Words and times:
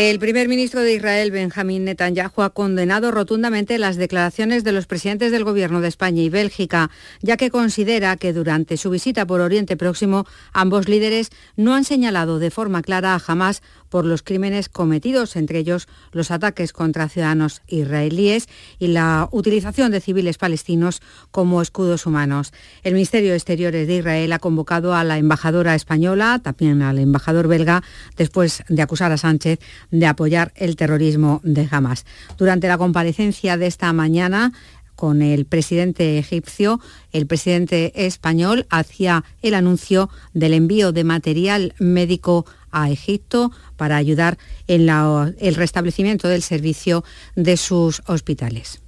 El 0.00 0.20
primer 0.20 0.46
ministro 0.46 0.80
de 0.82 0.94
Israel, 0.94 1.32
Benjamín 1.32 1.84
Netanyahu, 1.84 2.42
ha 2.42 2.50
condenado 2.50 3.10
rotundamente 3.10 3.78
las 3.78 3.96
declaraciones 3.96 4.62
de 4.62 4.70
los 4.70 4.86
presidentes 4.86 5.32
del 5.32 5.42
Gobierno 5.42 5.80
de 5.80 5.88
España 5.88 6.22
y 6.22 6.28
Bélgica, 6.28 6.88
ya 7.20 7.36
que 7.36 7.50
considera 7.50 8.16
que 8.16 8.32
durante 8.32 8.76
su 8.76 8.90
visita 8.90 9.26
por 9.26 9.40
Oriente 9.40 9.76
Próximo 9.76 10.24
ambos 10.52 10.88
líderes 10.88 11.30
no 11.56 11.74
han 11.74 11.82
señalado 11.82 12.38
de 12.38 12.52
forma 12.52 12.82
clara 12.82 13.14
a 13.14 13.20
Hamas 13.26 13.60
por 13.88 14.04
los 14.04 14.22
crímenes 14.22 14.68
cometidos, 14.68 15.34
entre 15.34 15.58
ellos 15.58 15.88
los 16.12 16.30
ataques 16.30 16.72
contra 16.72 17.08
ciudadanos 17.08 17.62
israelíes 17.66 18.48
y 18.78 18.88
la 18.88 19.28
utilización 19.32 19.90
de 19.90 20.00
civiles 20.00 20.38
palestinos 20.38 21.00
como 21.32 21.60
escudos 21.60 22.06
humanos. 22.06 22.52
El 22.84 22.94
Ministerio 22.94 23.30
de 23.30 23.36
Exteriores 23.36 23.88
de 23.88 23.96
Israel 23.96 24.32
ha 24.32 24.38
convocado 24.38 24.94
a 24.94 25.02
la 25.02 25.18
embajadora 25.18 25.74
española, 25.74 26.40
también 26.40 26.82
al 26.82 26.98
embajador 26.98 27.48
belga, 27.48 27.82
después 28.16 28.62
de 28.68 28.82
acusar 28.82 29.10
a 29.10 29.16
Sánchez 29.16 29.58
de 29.90 30.06
apoyar 30.06 30.52
el 30.56 30.76
terrorismo 30.76 31.40
de 31.44 31.68
Hamas. 31.70 32.04
Durante 32.36 32.68
la 32.68 32.78
comparecencia 32.78 33.56
de 33.56 33.66
esta 33.66 33.92
mañana, 33.92 34.52
con 34.98 35.22
el 35.22 35.44
presidente 35.44 36.18
egipcio, 36.18 36.80
el 37.12 37.28
presidente 37.28 38.04
español 38.06 38.66
hacía 38.68 39.24
el 39.42 39.54
anuncio 39.54 40.10
del 40.34 40.54
envío 40.54 40.90
de 40.90 41.04
material 41.04 41.74
médico 41.78 42.46
a 42.72 42.90
Egipto 42.90 43.52
para 43.76 43.96
ayudar 43.96 44.38
en 44.66 44.88
el 44.88 45.54
restablecimiento 45.54 46.26
del 46.26 46.42
servicio 46.42 47.04
de 47.36 47.56
sus 47.56 48.02
hospitales. 48.06 48.80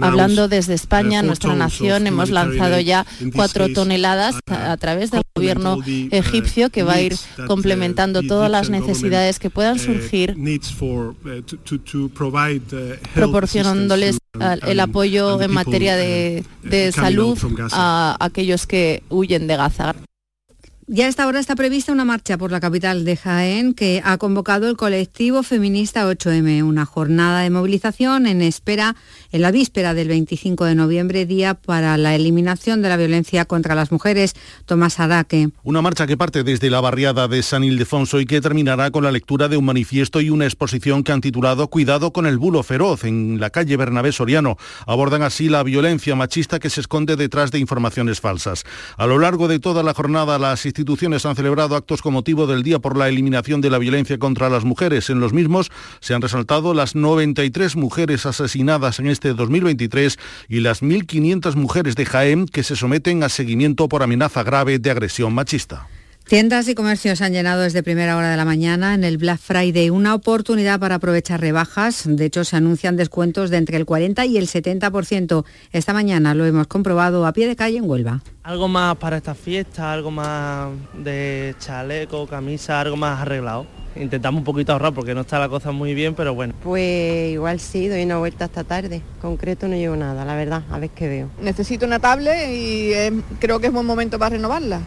Hablando 0.00 0.48
desde 0.48 0.74
España, 0.74 1.22
nuestra 1.22 1.54
nación 1.54 2.06
hemos 2.06 2.30
lanzado 2.30 2.78
ya 2.80 3.06
cuatro 3.34 3.72
toneladas 3.72 4.36
a 4.46 4.76
través 4.76 5.10
del 5.10 5.22
gobierno 5.34 5.78
egipcio 5.86 6.70
que 6.70 6.82
va 6.82 6.94
a 6.94 7.00
ir 7.00 7.16
complementando 7.46 8.22
todas 8.22 8.50
las 8.50 8.70
necesidades 8.70 9.38
que 9.38 9.50
puedan 9.50 9.78
surgir, 9.78 10.36
proporcionándoles 13.14 14.18
el 14.66 14.80
apoyo 14.80 15.40
en 15.40 15.52
materia 15.52 15.96
de, 15.96 16.44
de 16.62 16.92
salud 16.92 17.38
a 17.72 18.16
aquellos 18.20 18.66
que 18.66 19.02
huyen 19.08 19.46
de 19.46 19.56
Gaza. 19.56 19.94
Ya 20.88 21.06
a 21.06 21.08
esta 21.08 21.26
hora 21.26 21.40
está 21.40 21.56
prevista 21.56 21.90
una 21.90 22.04
marcha 22.04 22.38
por 22.38 22.52
la 22.52 22.60
capital 22.60 23.04
de 23.04 23.16
Jaén 23.16 23.74
que 23.74 24.00
ha 24.04 24.18
convocado 24.18 24.68
el 24.68 24.76
colectivo 24.76 25.42
feminista 25.42 26.08
8M, 26.08 26.62
una 26.62 26.86
jornada 26.86 27.40
de 27.40 27.50
movilización 27.50 28.28
en 28.28 28.40
espera, 28.40 28.94
en 29.32 29.42
la 29.42 29.50
víspera 29.50 29.94
del 29.94 30.06
25 30.06 30.64
de 30.64 30.76
noviembre, 30.76 31.26
día 31.26 31.54
para 31.54 31.96
la 31.96 32.14
eliminación 32.14 32.82
de 32.82 32.88
la 32.88 32.96
violencia 32.96 33.46
contra 33.46 33.74
las 33.74 33.90
mujeres. 33.90 34.34
Tomás 34.64 35.00
Araque. 35.00 35.48
Una 35.64 35.82
marcha 35.82 36.06
que 36.06 36.16
parte 36.16 36.44
desde 36.44 36.70
la 36.70 36.80
barriada 36.80 37.26
de 37.26 37.42
San 37.42 37.64
Ildefonso 37.64 38.20
y 38.20 38.26
que 38.26 38.40
terminará 38.40 38.92
con 38.92 39.02
la 39.02 39.10
lectura 39.10 39.48
de 39.48 39.56
un 39.56 39.64
manifiesto 39.64 40.20
y 40.20 40.30
una 40.30 40.44
exposición 40.44 41.02
que 41.02 41.10
han 41.10 41.20
titulado 41.20 41.66
Cuidado 41.66 42.12
con 42.12 42.26
el 42.26 42.38
bulo 42.38 42.62
feroz 42.62 43.02
en 43.02 43.40
la 43.40 43.50
calle 43.50 43.76
Bernabé 43.76 44.12
Soriano. 44.12 44.56
Abordan 44.86 45.22
así 45.22 45.48
la 45.48 45.64
violencia 45.64 46.14
machista 46.14 46.60
que 46.60 46.70
se 46.70 46.80
esconde 46.80 47.16
detrás 47.16 47.50
de 47.50 47.58
informaciones 47.58 48.20
falsas. 48.20 48.62
A 48.96 49.08
lo 49.08 49.18
largo 49.18 49.48
de 49.48 49.58
toda 49.58 49.82
la 49.82 49.92
jornada, 49.92 50.38
las 50.38 50.64
instituciones 50.76 51.24
han 51.24 51.36
celebrado 51.36 51.74
actos 51.74 52.02
con 52.02 52.12
motivo 52.12 52.46
del 52.46 52.62
Día 52.62 52.78
por 52.78 52.96
la 52.96 53.08
Eliminación 53.08 53.60
de 53.60 53.70
la 53.70 53.78
Violencia 53.78 54.18
contra 54.18 54.50
las 54.50 54.64
Mujeres. 54.64 55.08
En 55.08 55.20
los 55.20 55.32
mismos 55.32 55.70
se 56.00 56.14
han 56.14 56.22
resaltado 56.22 56.74
las 56.74 56.94
93 56.94 57.76
mujeres 57.76 58.26
asesinadas 58.26 58.98
en 58.98 59.06
este 59.06 59.32
2023 59.32 60.18
y 60.48 60.60
las 60.60 60.82
1.500 60.82 61.56
mujeres 61.56 61.96
de 61.96 62.04
Jaén 62.04 62.46
que 62.46 62.62
se 62.62 62.76
someten 62.76 63.22
a 63.22 63.28
seguimiento 63.28 63.88
por 63.88 64.02
amenaza 64.02 64.42
grave 64.42 64.78
de 64.78 64.90
agresión 64.90 65.34
machista. 65.34 65.88
Tiendas 66.28 66.66
y 66.66 66.74
comercios 66.74 67.22
han 67.22 67.32
llenado 67.32 67.62
desde 67.62 67.84
primera 67.84 68.16
hora 68.16 68.28
de 68.32 68.36
la 68.36 68.44
mañana 68.44 68.94
en 68.94 69.04
el 69.04 69.16
Black 69.16 69.38
Friday, 69.38 69.90
una 69.90 70.12
oportunidad 70.12 70.80
para 70.80 70.96
aprovechar 70.96 71.40
rebajas. 71.40 72.02
De 72.04 72.24
hecho, 72.24 72.42
se 72.42 72.56
anuncian 72.56 72.96
descuentos 72.96 73.48
de 73.50 73.58
entre 73.58 73.76
el 73.76 73.84
40 73.86 74.24
y 74.26 74.36
el 74.36 74.48
70%. 74.48 75.44
Esta 75.70 75.92
mañana 75.92 76.34
lo 76.34 76.44
hemos 76.44 76.66
comprobado 76.66 77.26
a 77.28 77.32
pie 77.32 77.46
de 77.46 77.54
calle 77.54 77.78
en 77.78 77.88
Huelva. 77.88 78.22
Algo 78.42 78.66
más 78.66 78.96
para 78.96 79.18
esta 79.18 79.36
fiesta, 79.36 79.92
algo 79.92 80.10
más 80.10 80.70
de 80.94 81.54
chaleco, 81.60 82.26
camisa, 82.26 82.80
algo 82.80 82.96
más 82.96 83.20
arreglado. 83.20 83.68
Intentamos 83.94 84.40
un 84.40 84.44
poquito 84.44 84.72
ahorrar 84.72 84.92
porque 84.92 85.14
no 85.14 85.20
está 85.20 85.38
la 85.38 85.48
cosa 85.48 85.70
muy 85.70 85.94
bien, 85.94 86.16
pero 86.16 86.34
bueno. 86.34 86.54
Pues 86.60 87.34
igual 87.34 87.60
sí, 87.60 87.86
doy 87.86 88.02
una 88.02 88.18
vuelta 88.18 88.46
esta 88.46 88.64
tarde. 88.64 89.00
Concreto 89.22 89.68
no 89.68 89.76
llevo 89.76 89.94
nada, 89.94 90.24
la 90.24 90.34
verdad, 90.34 90.64
a 90.72 90.80
ver 90.80 90.90
qué 90.90 91.06
veo. 91.06 91.30
Necesito 91.40 91.86
una 91.86 92.00
tablet 92.00 92.50
y 92.50 92.90
creo 93.38 93.60
que 93.60 93.68
es 93.68 93.72
buen 93.72 93.86
momento 93.86 94.18
para 94.18 94.34
renovarla. 94.34 94.80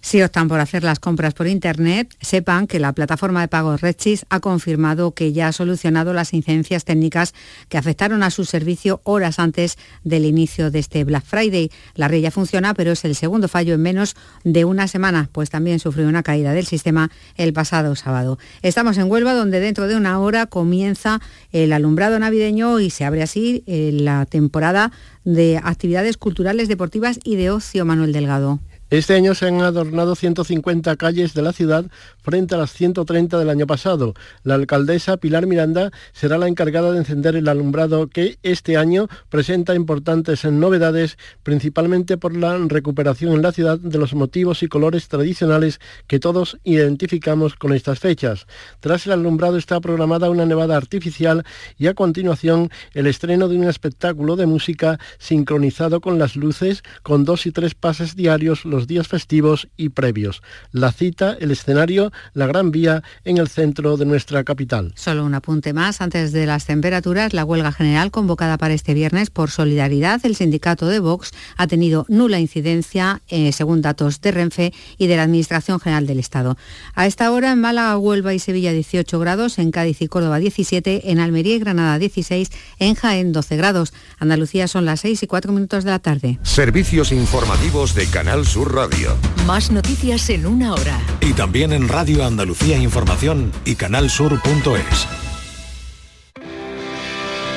Si 0.00 0.22
optan 0.22 0.48
por 0.48 0.60
hacer 0.60 0.84
las 0.84 0.98
compras 0.98 1.34
por 1.34 1.46
Internet, 1.46 2.14
sepan 2.20 2.66
que 2.66 2.78
la 2.78 2.92
plataforma 2.92 3.40
de 3.40 3.48
pagos 3.48 3.80
Redchis 3.80 4.26
ha 4.30 4.40
confirmado 4.40 5.12
que 5.12 5.32
ya 5.32 5.48
ha 5.48 5.52
solucionado 5.52 6.12
las 6.12 6.32
incidencias 6.32 6.84
técnicas 6.84 7.34
que 7.68 7.78
afectaron 7.78 8.22
a 8.22 8.30
su 8.30 8.44
servicio 8.44 9.00
horas 9.04 9.38
antes 9.38 9.76
del 10.04 10.24
inicio 10.24 10.70
de 10.70 10.78
este 10.78 11.04
Black 11.04 11.24
Friday. 11.24 11.70
La 11.94 12.08
red 12.08 12.20
ya 12.20 12.30
funciona, 12.30 12.74
pero 12.74 12.92
es 12.92 13.04
el 13.04 13.14
segundo 13.14 13.48
fallo 13.48 13.74
en 13.74 13.82
menos 13.82 14.16
de 14.44 14.64
una 14.64 14.88
semana, 14.88 15.28
pues 15.32 15.50
también 15.50 15.78
sufrió 15.80 16.08
una 16.08 16.22
caída 16.22 16.52
del 16.52 16.66
sistema 16.66 17.10
el 17.36 17.52
pasado 17.52 17.94
sábado. 17.96 18.38
Estamos 18.62 18.98
en 18.98 19.10
Huelva, 19.10 19.34
donde 19.34 19.60
dentro 19.60 19.88
de 19.88 19.96
una 19.96 20.18
hora 20.20 20.46
comienza 20.46 21.20
el 21.52 21.72
alumbrado 21.72 22.18
navideño 22.18 22.80
y 22.80 22.90
se 22.90 23.04
abre 23.04 23.22
así 23.22 23.64
eh, 23.66 23.90
la 23.92 24.26
temporada 24.26 24.92
de 25.24 25.60
actividades 25.62 26.16
culturales, 26.16 26.68
deportivas 26.68 27.18
y 27.24 27.36
de 27.36 27.50
ocio, 27.50 27.84
Manuel 27.84 28.12
Delgado. 28.12 28.60
Este 28.90 29.14
año 29.14 29.34
se 29.34 29.46
han 29.46 29.60
adornado 29.60 30.14
150 30.14 30.96
calles 30.96 31.34
de 31.34 31.42
la 31.42 31.52
ciudad 31.52 31.84
frente 32.22 32.54
a 32.54 32.58
las 32.58 32.72
130 32.72 33.38
del 33.38 33.50
año 33.50 33.66
pasado. 33.66 34.14
La 34.44 34.54
alcaldesa 34.54 35.18
Pilar 35.18 35.46
Miranda 35.46 35.90
será 36.12 36.38
la 36.38 36.48
encargada 36.48 36.92
de 36.92 36.96
encender 36.96 37.36
el 37.36 37.48
alumbrado 37.48 38.06
que 38.06 38.38
este 38.42 38.78
año 38.78 39.08
presenta 39.28 39.74
importantes 39.74 40.46
novedades, 40.46 41.18
principalmente 41.42 42.16
por 42.16 42.34
la 42.34 42.56
recuperación 42.56 43.34
en 43.34 43.42
la 43.42 43.52
ciudad 43.52 43.78
de 43.78 43.98
los 43.98 44.14
motivos 44.14 44.62
y 44.62 44.68
colores 44.68 45.08
tradicionales 45.08 45.80
que 46.06 46.18
todos 46.18 46.56
identificamos 46.64 47.56
con 47.56 47.74
estas 47.74 47.98
fechas. 47.98 48.46
Tras 48.80 49.06
el 49.06 49.12
alumbrado 49.12 49.58
está 49.58 49.82
programada 49.82 50.30
una 50.30 50.46
nevada 50.46 50.78
artificial 50.78 51.44
y 51.76 51.88
a 51.88 51.94
continuación 51.94 52.70
el 52.94 53.06
estreno 53.06 53.48
de 53.48 53.58
un 53.58 53.64
espectáculo 53.64 54.36
de 54.36 54.46
música 54.46 54.98
sincronizado 55.18 56.00
con 56.00 56.18
las 56.18 56.36
luces 56.36 56.82
con 57.02 57.26
dos 57.26 57.44
y 57.44 57.52
tres 57.52 57.74
pases 57.74 58.16
diarios 58.16 58.64
días 58.86 59.08
festivos 59.08 59.68
y 59.76 59.90
previos. 59.90 60.42
La 60.72 60.92
cita, 60.92 61.36
el 61.40 61.50
escenario, 61.50 62.12
la 62.34 62.46
Gran 62.46 62.70
Vía 62.70 63.02
en 63.24 63.38
el 63.38 63.48
centro 63.48 63.96
de 63.96 64.06
nuestra 64.06 64.44
capital. 64.44 64.92
Solo 64.96 65.24
un 65.24 65.34
apunte 65.34 65.72
más. 65.72 66.00
Antes 66.00 66.32
de 66.32 66.46
las 66.46 66.66
temperaturas, 66.66 67.32
la 67.32 67.44
huelga 67.44 67.72
general 67.72 68.10
convocada 68.10 68.58
para 68.58 68.74
este 68.74 68.94
viernes 68.94 69.30
por 69.30 69.50
solidaridad, 69.50 70.20
el 70.24 70.36
sindicato 70.36 70.86
de 70.86 71.00
Vox 71.00 71.32
ha 71.56 71.66
tenido 71.66 72.06
nula 72.08 72.38
incidencia, 72.40 73.22
eh, 73.28 73.52
según 73.52 73.82
datos 73.82 74.20
de 74.20 74.32
Renfe 74.32 74.72
y 74.96 75.06
de 75.06 75.16
la 75.16 75.24
Administración 75.24 75.80
General 75.80 76.06
del 76.06 76.18
Estado. 76.18 76.56
A 76.94 77.06
esta 77.06 77.30
hora 77.32 77.52
en 77.52 77.60
Málaga, 77.60 77.98
Huelva 77.98 78.34
y 78.34 78.38
Sevilla 78.38 78.72
18 78.72 79.18
grados, 79.18 79.58
en 79.58 79.70
Cádiz 79.70 80.02
y 80.02 80.08
Córdoba 80.08 80.38
17, 80.38 81.10
en 81.10 81.20
Almería 81.20 81.56
y 81.56 81.58
Granada 81.58 81.98
16, 81.98 82.50
en 82.78 82.94
Jaén 82.94 83.32
12 83.32 83.56
grados. 83.56 83.92
Andalucía 84.18 84.68
son 84.68 84.84
las 84.84 85.00
6 85.00 85.22
y 85.22 85.26
4 85.26 85.52
minutos 85.52 85.84
de 85.84 85.90
la 85.90 85.98
tarde. 85.98 86.38
Servicios 86.42 87.12
informativos 87.12 87.94
de 87.94 88.06
Canal 88.06 88.46
Sur 88.46 88.67
Radio. 88.68 89.16
Más 89.46 89.70
noticias 89.70 90.28
en 90.30 90.46
una 90.46 90.74
hora. 90.74 91.00
Y 91.20 91.32
también 91.32 91.72
en 91.72 91.88
Radio 91.88 92.24
Andalucía 92.24 92.78
Información 92.78 93.52
y 93.64 93.74
canalsur.es. 93.74 95.08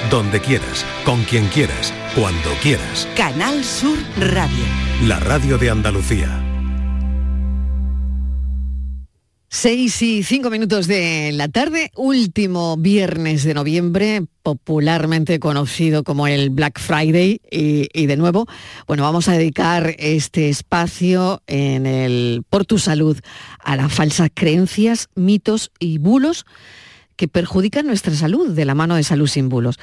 Donde 0.10 0.42
quieras, 0.42 0.86
con 1.06 1.24
quien 1.24 1.48
quieras, 1.48 1.94
cuando 2.16 2.50
quieras. 2.62 3.08
Canal 3.16 3.64
Sur 3.64 3.98
Radio. 4.20 4.66
La 5.04 5.20
radio 5.20 5.58
de 5.58 5.70
Andalucía. 5.70 6.51
Seis 9.54 10.02
y 10.02 10.24
cinco 10.24 10.50
minutos 10.50 10.88
de 10.88 11.34
la 11.34 11.50
tarde, 11.50 11.92
último 11.98 12.78
viernes 12.78 13.44
de 13.44 13.54
noviembre, 13.54 14.24
popularmente 14.44 15.42
conocido 15.42 16.06
como 16.06 16.26
el 16.26 16.52
Black 16.52 16.80
Friday. 16.80 17.42
Y, 17.52 18.06
de 18.06 18.16
nuevo, 18.16 18.48
bueno, 18.88 19.04
vamos 19.04 19.28
a 19.28 19.34
dedicar 19.34 19.94
este 20.00 20.48
espacio 20.48 21.44
en 21.48 21.86
el 21.86 22.46
Por 22.50 22.64
tu 22.64 22.80
Salud 22.80 23.20
a 23.60 23.76
las 23.76 23.94
falsas 23.94 24.30
creencias, 24.34 25.10
mitos 25.16 25.72
y 25.80 25.98
bulos 25.98 26.46
que 27.18 27.28
perjudican 27.28 27.86
nuestra 27.86 28.16
salud 28.16 28.52
de 28.52 28.64
la 28.64 28.74
mano 28.74 28.96
de 28.96 29.04
salud 29.04 29.28
sin 29.28 29.50
bulos. 29.50 29.78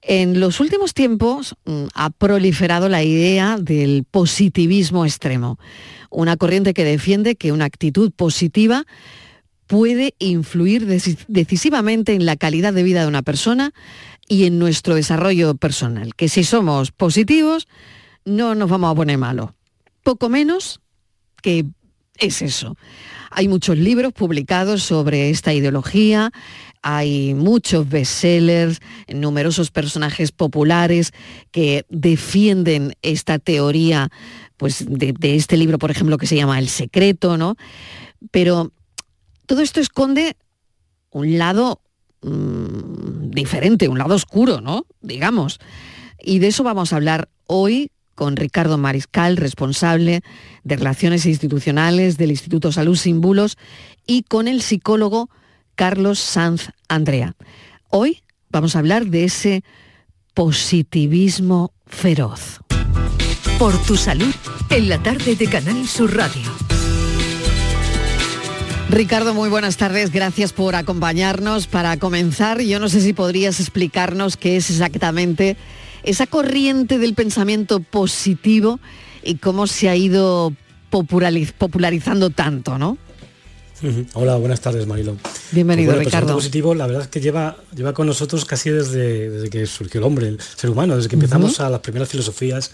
En 0.00 0.40
los 0.40 0.60
últimos 0.60 0.94
tiempos 0.94 1.56
mm, 1.64 1.84
ha 1.94 2.10
proliferado 2.10 2.88
la 2.88 3.02
idea 3.02 3.58
del 3.58 4.04
positivismo 4.10 5.04
extremo 5.04 5.58
una 6.10 6.36
corriente 6.36 6.74
que 6.74 6.84
defiende 6.84 7.36
que 7.36 7.52
una 7.52 7.66
actitud 7.66 8.12
positiva 8.12 8.84
puede 9.66 10.14
influir 10.18 10.86
decisivamente 10.86 12.14
en 12.14 12.24
la 12.24 12.36
calidad 12.36 12.72
de 12.72 12.82
vida 12.82 13.02
de 13.02 13.08
una 13.08 13.22
persona 13.22 13.72
y 14.26 14.44
en 14.44 14.58
nuestro 14.58 14.94
desarrollo 14.94 15.54
personal. 15.54 16.14
Que 16.14 16.28
si 16.28 16.44
somos 16.44 16.90
positivos, 16.90 17.68
no 18.24 18.54
nos 18.54 18.70
vamos 18.70 18.90
a 18.90 18.94
poner 18.94 19.18
malos. 19.18 19.50
Poco 20.02 20.28
menos 20.28 20.80
que 21.42 21.66
es 22.18 22.42
eso. 22.42 22.76
Hay 23.30 23.46
muchos 23.46 23.76
libros 23.76 24.14
publicados 24.14 24.82
sobre 24.82 25.28
esta 25.28 25.52
ideología, 25.52 26.30
hay 26.82 27.34
muchos 27.34 27.88
bestsellers, 27.88 28.80
numerosos 29.08 29.70
personajes 29.70 30.32
populares 30.32 31.12
que 31.50 31.84
defienden 31.88 32.94
esta 33.02 33.38
teoría 33.38 34.10
pues, 34.56 34.84
de, 34.88 35.14
este 35.36 35.56
libro, 35.56 35.78
por 35.78 35.90
ejemplo, 35.90 36.18
que 36.18 36.26
se 36.26 36.36
llama 36.36 36.58
El 36.58 36.68
Secreto, 36.68 37.36
¿no? 37.36 37.56
Pero 38.30 38.72
todo 39.46 39.62
esto 39.62 39.80
esconde 39.80 40.36
un 41.10 41.38
lado 41.38 41.80
mm, 42.22 43.30
diferente, 43.30 43.88
un 43.88 43.98
lado 43.98 44.14
oscuro, 44.14 44.60
¿no? 44.60 44.84
Digamos. 45.00 45.60
Y 46.20 46.40
de 46.40 46.48
eso 46.48 46.64
vamos 46.64 46.92
a 46.92 46.96
hablar 46.96 47.28
hoy 47.46 47.90
con 48.14 48.36
Ricardo 48.36 48.78
Mariscal, 48.78 49.36
responsable 49.36 50.22
de 50.64 50.76
Relaciones 50.76 51.24
Institucionales 51.24 52.18
del 52.18 52.30
Instituto 52.30 52.72
Salud 52.72 52.96
Sin 52.96 53.20
Bulos, 53.20 53.56
y 54.08 54.24
con 54.24 54.48
el 54.48 54.60
psicólogo 54.60 55.30
Carlos 55.78 56.18
Sanz 56.18 56.70
Andrea. 56.88 57.36
Hoy 57.88 58.24
vamos 58.50 58.74
a 58.74 58.80
hablar 58.80 59.06
de 59.06 59.22
ese 59.22 59.62
positivismo 60.34 61.72
feroz. 61.86 62.58
Por 63.60 63.80
tu 63.82 63.96
salud, 63.96 64.34
en 64.70 64.88
la 64.88 65.00
tarde 65.00 65.36
de 65.36 65.46
Canal 65.46 65.86
Sur 65.86 66.16
Radio. 66.16 66.50
Ricardo, 68.90 69.34
muy 69.34 69.48
buenas 69.50 69.76
tardes. 69.76 70.10
Gracias 70.10 70.52
por 70.52 70.74
acompañarnos. 70.74 71.68
Para 71.68 71.96
comenzar, 71.96 72.60
yo 72.60 72.80
no 72.80 72.88
sé 72.88 73.00
si 73.00 73.12
podrías 73.12 73.60
explicarnos 73.60 74.36
qué 74.36 74.56
es 74.56 74.70
exactamente 74.70 75.56
esa 76.02 76.26
corriente 76.26 76.98
del 76.98 77.14
pensamiento 77.14 77.78
positivo 77.78 78.80
y 79.22 79.36
cómo 79.36 79.68
se 79.68 79.88
ha 79.88 79.94
ido 79.94 80.52
popularizando 80.90 82.30
tanto, 82.30 82.78
¿no? 82.78 82.98
Hola, 84.14 84.36
buenas 84.36 84.60
tardes, 84.60 84.86
Marilo. 84.86 85.16
Bienvenido, 85.52 85.94
pues 85.94 86.06
Ricardo. 86.06 86.30
El 86.30 86.34
positivo, 86.34 86.74
la 86.74 86.86
verdad 86.86 87.02
es 87.02 87.08
que 87.08 87.20
lleva, 87.20 87.56
lleva 87.74 87.92
con 87.92 88.06
nosotros 88.06 88.44
casi 88.44 88.70
desde, 88.70 89.30
desde 89.30 89.50
que 89.50 89.66
surgió 89.66 90.00
el 90.00 90.04
hombre, 90.04 90.28
el 90.28 90.40
ser 90.40 90.70
humano, 90.70 90.96
desde 90.96 91.08
que 91.08 91.16
empezamos 91.16 91.60
a 91.60 91.70
las 91.70 91.80
primeras 91.80 92.08
filosofías 92.08 92.72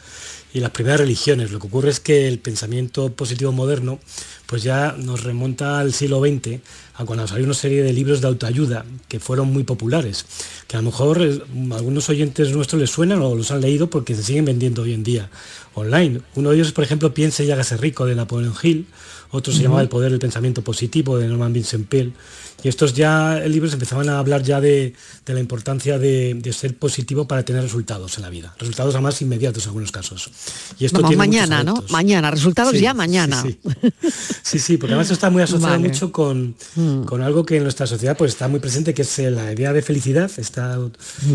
y 0.55 0.61
las 0.61 0.71
primeras 0.71 1.01
religiones. 1.01 1.51
Lo 1.51 1.59
que 1.59 1.67
ocurre 1.67 1.91
es 1.91 2.01
que 2.01 2.27
el 2.27 2.39
pensamiento 2.39 3.12
positivo 3.12 3.53
moderno 3.53 3.99
pues 4.47 4.62
ya 4.62 4.95
nos 4.97 5.25
remonta 5.25 5.79
al 5.79 5.93
siglo 5.93 6.21
XX, 6.21 6.61
a 6.95 7.05
cuando 7.05 7.27
salió 7.27 7.45
una 7.45 7.55
serie 7.55 7.83
de 7.83 7.93
libros 7.93 8.21
de 8.21 8.29
autoayuda 8.29 8.85
que 9.09 9.21
fueron 9.21 9.53
muy 9.53 9.65
populares, 9.65 10.27
que 10.69 10.77
a 10.77 10.81
lo 10.81 10.87
mejor 10.87 11.23
eh, 11.23 11.41
algunos 11.73 12.09
oyentes 12.09 12.53
nuestros 12.53 12.81
les 12.81 12.91
suenan 12.91 13.21
o 13.21 13.35
los 13.35 13.51
han 13.51 13.61
leído 13.61 13.91
porque 13.91 14.15
se 14.15 14.23
siguen 14.23 14.45
vendiendo 14.45 14.83
hoy 14.83 14.95
en 14.95 15.03
día 15.03 15.29
online. 15.75 16.21
Uno 16.35 16.51
de 16.51 16.56
ellos, 16.56 16.73
por 16.73 16.85
ejemplo, 16.85 17.12
Piense 17.12 17.45
y 17.45 17.51
hágase 17.51 17.77
rico 17.77 18.06
de 18.06 18.15
Napoleón 18.15 18.55
Hill, 18.62 18.87
otro 19.31 19.53
se 19.53 19.62
llamaba 19.62 19.82
El 19.82 19.88
poder 19.88 20.11
del 20.11 20.21
pensamiento 20.21 20.62
positivo 20.62 21.19
de 21.19 21.29
Norman 21.29 21.53
Vincent 21.53 21.88
Peale. 21.88 22.12
Y 22.62 22.69
estos 22.69 22.94
ya 22.94 23.41
libros 23.41 23.75
empezaban 23.75 24.09
a 24.09 24.19
hablar 24.19 24.43
ya 24.43 24.59
de, 24.59 24.94
la 25.26 25.41
importancia 25.41 25.99
de, 25.99 26.41
ser 26.56 26.76
positivo 26.79 27.29
para 27.29 27.44
tener 27.44 27.62
resultados 27.62 28.17
en 28.17 28.23
la 28.23 28.31
vida. 28.31 28.55
Resultados 28.59 28.94
además 28.94 29.21
inmediatos 29.21 29.65
en 29.65 29.69
algunos 29.69 29.93
casos. 29.93 30.31
Y 30.79 30.87
esto 30.87 31.03
Vamos, 31.03 31.17
mañana, 31.17 31.62
¿no? 31.62 31.85
Mañana, 31.91 32.31
resultados 32.31 32.81
ya 32.81 32.94
mañana. 32.94 33.43
Sí 33.43 33.59
sí. 34.59 34.76
porque 34.76 34.94
además 34.94 35.11
está 35.11 35.31
muy 35.31 35.43
asociado 35.43 35.79
mucho 35.79 36.09
mm. 36.09 37.05
con, 37.05 37.23
algo 37.23 37.44
que 37.44 37.56
en 37.56 37.62
nuestra 37.62 37.87
sociedad 37.87 38.17
pues 38.17 38.32
está 38.32 38.49
muy 38.49 38.61
presente, 38.61 38.94
que 38.94 39.03
es 39.03 39.19
la 39.19 39.53
idea 39.53 39.73
de 39.73 39.82
felicidad 39.82 40.31
está, 40.37 40.79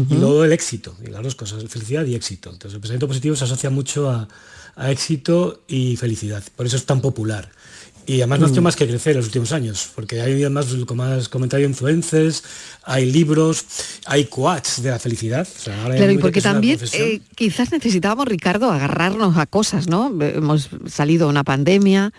y 0.09 0.15
luego 0.15 0.43
el 0.43 0.51
éxito, 0.51 0.95
y 1.05 1.09
las 1.09 1.23
dos 1.23 1.35
cosas, 1.35 1.63
felicidad 1.67 2.05
y 2.05 2.15
éxito. 2.15 2.49
Entonces 2.49 2.75
el 2.75 2.81
pensamiento 2.81 3.07
positivo 3.07 3.35
se 3.35 3.45
asocia 3.45 3.69
mucho 3.69 4.09
a, 4.09 4.27
a 4.75 4.91
éxito 4.91 5.63
y 5.67 5.95
felicidad. 5.97 6.43
Por 6.55 6.65
eso 6.65 6.77
es 6.77 6.85
tan 6.85 7.01
popular. 7.01 7.51
Y 8.09 8.21
además 8.21 8.39
no 8.39 8.47
ha 8.47 8.49
hecho 8.49 8.61
mm. 8.61 8.63
más 8.63 8.75
que 8.75 8.87
crecer 8.87 9.11
en 9.11 9.17
los 9.17 9.27
últimos 9.27 9.51
años, 9.51 9.91
porque 9.93 10.19
hay 10.19 10.31
además 10.41 10.73
más 10.95 11.29
comentarios 11.29 11.67
de 11.67 11.73
influencers, 11.73 12.43
hay 12.81 13.11
libros, 13.11 13.63
hay 14.07 14.25
quotes 14.25 14.81
de 14.81 14.89
la 14.89 14.97
felicidad. 14.97 15.47
claro, 15.63 16.11
y 16.11 16.17
porque 16.17 16.41
también 16.41 16.79
eh, 16.93 17.21
quizás 17.35 17.71
necesitábamos, 17.71 18.27
Ricardo, 18.27 18.71
agarrarnos 18.71 19.37
a 19.37 19.45
cosas, 19.45 19.87
¿no? 19.87 20.11
Hemos 20.23 20.71
salido 20.87 21.27
de 21.27 21.29
una 21.29 21.43
pandemia, 21.43 22.11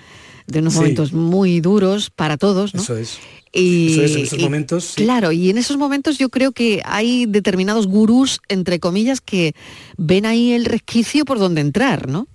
de 0.47 0.61
unos 0.61 0.75
momentos 0.75 1.13
muy 1.13 1.61
duros 1.61 2.11
para 2.11 2.37
todos, 2.37 2.73
¿no? 2.73 2.83
Eso 2.83 2.97
es. 2.97 3.19
Y, 3.53 3.95
Eso 3.95 4.03
es, 4.05 4.13
en 4.13 4.23
esos 4.23 4.39
momentos. 4.39 4.93
Claro, 4.95 5.33
y 5.33 5.51
en 5.51 5.59
esos 5.59 5.77
momentos 5.77 6.19
yo 6.19 6.29
creo 6.29 6.53
que 6.53 6.83
hay 6.85 7.27
determinados 7.27 7.89
gurús, 7.89 8.39
entre 8.49 8.79
comillas, 8.79 9.21
que 9.21 9.57
ven 9.97 10.25
ahí 10.25 10.53
el 10.53 10.67
resquicio 10.67 11.25
por 11.25 11.41
donde 11.41 11.63
entrar, 11.63 12.09
¿no? 12.09 12.29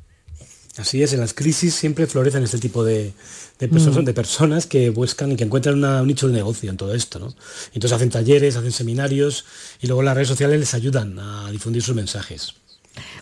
Así 0.77 1.01
es, 1.01 1.13
en 1.13 1.21
las 1.21 1.33
crisis 1.33 1.73
siempre 1.73 2.05
florecen 2.05 2.43
este 2.43 2.57
tipo 2.57 2.83
de, 2.83 3.13
personas, 3.57 4.03
mm. 4.03 4.05
de 4.05 4.13
personas 4.13 4.65
que 4.67 4.89
buscan 4.89 5.31
y 5.31 5.35
que 5.37 5.45
encuentran 5.45 5.81
un 5.81 6.07
nicho 6.07 6.27
de 6.27 6.33
negocio 6.33 6.69
en 6.69 6.75
todo 6.75 6.93
esto. 6.93 7.19
¿no? 7.19 7.33
Entonces 7.73 7.93
hacen 7.93 8.09
talleres, 8.09 8.57
hacen 8.57 8.73
seminarios 8.73 9.45
y 9.81 9.87
luego 9.87 10.03
las 10.03 10.15
redes 10.15 10.27
sociales 10.27 10.59
les 10.59 10.73
ayudan 10.73 11.17
a 11.17 11.49
difundir 11.51 11.81
sus 11.81 11.95
mensajes. 11.95 12.55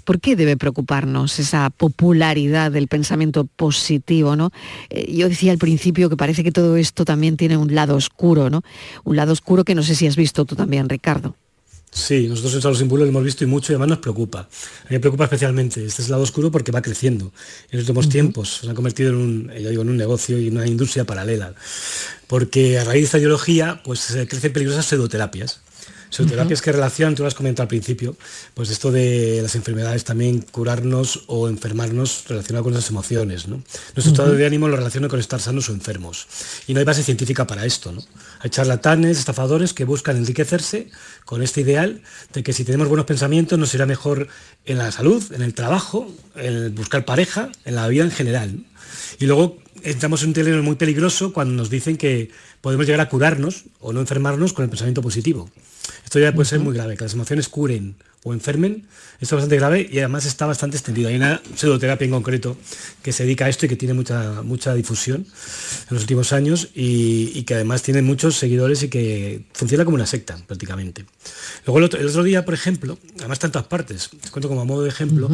¿Por 0.03 0.19
qué 0.19 0.35
debe 0.35 0.57
preocuparnos 0.57 1.39
esa 1.39 1.69
popularidad 1.69 2.71
del 2.71 2.87
pensamiento 2.87 3.45
positivo? 3.45 4.35
¿no? 4.35 4.51
Eh, 4.89 5.13
yo 5.15 5.29
decía 5.29 5.51
al 5.51 5.57
principio 5.57 6.09
que 6.09 6.17
parece 6.17 6.43
que 6.43 6.51
todo 6.51 6.75
esto 6.77 7.05
también 7.05 7.37
tiene 7.37 7.57
un 7.57 7.73
lado 7.73 7.95
oscuro, 7.95 8.49
¿no? 8.49 8.61
Un 9.03 9.15
lado 9.15 9.31
oscuro 9.31 9.63
que 9.63 9.75
no 9.75 9.83
sé 9.83 9.95
si 9.95 10.07
has 10.07 10.15
visto 10.15 10.45
tú 10.45 10.55
también, 10.55 10.89
Ricardo. 10.89 11.35
Sí, 11.93 12.27
nosotros 12.27 12.55
en 12.55 12.61
Salud 12.61 12.77
Sin 12.77 12.89
lo 12.89 13.05
hemos 13.05 13.23
visto 13.23 13.43
y 13.43 13.47
mucho 13.47 13.71
y 13.71 13.75
además 13.75 13.89
nos 13.89 13.97
preocupa. 13.99 14.39
A 14.39 14.89
mí 14.89 14.91
me 14.91 14.99
preocupa 14.99 15.25
especialmente 15.25 15.85
este 15.85 16.01
es 16.01 16.07
el 16.07 16.11
lado 16.11 16.23
oscuro 16.23 16.51
porque 16.51 16.71
va 16.71 16.81
creciendo. 16.81 17.31
En 17.69 17.79
los 17.79 17.87
últimos 17.87 18.09
tiempos 18.09 18.61
se 18.61 18.69
ha 18.69 18.73
convertido 18.73 19.11
en 19.11 19.15
un, 19.15 19.47
digo, 19.47 19.83
en 19.83 19.89
un 19.89 19.97
negocio 19.97 20.39
y 20.39 20.49
una 20.49 20.65
industria 20.65 21.05
paralela. 21.05 21.53
Porque 22.27 22.79
a 22.79 22.83
raíz 22.83 23.01
de 23.01 23.05
esta 23.05 23.17
ideología 23.19 23.81
pues 23.83 23.99
se 23.99 24.27
crecen 24.27 24.51
peligrosas 24.51 24.87
pseudoterapias 24.87 25.61
terapias 26.17 26.61
que 26.61 26.71
relacionan, 26.71 27.15
tú 27.15 27.23
lo 27.23 27.27
has 27.27 27.33
comentado 27.33 27.63
al 27.63 27.69
principio, 27.69 28.15
pues 28.53 28.69
esto 28.69 28.91
de 28.91 29.39
las 29.41 29.55
enfermedades 29.55 30.03
también 30.03 30.41
curarnos 30.41 31.23
o 31.27 31.47
enfermarnos 31.47 32.25
relacionado 32.27 32.63
con 32.65 32.73
las 32.73 32.89
emociones. 32.89 33.47
¿no? 33.47 33.63
Nuestro 33.95 34.11
estado 34.11 34.33
de 34.33 34.45
ánimo 34.45 34.67
lo 34.67 34.77
relaciona 34.77 35.07
con 35.07 35.19
estar 35.19 35.39
sanos 35.39 35.69
o 35.69 35.73
enfermos. 35.73 36.27
Y 36.67 36.73
no 36.73 36.79
hay 36.79 36.85
base 36.85 37.03
científica 37.03 37.47
para 37.47 37.65
esto. 37.65 37.91
¿no? 37.91 38.03
Hay 38.39 38.49
charlatanes, 38.49 39.17
estafadores 39.17 39.73
que 39.73 39.85
buscan 39.85 40.17
enriquecerse 40.17 40.89
con 41.25 41.41
este 41.41 41.61
ideal 41.61 42.01
de 42.33 42.43
que 42.43 42.53
si 42.53 42.63
tenemos 42.63 42.87
buenos 42.87 43.05
pensamientos 43.05 43.57
nos 43.57 43.73
irá 43.73 43.85
mejor 43.85 44.27
en 44.65 44.77
la 44.77 44.91
salud, 44.91 45.23
en 45.33 45.41
el 45.41 45.53
trabajo, 45.53 46.13
en 46.35 46.75
buscar 46.75 47.05
pareja, 47.05 47.49
en 47.65 47.75
la 47.75 47.87
vida 47.87 48.03
en 48.03 48.11
general. 48.11 48.59
Y 49.19 49.25
luego 49.25 49.57
entramos 49.83 50.21
en 50.21 50.29
un 50.29 50.33
terreno 50.33 50.63
muy 50.63 50.75
peligroso 50.75 51.33
cuando 51.33 51.53
nos 51.53 51.69
dicen 51.69 51.97
que 51.97 52.29
podemos 52.61 52.85
llegar 52.85 53.01
a 53.01 53.09
curarnos 53.09 53.65
o 53.79 53.93
no 53.93 53.99
enfermarnos 53.99 54.53
con 54.53 54.63
el 54.63 54.69
pensamiento 54.69 55.01
positivo. 55.01 55.49
Esto 56.03 56.19
ya 56.19 56.33
puede 56.33 56.47
ser 56.47 56.59
muy 56.59 56.73
grave, 56.73 56.95
que 56.95 57.03
las 57.03 57.13
emociones 57.13 57.49
curen 57.49 57.95
o 58.23 58.33
enfermen, 58.33 58.87
esto 59.19 59.35
es 59.35 59.41
bastante 59.41 59.55
grave 59.57 59.87
y 59.89 59.99
además 59.99 60.25
está 60.25 60.45
bastante 60.45 60.77
extendido. 60.77 61.09
Hay 61.09 61.15
una 61.15 61.41
pseudoterapia 61.55 62.05
en 62.05 62.11
concreto 62.11 62.57
que 63.01 63.11
se 63.11 63.23
dedica 63.23 63.45
a 63.45 63.49
esto 63.49 63.65
y 63.65 63.69
que 63.69 63.75
tiene 63.75 63.93
mucha, 63.93 64.41
mucha 64.43 64.73
difusión 64.73 65.21
en 65.21 65.93
los 65.93 66.03
últimos 66.03 66.33
años 66.33 66.69
y, 66.73 67.43
que 67.43 67.55
además 67.55 67.83
tiene 67.83 68.01
muchos 68.01 68.37
seguidores 68.37 68.83
y 68.83 68.89
que 68.89 69.43
funciona 69.53 69.83
como 69.83 69.95
una 69.95 70.05
secta 70.05 70.37
prácticamente. 70.47 71.05
Luego 71.65 71.79
el 71.79 71.83
otro, 71.85 72.23
día, 72.23 72.45
por 72.45 72.53
ejemplo, 72.53 72.97
además 73.19 73.39
tantas 73.39 73.63
partes, 73.63 74.09
te 74.09 74.29
cuento 74.29 74.47
como 74.47 74.61
a 74.61 74.65
modo 74.65 74.83
de 74.83 74.89
ejemplo, 74.89 75.29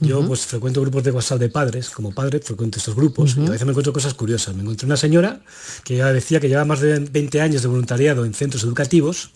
yo 0.00 0.26
pues 0.26 0.46
frecuento 0.46 0.82
grupos 0.82 1.04
de 1.04 1.10
WhatsApp 1.10 1.38
de 1.38 1.48
padres, 1.48 1.88
como 1.90 2.12
padre 2.12 2.40
frecuento 2.40 2.78
estos 2.78 2.94
grupos 2.94 3.36
y 3.36 3.46
a 3.46 3.50
veces 3.50 3.64
me 3.64 3.70
encuentro 3.70 3.92
cosas 3.92 4.12
curiosas. 4.12 4.54
Me 4.54 4.62
encontré 4.62 4.84
una 4.86 4.98
señora 4.98 5.40
que 5.84 5.96
ya 5.96 6.12
decía 6.12 6.40
que 6.40 6.48
lleva 6.48 6.64
más 6.66 6.80
de 6.80 6.98
20 6.98 7.40
años 7.40 7.62
de 7.62 7.68
voluntariado 7.68 8.24
en 8.26 8.34
centros 8.34 8.64
educativos 8.64 9.30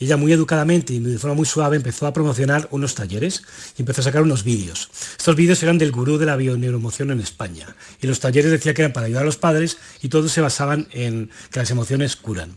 ella 0.00 0.16
muy 0.16 0.32
educadamente 0.32 0.94
y 0.94 0.98
de 0.98 1.18
forma 1.18 1.36
muy 1.36 1.46
suave 1.46 1.76
empezó 1.76 2.06
a 2.06 2.12
promocionar 2.12 2.68
unos 2.70 2.94
talleres 2.94 3.42
y 3.76 3.82
empezó 3.82 4.00
a 4.00 4.04
sacar 4.04 4.22
unos 4.22 4.44
vídeos. 4.44 4.88
Estos 5.18 5.36
vídeos 5.36 5.62
eran 5.62 5.78
del 5.78 5.92
gurú 5.92 6.18
de 6.18 6.26
la 6.26 6.36
bioneuromoción 6.36 7.10
en 7.10 7.20
España 7.20 7.76
y 8.00 8.06
los 8.06 8.20
talleres 8.20 8.50
decía 8.50 8.74
que 8.74 8.82
eran 8.82 8.92
para 8.92 9.06
ayudar 9.06 9.22
a 9.22 9.26
los 9.26 9.36
padres 9.36 9.78
y 10.02 10.08
todos 10.08 10.32
se 10.32 10.40
basaban 10.40 10.88
en 10.92 11.30
que 11.50 11.60
las 11.60 11.70
emociones 11.70 12.16
curan. 12.16 12.54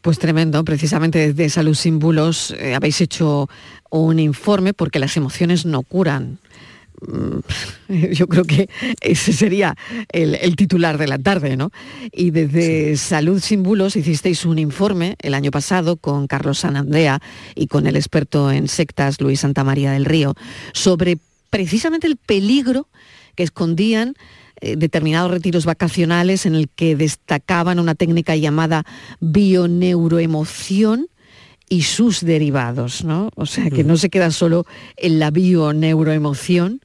Pues 0.00 0.18
tremendo, 0.18 0.64
precisamente 0.64 1.32
desde 1.32 1.50
Salud 1.50 1.74
Sin 1.74 2.00
eh, 2.02 2.74
habéis 2.74 3.00
hecho 3.02 3.50
un 3.90 4.18
informe 4.18 4.72
porque 4.72 4.98
las 4.98 5.16
emociones 5.16 5.66
no 5.66 5.82
curan. 5.82 6.38
Mm, 7.00 7.40
yo 8.12 8.26
creo 8.28 8.44
que 8.44 8.68
ese 9.00 9.32
sería 9.32 9.76
el, 10.12 10.56
titular 10.56 10.98
de 10.98 11.08
la 11.08 11.18
tarde, 11.18 11.56
¿no? 11.56 11.70
Y 12.12 12.30
desde 12.30 12.96
Salud 12.96 13.40
Sin 13.40 13.62
Bulos 13.62 13.96
hicisteis 13.96 14.44
un 14.44 14.58
informe 14.58 15.16
el 15.20 15.34
año 15.34 15.50
pasado 15.50 15.96
con 15.96 16.26
Carlos 16.26 16.58
Sanandrea 16.58 17.20
y 17.54 17.66
con 17.66 17.86
el 17.86 17.96
experto 17.96 18.50
en 18.50 18.68
sectas 18.68 19.20
Luis 19.20 19.40
Santa 19.40 19.64
María 19.64 19.92
del 19.92 20.04
Río 20.04 20.34
sobre 20.72 21.18
precisamente 21.50 22.06
el 22.06 22.16
peligro 22.16 22.88
que 23.34 23.42
escondían 23.42 24.14
eh, 24.60 24.76
determinados 24.76 25.30
retiros 25.30 25.64
vacacionales 25.64 26.44
en 26.44 26.54
el 26.54 26.68
que 26.68 26.96
destacaban 26.96 27.78
una 27.78 27.94
técnica 27.94 28.36
llamada 28.36 28.84
bioneuroemoción 29.20 31.08
y 31.70 31.82
sus 31.82 32.20
derivados, 32.20 33.04
¿no? 33.04 33.30
O 33.36 33.46
sea, 33.46 33.70
que 33.70 33.84
no 33.84 33.96
se 33.96 34.10
queda 34.10 34.32
solo 34.32 34.66
en 34.96 35.20
la 35.20 35.30
bio-neuroemoción, 35.30 36.80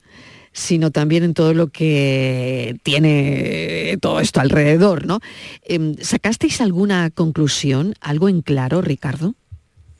sino 0.55 0.89
también 0.89 1.23
en 1.23 1.33
todo 1.33 1.53
lo 1.53 1.67
que 1.67 2.77
tiene 2.81 3.97
todo 4.01 4.21
esto 4.21 4.39
alrededor, 4.39 5.05
¿no? 5.05 5.19
Em, 5.63 5.95
¿Sacasteis 5.99 6.61
alguna 6.61 7.11
conclusión, 7.11 7.93
algo 7.99 8.29
en 8.29 8.41
claro, 8.41 8.81
Ricardo? 8.81 9.35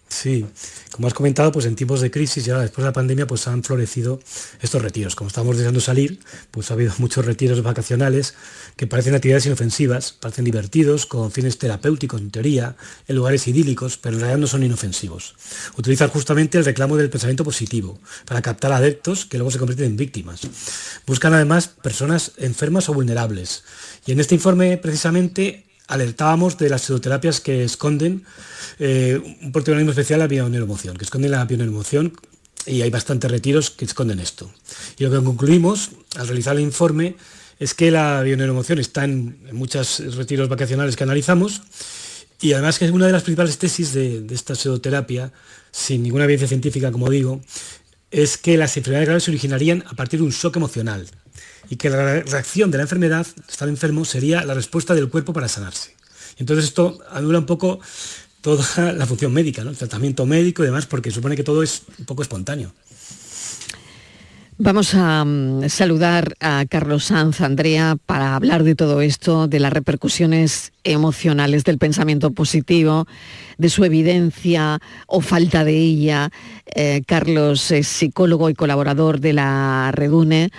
Sí, 0.08 0.46
como 0.92 1.08
has 1.08 1.16
comentado, 1.16 1.52
pues 1.52 1.66
en 1.66 1.76
tiempos 1.76 2.00
de 2.00 2.12
crisis, 2.12 2.46
ya 2.46 2.60
después 2.60 2.84
de 2.84 2.90
la 2.90 2.94
pandemia, 2.94 3.26
pues 3.26 3.48
han 3.48 3.64
florecido 3.64 4.20
estos 4.62 4.82
retiros. 4.82 5.16
Como 5.16 5.30
estamos 5.30 5.58
deseando 5.58 5.82
salir, 5.82 6.20
pues 6.52 6.70
ha 6.70 6.76
habido 6.76 6.94
muchos 7.00 7.26
retiros 7.26 7.64
vacacionales 7.64 8.36
que 8.76 8.86
parecen 8.86 9.16
actividades 9.16 9.48
inofensivas, 9.48 10.14
parecen 10.14 10.46
divertidos, 10.46 11.06
con 11.06 11.32
fines 11.32 11.58
terapéuticos 11.58 12.22
en 12.22 12.30
teoría, 12.30 12.76
en 13.08 13.16
lugares 13.16 13.48
idílicos, 13.48 13.98
pero 13.98 14.16
en 14.16 14.22
realidad 14.22 14.40
no 14.40 14.48
son 14.48 14.64
inofensivos. 14.64 15.36
Utilizan 15.76 16.10
justamente 16.10 16.60
el 16.60 16.66
reclamo 16.66 16.98
del 16.98 17.10
pensamiento 17.10 17.44
positivo 17.44 18.00
para 18.26 18.42
captar 18.42 18.72
adeptos 18.74 19.26
que 19.26 19.38
luego 19.38 19.52
se 19.52 19.58
convierten 19.58 19.88
en 19.88 19.98
víctimas. 19.98 20.42
Buscan 21.08 21.34
además 21.34 21.68
personas 21.68 22.34
enfermas 22.38 22.90
o 22.90 22.94
vulnerables. 22.94 23.64
Y 24.06 24.12
en 24.12 24.20
este 24.20 24.36
informe, 24.36 24.78
precisamente, 24.78 25.66
alertábamos 25.88 26.58
de 26.58 26.70
las 26.70 26.82
pseudoterapias 26.82 27.42
que 27.42 27.64
esconden 27.64 28.26
eh, 28.80 29.22
un 29.42 29.52
protagonismo 29.52 29.92
especial 29.92 30.22
a 30.22 30.24
la 30.24 30.28
bioneuroemoción, 30.28 30.98
que 30.98 31.06
esconden 31.06 31.32
la 31.32 31.46
bioneuroemoción 31.46 32.14
y 32.66 32.82
hay 32.82 32.90
bastantes 32.90 33.30
retiros 33.30 33.70
que 33.70 33.86
esconden 33.86 34.20
esto. 34.20 34.52
Y 34.98 35.04
lo 35.04 35.12
que 35.12 35.24
concluimos 35.24 35.92
al 36.18 36.28
realizar 36.28 36.56
el 36.56 36.64
informe 36.64 37.16
es 37.60 37.74
que 37.74 37.92
la 37.92 38.22
bioneuromoción 38.22 38.80
está 38.80 39.04
en, 39.04 39.38
muchos 39.54 40.00
retiros 40.16 40.50
vacacionales 40.50 40.96
que 40.96 41.04
analizamos 41.04 41.62
y 42.42 42.54
además 42.54 42.80
que 42.80 42.86
es 42.86 42.92
una 42.92 43.06
de 43.06 43.14
las 43.14 43.24
principales 43.24 43.58
tesis 43.58 43.94
de, 43.94 44.22
de 44.22 44.36
esta 44.36 44.56
pseudoterapia, 44.56 45.32
sin 45.72 46.04
ninguna 46.04 46.26
evidencia 46.26 46.48
científica, 46.48 46.92
como 46.92 47.10
digo, 47.10 47.42
es 48.12 48.38
que 48.38 48.58
las 48.58 48.76
enfermedades 48.78 49.08
graves 49.08 49.24
se 49.24 49.32
originarían 49.32 49.84
a 49.88 49.94
partir 49.94 50.20
de 50.20 50.26
un 50.26 50.32
shock 50.32 50.58
emocional 50.58 51.08
y 51.70 51.76
que 51.78 51.90
la 51.90 52.22
reacción 52.22 52.72
de 52.72 52.78
la 52.78 52.84
enfermedad, 52.84 53.26
estar 53.48 53.68
enfermo, 53.68 54.06
sería 54.06 54.44
la 54.44 54.54
respuesta 54.54 54.94
del 54.94 55.10
cuerpo 55.10 55.34
para 55.34 55.48
sanarse. 55.48 55.96
Entonces 56.38 56.66
esto 56.66 57.00
anula 57.12 57.40
un 57.40 57.46
poco 57.46 57.80
toda 58.42 58.94
la 58.94 59.06
función 59.06 59.34
médica, 59.34 59.62
el 59.62 59.78
tratamiento 59.78 60.26
médico 60.26 60.64
y 60.64 60.68
demás, 60.68 60.86
porque 60.86 61.12
supone 61.12 61.36
que 61.36 61.44
todo 61.44 61.64
es 61.64 61.84
un 61.98 62.06
poco 62.06 62.22
espontáneo. 62.22 62.74
Vamos 64.58 64.96
a 64.96 65.26
mm, 65.26 65.68
saludar 65.68 66.36
a 66.40 66.64
Carlos 66.70 67.06
Sanz, 67.06 67.42
Andrea, 67.42 67.98
para 68.06 68.38
hablar 68.38 68.64
de 68.64 68.74
todo 68.74 69.02
esto, 69.02 69.48
de 69.48 69.60
las 69.60 69.74
repercusiones 69.74 70.72
emocionales 70.86 71.66
del 71.66 71.78
pensamiento 71.78 72.32
positivo, 72.32 73.06
de 73.58 73.68
su 73.68 73.84
evidencia 73.84 74.80
o 75.08 75.20
falta 75.20 75.66
de 75.66 75.76
ella. 75.76 76.30
Eh, 76.74 77.02
Carlos 77.06 77.70
es 77.72 77.90
psicólogo 77.90 78.50
y 78.50 78.54
colaborador 78.54 79.20
de 79.20 79.34
la 79.34 79.92
Redune. 79.94 80.52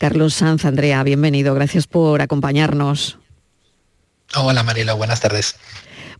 Carlos 0.00 0.32
Sanz, 0.32 0.64
Andrea, 0.64 1.02
bienvenido. 1.02 1.54
Gracias 1.54 1.86
por 1.86 2.22
acompañarnos. 2.22 3.18
Hola 4.34 4.62
Marilo, 4.62 4.96
buenas 4.96 5.20
tardes. 5.20 5.56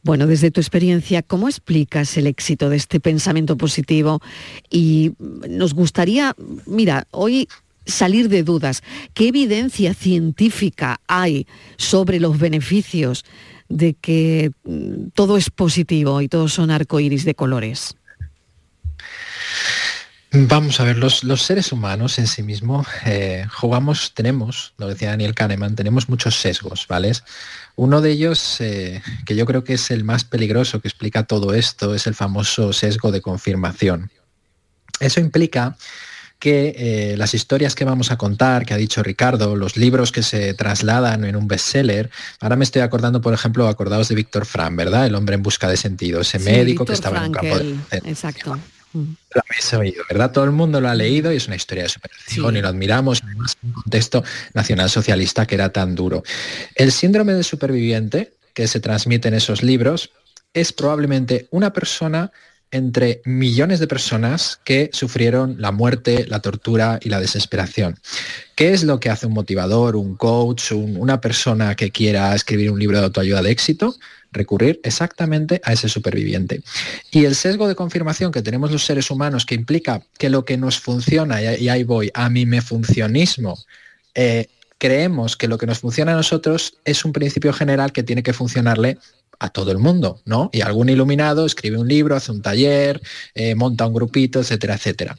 Bueno, 0.02 0.26
desde 0.26 0.50
tu 0.50 0.60
experiencia, 0.60 1.22
¿cómo 1.22 1.48
explicas 1.48 2.14
el 2.18 2.26
éxito 2.26 2.68
de 2.68 2.76
este 2.76 3.00
pensamiento 3.00 3.56
positivo? 3.56 4.20
Y 4.68 5.12
nos 5.18 5.72
gustaría, 5.72 6.36
mira, 6.66 7.06
hoy 7.10 7.48
salir 7.86 8.28
de 8.28 8.42
dudas. 8.42 8.82
¿Qué 9.14 9.28
evidencia 9.28 9.94
científica 9.94 11.00
hay 11.06 11.46
sobre 11.78 12.20
los 12.20 12.38
beneficios 12.38 13.24
de 13.70 13.94
que 13.94 14.50
mm, 14.62 15.08
todo 15.14 15.38
es 15.38 15.48
positivo 15.48 16.20
y 16.20 16.28
todos 16.28 16.52
son 16.52 16.70
arcoíris 16.70 17.24
de 17.24 17.34
colores? 17.34 17.96
Vamos 20.32 20.78
a 20.78 20.84
ver, 20.84 20.96
los, 20.96 21.22
seres 21.42 21.72
humanos 21.72 22.20
en 22.20 22.28
sí 22.28 22.44
mismos 22.44 22.86
eh, 23.04 23.46
jugamos, 23.52 24.14
tenemos, 24.14 24.74
lo 24.78 24.86
decía 24.86 25.10
Daniel 25.10 25.34
Kahneman, 25.34 25.74
tenemos 25.74 26.08
muchos 26.08 26.36
sesgos, 26.36 26.86
¿vale? 26.86 27.10
Uno 27.74 28.00
de 28.00 28.12
ellos, 28.12 28.60
eh, 28.60 29.02
que 29.26 29.34
yo 29.34 29.44
creo 29.44 29.64
que 29.64 29.74
es 29.74 29.90
el 29.90 30.04
más 30.04 30.22
peligroso 30.22 30.80
que 30.80 30.86
explica 30.86 31.24
todo 31.24 31.52
esto, 31.52 31.96
es 31.96 32.06
el 32.06 32.14
famoso 32.14 32.72
sesgo 32.72 33.10
de 33.10 33.20
confirmación. 33.20 34.12
Eso 35.00 35.18
implica 35.18 35.76
que 36.38 36.74
eh, 36.76 37.16
las 37.16 37.34
historias 37.34 37.74
que 37.74 37.84
vamos 37.84 38.12
a 38.12 38.16
contar, 38.16 38.64
que 38.64 38.72
ha 38.72 38.76
dicho 38.76 39.02
Ricardo, 39.02 39.56
los 39.56 39.76
libros 39.76 40.12
que 40.12 40.22
se 40.22 40.54
trasladan 40.54 41.24
en 41.24 41.34
un 41.34 41.48
bestseller, 41.48 42.08
ahora 42.38 42.54
me 42.54 42.64
estoy 42.64 42.82
acordando, 42.82 43.20
por 43.20 43.34
ejemplo, 43.34 43.66
acordados 43.66 44.08
de 44.08 44.14
Víctor 44.14 44.46
Frank, 44.46 44.76
¿verdad? 44.76 45.06
El 45.06 45.16
hombre 45.16 45.34
en 45.34 45.42
busca 45.42 45.68
de 45.68 45.76
sentido, 45.76 46.20
ese 46.20 46.38
médico 46.38 46.84
que 46.84 46.92
estaba 46.92 47.18
en 47.18 47.24
un 47.24 47.32
campo 47.32 47.58
de... 47.58 47.76
Exacto. 48.04 48.56
Lo 48.92 49.42
habéis 49.48 49.72
oído, 49.74 50.02
¿verdad? 50.08 50.32
Todo 50.32 50.44
el 50.44 50.50
mundo 50.50 50.80
lo 50.80 50.88
ha 50.88 50.94
leído 50.94 51.32
y 51.32 51.36
es 51.36 51.46
una 51.46 51.56
historia 51.56 51.84
de 51.84 51.88
superación 51.88 52.56
y 52.56 52.60
lo 52.60 52.68
admiramos, 52.68 53.22
además, 53.22 53.56
en 53.62 53.68
un 53.68 53.74
contexto 53.74 54.24
nacionalsocialista 54.54 55.46
que 55.46 55.54
era 55.54 55.72
tan 55.72 55.94
duro. 55.94 56.22
El 56.74 56.90
síndrome 56.92 57.34
del 57.34 57.44
superviviente 57.44 58.32
que 58.54 58.66
se 58.66 58.80
transmite 58.80 59.28
en 59.28 59.34
esos 59.34 59.62
libros 59.62 60.10
es 60.52 60.72
probablemente 60.72 61.46
una 61.50 61.72
persona 61.72 62.32
entre 62.72 63.20
millones 63.24 63.80
de 63.80 63.88
personas 63.88 64.60
que 64.64 64.90
sufrieron 64.92 65.56
la 65.58 65.72
muerte, 65.72 66.26
la 66.28 66.40
tortura 66.40 67.00
y 67.02 67.08
la 67.08 67.20
desesperación. 67.20 67.98
¿Qué 68.54 68.72
es 68.72 68.84
lo 68.84 69.00
que 69.00 69.10
hace 69.10 69.26
un 69.26 69.32
motivador, 69.32 69.96
un 69.96 70.16
coach, 70.16 70.72
una 70.72 71.20
persona 71.20 71.74
que 71.74 71.90
quiera 71.90 72.34
escribir 72.34 72.70
un 72.70 72.78
libro 72.78 72.98
de 72.98 73.06
autoayuda 73.06 73.42
de 73.42 73.50
éxito? 73.50 73.96
Recurrir 74.32 74.80
exactamente 74.84 75.60
a 75.64 75.72
ese 75.72 75.88
superviviente. 75.88 76.62
Y 77.10 77.24
el 77.24 77.34
sesgo 77.34 77.68
de 77.68 77.74
confirmación 77.74 78.32
que 78.32 78.42
tenemos 78.42 78.70
los 78.70 78.84
seres 78.84 79.10
humanos, 79.10 79.46
que 79.46 79.54
implica 79.54 80.02
que 80.18 80.30
lo 80.30 80.44
que 80.44 80.56
nos 80.56 80.78
funciona, 80.78 81.42
y 81.42 81.68
ahí 81.68 81.84
voy, 81.84 82.10
a 82.14 82.28
mí 82.30 82.46
me 82.46 82.62
funcionismo, 82.62 83.58
eh, 84.14 84.46
creemos 84.78 85.36
que 85.36 85.48
lo 85.48 85.58
que 85.58 85.66
nos 85.66 85.80
funciona 85.80 86.12
a 86.12 86.16
nosotros 86.16 86.74
es 86.84 87.04
un 87.04 87.12
principio 87.12 87.52
general 87.52 87.92
que 87.92 88.02
tiene 88.02 88.22
que 88.22 88.32
funcionarle 88.32 88.98
a 89.38 89.48
todo 89.48 89.72
el 89.72 89.78
mundo, 89.78 90.20
¿no? 90.24 90.50
Y 90.52 90.60
algún 90.60 90.88
iluminado 90.90 91.46
escribe 91.46 91.78
un 91.78 91.88
libro, 91.88 92.14
hace 92.14 92.30
un 92.30 92.42
taller, 92.42 93.00
eh, 93.34 93.54
monta 93.54 93.86
un 93.86 93.94
grupito, 93.94 94.40
etcétera, 94.40 94.74
etcétera. 94.74 95.16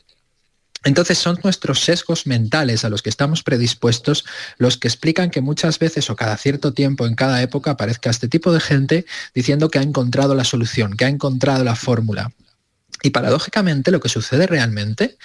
Entonces 0.84 1.20
son 1.20 1.40
nuestros 1.44 1.82
sesgos 1.82 2.26
mentales 2.26 2.84
a 2.84 2.90
los 2.90 3.04
que 3.04 3.10
estamos 3.10 3.44
predispuestos 3.44 4.26
los 4.58 4.78
que 4.78 4.88
explican 4.88 5.30
que 5.30 5.42
muchas 5.42 5.78
veces 5.78 6.10
o 6.10 6.16
cada 6.16 6.38
cierto 6.38 6.74
tiempo 6.74 7.06
en 7.06 7.16
cada 7.16 7.42
época 7.42 7.72
aparezca 7.72 8.10
este 8.10 8.28
tipo 8.28 8.52
de 8.52 8.60
gente 8.60 9.06
diciendo 9.36 9.70
que 9.70 9.78
ha 9.80 9.84
encontrado 9.84 10.34
la 10.34 10.44
solución, 10.44 10.98
que 10.98 11.06
ha 11.06 11.10
encontrado 11.10 11.64
la 11.64 11.76
fórmula. 11.76 12.32
Y 13.04 13.10
paradójicamente 13.10 13.92
lo 13.92 14.00
que 14.00 14.10
sucede 14.10 14.46
realmente 14.48 15.18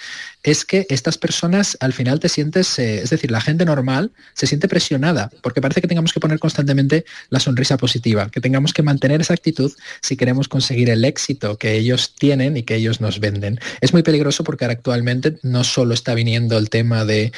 es 0.43 0.65
que 0.65 0.87
estas 0.89 1.17
personas 1.17 1.77
al 1.79 1.93
final 1.93 2.19
te 2.19 2.29
sientes, 2.29 2.79
eh, 2.79 3.01
es 3.01 3.09
decir, 3.09 3.31
la 3.31 3.41
gente 3.41 3.65
normal 3.65 4.11
se 4.33 4.47
siente 4.47 4.67
presionada, 4.67 5.29
porque 5.41 5.61
parece 5.61 5.81
que 5.81 5.87
tengamos 5.87 6.13
que 6.13 6.19
poner 6.19 6.39
constantemente 6.39 7.05
la 7.29 7.39
sonrisa 7.39 7.77
positiva, 7.77 8.29
que 8.29 8.41
tengamos 8.41 8.73
que 8.73 8.81
mantener 8.81 9.21
esa 9.21 9.33
actitud 9.33 9.71
si 10.01 10.15
queremos 10.15 10.47
conseguir 10.47 10.89
el 10.89 11.05
éxito 11.05 11.57
que 11.57 11.73
ellos 11.73 12.15
tienen 12.15 12.57
y 12.57 12.63
que 12.63 12.75
ellos 12.75 13.01
nos 13.01 13.19
venden. 13.19 13.59
Es 13.81 13.93
muy 13.93 14.03
peligroso 14.03 14.43
porque 14.43 14.65
ahora 14.65 14.73
actualmente 14.73 15.37
no 15.43 15.63
solo 15.63 15.93
está 15.93 16.13
viniendo 16.13 16.57
el 16.57 16.69
tema 16.69 17.05
de, 17.05 17.31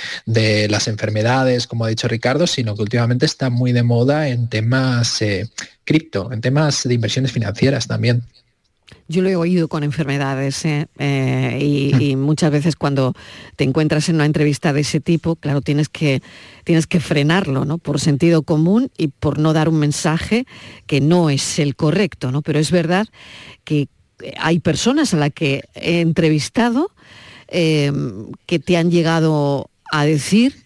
las 0.69 0.87
enfermedades, 0.87 1.67
como 1.67 1.85
ha 1.85 1.89
dicho 1.89 2.07
Ricardo, 2.07 2.47
sino 2.47 2.75
que 2.75 2.81
últimamente 2.81 3.25
está 3.25 3.49
muy 3.49 3.71
de 3.71 3.83
moda 3.83 4.29
en 4.29 4.49
temas 4.49 5.21
eh, 5.21 5.49
cripto, 5.83 6.31
en 6.31 6.41
temas 6.41 6.83
de 6.83 6.93
inversiones 6.93 7.31
financieras 7.31 7.87
también. 7.87 8.23
Yo 9.07 9.21
lo 9.21 9.29
he 9.29 9.35
oído 9.35 9.67
con 9.67 9.83
enfermedades 9.83 10.63
¿eh? 10.65 10.87
Eh, 10.97 11.91
y, 11.99 12.15
muchas 12.15 12.51
veces 12.51 12.75
cuando 12.75 13.13
te 13.55 13.63
encuentras 13.63 14.09
en 14.09 14.15
una 14.15 14.25
entrevista 14.25 14.71
de 14.73 14.81
ese 14.81 14.99
tipo, 14.99 15.35
claro, 15.35 15.61
tienes 15.61 15.89
que, 15.89 16.21
tienes 16.63 16.87
que 16.87 16.99
frenarlo, 16.99 17.65
¿no? 17.65 17.77
Por 17.77 17.99
sentido 17.99 18.43
común 18.43 18.91
y 18.97 19.07
por 19.07 19.39
no 19.39 19.53
dar 19.53 19.69
un 19.69 19.79
mensaje 19.79 20.45
que 20.85 21.01
no 21.01 21.29
es 21.29 21.59
el 21.59 21.75
correcto, 21.75 22.31
¿no? 22.31 22.41
Pero 22.41 22.59
es 22.59 22.71
verdad 22.71 23.07
que 23.63 23.87
hay 24.37 24.59
personas 24.59 25.13
a 25.13 25.17
las 25.17 25.31
que 25.31 25.63
he 25.75 26.01
entrevistado 26.01 26.91
eh, 27.47 27.91
que 28.45 28.59
te 28.59 28.77
han 28.77 28.91
llegado 28.91 29.69
a 29.91 30.05
decir, 30.05 30.65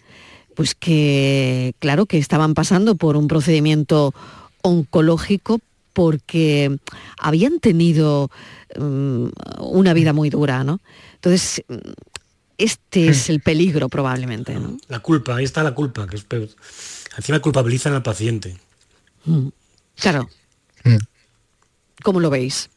pues 0.56 0.75
que, 0.75 1.74
claro, 1.80 2.06
que 2.06 2.18
estaban 2.18 2.53
pasando 2.53 2.96
por 2.96 3.15
un 3.15 3.27
procedimiento 3.27 4.13
oncológico 4.62 5.60
porque 5.94 6.78
habían 7.18 7.60
tenido 7.60 8.30
mm, 8.78 9.28
una 9.60 9.94
vida 9.94 10.14
muy 10.14 10.30
dura, 10.30 10.64
¿no? 10.64 10.82
Entonces, 11.16 11.64
este 12.58 13.08
es 13.08 13.30
el 13.30 13.40
peligro 13.40 13.90
probablemente. 13.90 14.54
¿no? 14.54 14.78
La 14.88 15.00
culpa, 15.00 15.38
ahí 15.38 15.46
está 15.46 15.64
la 15.64 15.74
culpa, 15.74 16.08
que 16.08 16.18
es 16.18 16.24
peor. 16.24 16.50
Encima 17.18 17.40
culpabilizan 17.40 17.94
al 17.94 18.04
paciente. 18.04 18.58
Mm, 19.26 19.48
claro. 19.96 20.30
Mm. 20.84 20.98
¿Cómo 22.04 22.20
lo 22.20 22.30
veis? 22.30 22.70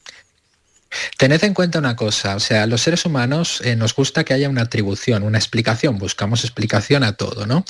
Tened 1.19 1.43
en 1.45 1.55
cuenta 1.55 1.79
una 1.79 1.97
cosa, 1.97 2.37
o 2.37 2.41
sea, 2.41 2.67
los 2.67 2.81
seres 2.81 3.05
humanos 3.05 3.61
eh, 3.65 3.77
nos 3.77 3.95
gusta 3.95 4.25
que 4.25 4.33
haya 4.33 4.49
una 4.49 4.63
atribución, 4.63 5.25
una 5.25 5.39
explicación, 5.39 5.99
buscamos 5.99 6.45
explicación 6.45 7.03
a 7.03 7.13
todo, 7.13 7.47
¿no? 7.47 7.65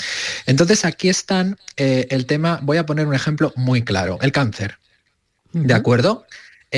Entonces 0.45 0.85
aquí 0.85 1.09
están 1.09 1.59
eh, 1.77 2.07
el 2.11 2.27
tema, 2.27 2.61
voy 2.63 2.77
a 2.77 2.87
poner 2.87 3.07
un 3.07 3.15
ejemplo 3.15 3.53
muy 3.57 3.83
claro, 3.83 4.19
el 4.21 4.33
cáncer. 4.33 4.79
¿De 5.65 5.73
acuerdo? 5.73 6.27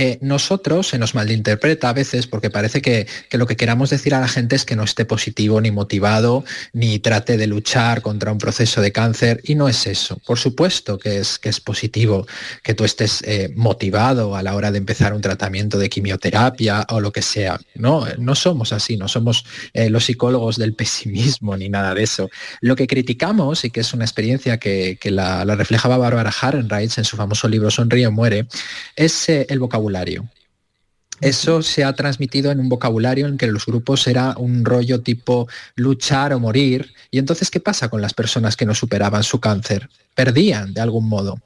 Eh, 0.01 0.17
nosotros 0.21 0.87
se 0.87 0.97
nos 0.97 1.17
malinterpreta 1.17 1.89
a 1.89 1.93
veces 1.93 2.29
porque 2.29 2.51
parece 2.51 2.81
que, 2.81 3.09
lo 3.33 3.49
que 3.49 3.57
queramos 3.57 3.91
decir 3.91 4.15
a 4.15 4.21
la 4.21 4.29
gente 4.29 4.55
es 4.55 4.65
que 4.65 4.77
no 4.77 4.85
esté 4.85 5.05
positivo 5.05 5.61
ni 5.61 5.73
motivado, 5.73 6.45
ni 6.73 7.01
trate 7.01 7.37
de 7.37 7.49
luchar 7.49 8.01
contra 8.01 8.31
un 8.31 8.39
proceso 8.39 8.81
de 8.81 8.93
cáncer, 8.93 9.41
y 9.43 9.57
no 9.57 9.69
es 9.69 9.89
eso. 9.89 10.21
Por 10.25 10.39
supuesto 10.39 10.99
que 10.99 11.19
es, 11.19 11.41
que 11.41 11.49
es 11.49 11.59
positivo 11.59 12.29
que 12.63 12.75
tú 12.75 12.85
estés 12.85 13.23
eh, 13.27 13.53
motivado 13.57 14.37
a 14.37 14.43
la 14.45 14.55
hora 14.55 14.71
de 14.71 14.79
empezar 14.79 15.13
un 15.15 15.21
tratamiento 15.21 15.81
de 15.81 15.91
quimioterapia 15.91 16.87
o 16.91 17.01
lo 17.01 17.11
que 17.11 17.23
sea. 17.23 17.59
No, 17.75 18.07
no 18.21 18.37
somos 18.37 18.73
así, 18.73 18.97
no 18.97 19.09
somos 19.09 19.45
eh, 19.73 19.91
los 19.91 20.05
psicólogos 20.05 20.59
del 20.59 20.75
pesimismo 20.75 21.57
ni 21.57 21.69
nada 21.71 21.93
de 21.95 22.05
eso. 22.05 22.31
Lo 22.61 22.77
que 22.77 22.87
criticamos, 22.87 23.65
y 23.65 23.71
que 23.71 23.81
es 23.81 23.93
una 23.93 24.05
experiencia 24.05 24.59
que, 24.59 24.97
la, 25.11 25.45
reflejaba 25.57 25.99
Barbara 25.99 26.33
Harrenreich 26.41 26.99
en 26.99 27.05
su 27.05 27.17
famoso 27.17 27.49
libro 27.49 27.69
Sonríe 27.73 28.07
o 28.07 28.13
muere, 28.13 28.47
es 28.95 29.29
el 29.29 29.59
vocabulario. 29.59 29.88
Eso 31.21 31.63
se 31.63 31.83
ha 31.83 31.93
transmitido 31.95 32.53
en 32.53 32.61
un 32.61 32.69
vocabulario 32.69 33.27
en 33.27 33.39
que 33.39 33.49
los 33.49 33.67
grupos 33.67 34.07
era 34.07 34.35
un 34.39 34.65
rollo 34.65 35.01
tipo 35.01 35.49
luchar 35.75 36.33
o 36.33 36.39
morir. 36.39 36.95
Y 37.11 37.19
entonces, 37.19 37.51
¿qué 37.51 37.59
pasa 37.59 37.89
con 37.89 38.01
las 38.01 38.15
personas 38.15 38.57
que 38.57 38.67
no 38.67 38.75
superaban 38.75 39.25
su 39.25 39.41
cáncer? 39.41 39.89
Perdían 40.15 40.75
de 40.75 40.81
algún 40.81 41.09
modo. 41.09 41.41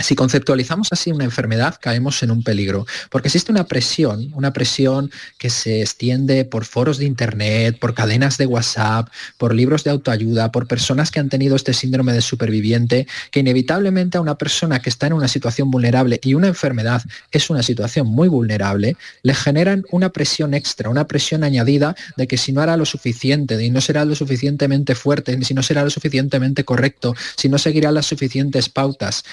Si 0.00 0.14
conceptualizamos 0.14 0.88
así 0.92 1.12
una 1.12 1.24
enfermedad, 1.24 1.76
caemos 1.80 2.22
en 2.22 2.30
un 2.30 2.42
peligro, 2.42 2.86
porque 3.10 3.28
existe 3.28 3.52
una 3.52 3.64
presión, 3.64 4.30
una 4.34 4.52
presión 4.52 5.10
que 5.38 5.50
se 5.50 5.80
extiende 5.80 6.44
por 6.44 6.64
foros 6.64 6.98
de 6.98 7.04
Internet, 7.04 7.78
por 7.78 7.94
cadenas 7.94 8.36
de 8.38 8.46
WhatsApp, 8.46 9.08
por 9.38 9.54
libros 9.54 9.84
de 9.84 9.90
autoayuda, 9.90 10.50
por 10.50 10.66
personas 10.66 11.10
que 11.10 11.20
han 11.20 11.28
tenido 11.28 11.56
este 11.56 11.72
síndrome 11.72 12.12
de 12.12 12.20
superviviente, 12.20 13.06
que 13.30 13.40
inevitablemente 13.40 14.18
a 14.18 14.20
una 14.20 14.36
persona 14.36 14.80
que 14.80 14.90
está 14.90 15.06
en 15.06 15.12
una 15.12 15.28
situación 15.28 15.70
vulnerable 15.70 16.20
y 16.22 16.34
una 16.34 16.48
enfermedad 16.48 17.02
es 17.30 17.50
una 17.50 17.62
situación 17.62 18.06
muy 18.06 18.28
vulnerable, 18.28 18.96
le 19.22 19.34
generan 19.34 19.84
una 19.90 20.10
presión 20.10 20.54
extra, 20.54 20.90
una 20.90 21.06
presión 21.06 21.44
añadida 21.44 21.94
de 22.16 22.26
que 22.26 22.36
si 22.36 22.52
no 22.52 22.60
hará 22.60 22.76
lo 22.76 22.86
suficiente, 22.86 23.62
y 23.62 23.70
no 23.70 23.80
será 23.80 24.04
lo 24.04 24.14
suficientemente 24.14 24.94
fuerte, 24.94 25.42
si 25.44 25.54
no 25.54 25.62
será 25.62 25.84
lo 25.84 25.90
suficientemente 25.90 26.64
correcto, 26.64 27.14
si 27.36 27.48
no 27.48 27.58
seguirá 27.58 27.92
las 27.92 28.06
suficientes 28.06 28.68
pautas, 28.68 29.24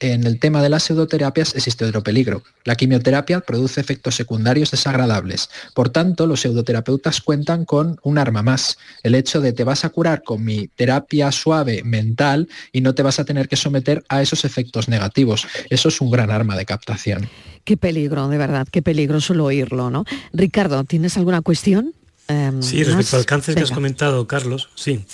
en 0.00 0.24
el 0.24 0.38
tema 0.38 0.62
de 0.62 0.70
las 0.70 0.84
pseudoterapias 0.84 1.54
existe 1.54 1.84
otro 1.84 2.02
peligro. 2.02 2.42
La 2.64 2.74
quimioterapia 2.74 3.40
produce 3.40 3.80
efectos 3.80 4.14
secundarios 4.14 4.70
desagradables. 4.70 5.50
Por 5.74 5.90
tanto, 5.90 6.26
los 6.26 6.40
pseudoterapeutas 6.40 7.20
cuentan 7.20 7.66
con 7.66 7.98
un 8.02 8.16
arma 8.16 8.42
más. 8.42 8.78
El 9.02 9.14
hecho 9.14 9.42
de 9.42 9.52
te 9.52 9.62
vas 9.62 9.84
a 9.84 9.90
curar 9.90 10.22
con 10.22 10.42
mi 10.42 10.68
terapia 10.68 11.30
suave 11.30 11.82
mental 11.84 12.48
y 12.72 12.80
no 12.80 12.94
te 12.94 13.02
vas 13.02 13.20
a 13.20 13.24
tener 13.24 13.48
que 13.48 13.56
someter 13.56 14.02
a 14.08 14.22
esos 14.22 14.46
efectos 14.46 14.88
negativos. 14.88 15.46
Eso 15.68 15.90
es 15.90 16.00
un 16.00 16.10
gran 16.10 16.30
arma 16.30 16.56
de 16.56 16.64
captación. 16.64 17.28
Qué 17.64 17.76
peligro, 17.76 18.28
de 18.28 18.38
verdad, 18.38 18.66
qué 18.70 18.80
peligro 18.80 19.20
solo 19.20 19.44
oírlo, 19.44 19.90
¿no? 19.90 20.06
Ricardo, 20.32 20.82
¿tienes 20.84 21.18
alguna 21.18 21.42
cuestión? 21.42 21.92
Em, 22.26 22.62
sí, 22.62 22.82
respecto 22.84 23.16
al 23.16 23.26
cáncer 23.26 23.54
que 23.54 23.62
has 23.62 23.70
comentado, 23.70 24.26
Carlos, 24.26 24.70
sí. 24.76 25.04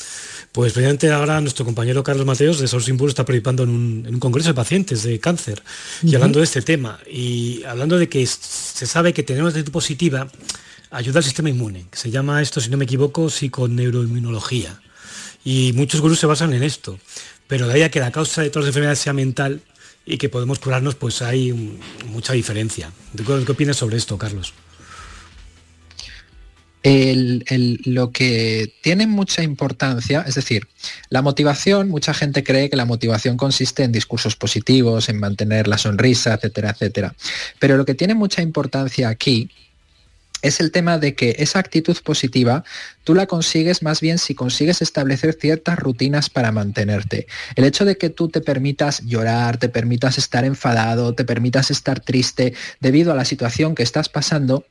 Pues 0.56 0.72
precisamente 0.72 1.10
ahora 1.10 1.38
nuestro 1.42 1.66
compañero 1.66 2.02
Carlos 2.02 2.24
Mateos 2.24 2.58
de 2.58 2.66
Sol 2.66 2.82
está 3.06 3.26
participando 3.26 3.64
en 3.64 3.68
un, 3.68 4.18
congreso 4.18 4.48
de 4.48 4.54
pacientes 4.54 5.02
de 5.02 5.20
cáncer 5.20 5.62
y 6.02 6.14
hablando 6.14 6.38
de 6.38 6.46
este 6.46 6.62
tema 6.62 6.98
y 7.06 7.62
hablando 7.64 7.98
de 7.98 8.08
que 8.08 8.26
se 8.26 8.86
sabe 8.86 9.12
que 9.12 9.22
tener 9.22 9.42
una 9.42 9.50
actitud 9.50 9.70
positiva 9.70 10.28
ayuda 10.90 11.18
al 11.18 11.24
sistema 11.24 11.50
inmune, 11.50 11.84
que 11.90 11.98
se 11.98 12.10
llama 12.10 12.40
esto, 12.40 12.62
si 12.62 12.70
no 12.70 12.78
me 12.78 12.84
equivoco, 12.84 13.28
psiconeuroinmunología. 13.28 14.80
Y 15.44 15.74
muchos 15.74 16.00
gurús 16.00 16.20
se 16.20 16.26
basan 16.26 16.54
en 16.54 16.62
esto, 16.62 16.98
pero 17.48 17.68
de 17.68 17.74
ahí 17.74 17.82
a 17.82 17.90
que 17.90 18.00
la 18.00 18.10
causa 18.10 18.40
de 18.40 18.48
todas 18.48 18.64
las 18.64 18.68
enfermedades 18.70 19.00
sea 19.00 19.12
mental 19.12 19.60
y 20.06 20.16
que 20.16 20.30
podemos 20.30 20.58
curarnos, 20.58 20.94
pues 20.94 21.20
hay 21.20 21.52
mucha 22.06 22.32
diferencia. 22.32 22.90
¿Qué 23.14 23.52
opinas 23.52 23.76
sobre 23.76 23.98
esto, 23.98 24.16
Carlos? 24.16 24.54
Lo 26.86 28.12
que 28.12 28.72
tiene 28.80 29.08
mucha 29.08 29.42
importancia, 29.42 30.24
es 30.26 30.36
decir, 30.36 30.68
la 31.08 31.20
motivación, 31.20 31.88
mucha 31.88 32.14
gente 32.14 32.44
cree 32.44 32.70
que 32.70 32.76
la 32.76 32.84
motivación 32.84 33.36
consiste 33.36 33.82
en 33.82 33.90
discursos 33.90 34.36
positivos, 34.36 35.08
en 35.08 35.18
mantener 35.18 35.66
la 35.66 35.78
sonrisa, 35.78 36.34
etcétera, 36.34 36.70
etcétera. 36.70 37.14
Pero 37.58 37.76
lo 37.76 37.84
que 37.84 37.94
tiene 37.94 38.14
mucha 38.14 38.40
importancia 38.40 39.08
aquí 39.08 39.50
es 40.42 40.60
el 40.60 40.70
tema 40.70 40.98
de 40.98 41.16
que 41.16 41.34
esa 41.40 41.58
actitud 41.58 41.96
positiva 42.04 42.62
tú 43.02 43.16
la 43.16 43.26
consigues 43.26 43.82
más 43.82 44.00
bien 44.00 44.18
si 44.18 44.36
consigues 44.36 44.80
establecer 44.80 45.36
ciertas 45.40 45.80
rutinas 45.80 46.30
para 46.30 46.52
mantenerte. 46.52 47.26
El 47.56 47.64
hecho 47.64 47.84
de 47.84 47.98
que 47.98 48.10
tú 48.10 48.28
te 48.28 48.40
permitas 48.40 49.02
llorar, 49.02 49.56
te 49.56 49.68
permitas 49.68 50.18
estar 50.18 50.44
enfadado, 50.44 51.14
te 51.14 51.24
permitas 51.24 51.72
estar 51.72 51.98
triste 51.98 52.54
debido 52.78 53.10
a 53.10 53.16
la 53.16 53.24
situación 53.24 53.74
que 53.74 53.82
estás 53.82 54.08
pasando, 54.08 54.64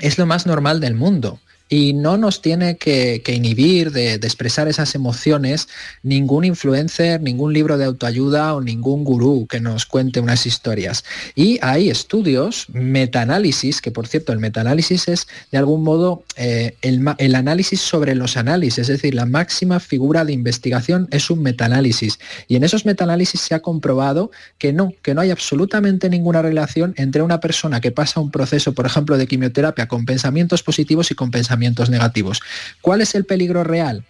es 0.00 0.16
lo 0.16 0.26
más 0.26 0.46
normal 0.46 0.78
del 0.78 0.94
mundo 0.94 1.40
y 1.68 1.94
no 1.94 2.16
nos 2.16 2.42
tiene 2.42 2.76
que, 2.76 3.22
inhibir 3.26 3.90
de, 3.90 4.14
expresar 4.14 4.68
esas 4.68 4.94
emociones 4.94 5.68
ningún 6.02 6.44
influencer, 6.44 7.20
ningún 7.20 7.52
libro 7.52 7.76
de 7.76 7.84
autoayuda 7.84 8.54
o 8.54 8.60
ningún 8.60 9.04
gurú 9.04 9.46
que 9.48 9.60
nos 9.60 9.86
cuente 9.86 10.20
unas 10.20 10.46
historias. 10.46 11.04
Y 11.34 11.58
hay 11.62 11.90
estudios, 11.90 12.66
metaanálisis, 12.70 13.80
que 13.80 13.90
por 13.90 14.06
cierto 14.06 14.32
el 14.32 14.38
metaanálisis 14.38 15.08
es 15.08 15.26
de 15.50 15.58
algún 15.58 15.82
modo 15.82 16.24
eh, 16.36 16.76
el, 16.82 17.04
el, 17.18 17.34
análisis 17.34 17.80
sobre 17.80 18.14
los 18.14 18.36
análisis, 18.36 18.78
es 18.78 18.86
decir, 18.88 19.14
la 19.14 19.26
máxima 19.26 19.80
figura 19.80 20.24
de 20.24 20.32
investigación 20.32 21.08
es 21.10 21.30
un 21.30 21.42
metaanálisis. 21.42 22.18
Y 22.48 22.56
en 22.56 22.64
esos 22.64 22.86
metaanálisis 22.86 23.40
se 23.40 23.54
ha 23.54 23.60
comprobado 23.60 24.30
que 24.58 24.72
no, 24.72 24.92
que 25.02 25.14
no 25.14 25.20
hay 25.20 25.30
absolutamente 25.30 26.08
ninguna 26.08 26.42
relación 26.42 26.94
entre 26.96 27.22
una 27.22 27.40
persona 27.40 27.80
que 27.80 27.90
pasa 27.90 28.20
un 28.20 28.30
proceso, 28.30 28.72
por 28.72 28.86
ejemplo, 28.86 29.18
de 29.18 29.26
quimioterapia 29.26 29.88
con 29.88 30.04
pensamientos 30.04 30.62
positivos 30.62 31.10
y 31.10 31.14
con 31.14 31.30
pensamientos 31.30 31.55
negativos. 31.90 32.40
¿Cuál 32.80 33.00
es 33.00 33.14
el 33.14 33.24
peligro 33.24 33.64
real? 33.64 34.04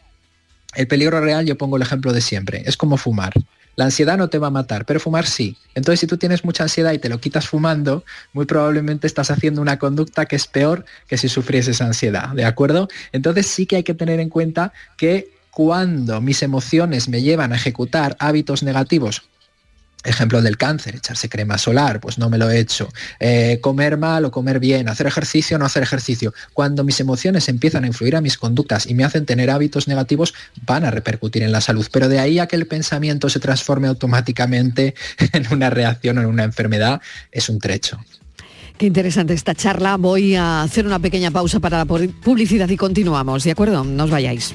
El 0.74 0.86
peligro 0.86 1.20
real, 1.20 1.46
yo 1.46 1.56
pongo 1.56 1.76
el 1.76 1.82
ejemplo 1.82 2.12
de 2.12 2.20
siempre, 2.20 2.62
es 2.66 2.76
como 2.76 2.96
fumar. 2.96 3.32
La 3.76 3.84
ansiedad 3.84 4.16
no 4.16 4.28
te 4.28 4.38
va 4.38 4.46
a 4.46 4.50
matar, 4.50 4.86
pero 4.86 5.00
fumar 5.00 5.26
sí. 5.26 5.56
Entonces, 5.74 6.00
si 6.00 6.06
tú 6.06 6.16
tienes 6.16 6.44
mucha 6.44 6.62
ansiedad 6.62 6.92
y 6.92 6.98
te 6.98 7.10
lo 7.10 7.20
quitas 7.20 7.46
fumando, 7.46 8.04
muy 8.32 8.46
probablemente 8.46 9.06
estás 9.06 9.30
haciendo 9.30 9.60
una 9.60 9.78
conducta 9.78 10.24
que 10.24 10.36
es 10.36 10.46
peor 10.46 10.86
que 11.06 11.18
si 11.18 11.28
sufrieses 11.28 11.82
ansiedad, 11.82 12.30
¿de 12.30 12.44
acuerdo? 12.44 12.88
Entonces 13.12 13.46
sí 13.46 13.66
que 13.66 13.76
hay 13.76 13.82
que 13.82 13.94
tener 13.94 14.18
en 14.18 14.30
cuenta 14.30 14.72
que 14.96 15.30
cuando 15.50 16.20
mis 16.20 16.42
emociones 16.42 17.08
me 17.08 17.22
llevan 17.22 17.52
a 17.52 17.56
ejecutar 17.56 18.16
hábitos 18.18 18.62
negativos 18.62 19.22
Ejemplo 20.04 20.40
del 20.40 20.56
cáncer, 20.56 20.94
echarse 20.94 21.28
crema 21.28 21.58
solar, 21.58 22.00
pues 22.00 22.16
no 22.18 22.30
me 22.30 22.38
lo 22.38 22.48
he 22.48 22.60
hecho. 22.60 22.88
Eh, 23.18 23.58
comer 23.60 23.96
mal 23.96 24.24
o 24.24 24.30
comer 24.30 24.60
bien, 24.60 24.88
hacer 24.88 25.06
ejercicio 25.06 25.56
o 25.56 25.58
no 25.58 25.66
hacer 25.66 25.82
ejercicio. 25.82 26.32
Cuando 26.52 26.84
mis 26.84 27.00
emociones 27.00 27.48
empiezan 27.48 27.84
a 27.84 27.86
influir 27.88 28.14
a 28.14 28.20
mis 28.20 28.38
conductas 28.38 28.86
y 28.86 28.94
me 28.94 29.04
hacen 29.04 29.26
tener 29.26 29.50
hábitos 29.50 29.88
negativos, 29.88 30.34
van 30.64 30.84
a 30.84 30.90
repercutir 30.90 31.42
en 31.42 31.50
la 31.50 31.60
salud. 31.60 31.86
Pero 31.90 32.08
de 32.08 32.20
ahí 32.20 32.38
a 32.38 32.46
que 32.46 32.56
el 32.56 32.66
pensamiento 32.66 33.28
se 33.28 33.40
transforme 33.40 33.88
automáticamente 33.88 34.94
en 35.32 35.46
una 35.52 35.70
reacción 35.70 36.18
o 36.18 36.20
en 36.20 36.26
una 36.26 36.44
enfermedad, 36.44 37.00
es 37.32 37.48
un 37.48 37.58
trecho. 37.58 37.98
Qué 38.78 38.86
interesante 38.86 39.32
esta 39.32 39.54
charla. 39.54 39.96
Voy 39.96 40.34
a 40.34 40.62
hacer 40.62 40.86
una 40.86 40.98
pequeña 40.98 41.30
pausa 41.30 41.60
para 41.60 41.78
la 41.78 41.84
publicidad 41.86 42.68
y 42.68 42.76
continuamos, 42.76 43.44
¿de 43.44 43.52
acuerdo? 43.52 43.84
No 43.84 44.04
os 44.04 44.10
vayáis. 44.10 44.54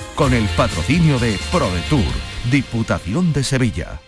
con 0.15 0.33
el 0.33 0.45
patrocinio 0.55 1.19
de 1.19 1.39
ProDetour, 1.51 2.03
Diputación 2.51 3.33
de 3.33 3.43
Sevilla. 3.43 4.01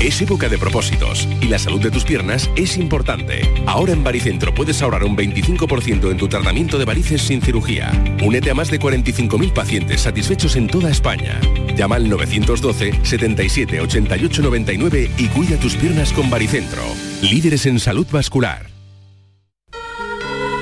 Es 0.00 0.22
época 0.22 0.48
de 0.48 0.56
propósitos 0.56 1.28
y 1.42 1.48
la 1.48 1.58
salud 1.58 1.78
de 1.80 1.90
tus 1.90 2.04
piernas 2.04 2.48
es 2.56 2.78
importante. 2.78 3.42
Ahora 3.66 3.92
en 3.92 4.02
Baricentro 4.02 4.54
puedes 4.54 4.80
ahorrar 4.80 5.04
un 5.04 5.14
25% 5.14 6.10
en 6.10 6.16
tu 6.16 6.26
tratamiento 6.26 6.78
de 6.78 6.86
varices 6.86 7.20
sin 7.20 7.42
cirugía. 7.42 7.92
Únete 8.24 8.50
a 8.50 8.54
más 8.54 8.70
de 8.70 8.80
45.000 8.80 9.52
pacientes 9.52 10.00
satisfechos 10.00 10.56
en 10.56 10.68
toda 10.68 10.90
España. 10.90 11.38
Llama 11.76 11.96
al 11.96 12.08
912 12.08 13.00
77 13.02 13.80
88 13.82 14.42
99 14.42 15.10
y 15.18 15.28
cuida 15.28 15.58
tus 15.58 15.76
piernas 15.76 16.14
con 16.14 16.30
Baricentro. 16.30 16.82
Líderes 17.20 17.66
en 17.66 17.78
salud 17.78 18.06
vascular. 18.10 18.70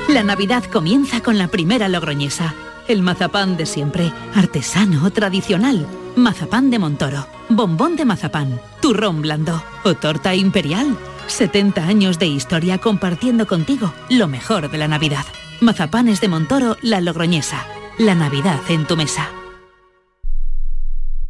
La 0.09 0.23
Navidad 0.23 0.65
comienza 0.65 1.21
con 1.21 1.37
la 1.37 1.47
primera 1.47 1.87
logroñesa. 1.87 2.55
El 2.89 3.03
mazapán 3.03 3.55
de 3.55 3.67
siempre, 3.67 4.11
artesano, 4.33 5.11
tradicional. 5.11 5.85
Mazapán 6.15 6.71
de 6.71 6.79
Montoro, 6.79 7.27
bombón 7.47 7.95
de 7.95 8.03
mazapán, 8.03 8.59
turrón 8.81 9.21
blando 9.21 9.63
o 9.83 9.93
torta 9.93 10.33
imperial. 10.33 10.97
70 11.27 11.85
años 11.85 12.17
de 12.17 12.25
historia 12.25 12.79
compartiendo 12.79 13.45
contigo 13.45 13.93
lo 14.09 14.27
mejor 14.27 14.71
de 14.71 14.79
la 14.79 14.87
Navidad. 14.87 15.23
Mazapanes 15.61 16.19
de 16.19 16.29
Montoro, 16.29 16.77
la 16.81 16.99
logroñesa. 16.99 17.63
La 17.99 18.15
Navidad 18.15 18.59
en 18.69 18.87
tu 18.87 18.97
mesa. 18.97 19.29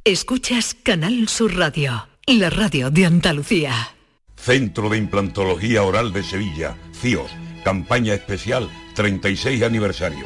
Escuchas 0.05 0.77
Canal 0.81 1.27
Sur 1.27 1.57
Radio, 1.57 2.07
la 2.25 2.49
radio 2.49 2.89
de 2.89 3.05
Andalucía. 3.05 3.73
Centro 4.37 4.87
de 4.87 4.97
Implantología 4.97 5.83
Oral 5.83 6.13
de 6.13 6.23
Sevilla, 6.23 6.77
CIOS, 6.93 7.31
campaña 7.65 8.13
especial 8.13 8.69
36 8.95 9.61
aniversario. 9.63 10.25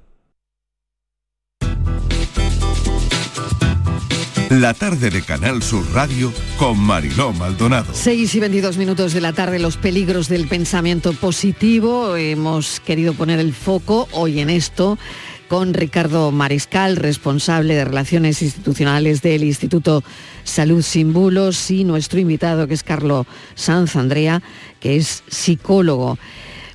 La 4.59 4.73
tarde 4.73 5.09
de 5.09 5.21
Canal 5.21 5.63
Sur 5.63 5.85
Radio 5.93 6.33
con 6.57 6.77
Mariló 6.77 7.31
Maldonado. 7.31 7.93
6 7.93 8.35
y 8.35 8.39
22 8.41 8.75
minutos 8.75 9.13
de 9.13 9.21
la 9.21 9.31
tarde, 9.31 9.59
los 9.59 9.77
peligros 9.77 10.27
del 10.27 10.49
pensamiento 10.49 11.13
positivo. 11.13 12.17
Hemos 12.17 12.81
querido 12.81 13.13
poner 13.13 13.39
el 13.39 13.53
foco 13.53 14.09
hoy 14.11 14.41
en 14.41 14.49
esto 14.49 14.99
con 15.47 15.73
Ricardo 15.73 16.33
Mariscal, 16.33 16.97
responsable 16.97 17.75
de 17.75 17.85
Relaciones 17.85 18.41
Institucionales 18.41 19.21
del 19.21 19.45
Instituto 19.45 20.03
Salud 20.43 20.81
Sin 20.81 21.13
Bulos, 21.13 21.71
y 21.71 21.85
nuestro 21.85 22.19
invitado, 22.19 22.67
que 22.67 22.73
es 22.73 22.83
Carlos 22.83 23.27
Sanz 23.55 23.95
Andrea, 23.95 24.43
que 24.81 24.97
es 24.97 25.23
psicólogo. 25.29 26.19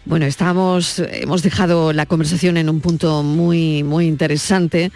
Bueno, 0.07 0.25
estamos, 0.25 0.99
hemos 1.11 1.43
dejado 1.43 1.93
la 1.93 2.07
conversación 2.07 2.57
en 2.57 2.71
un 2.71 2.81
punto 2.81 3.23
muy, 3.23 3.83
muy 3.83 4.07
interesante 4.07 4.93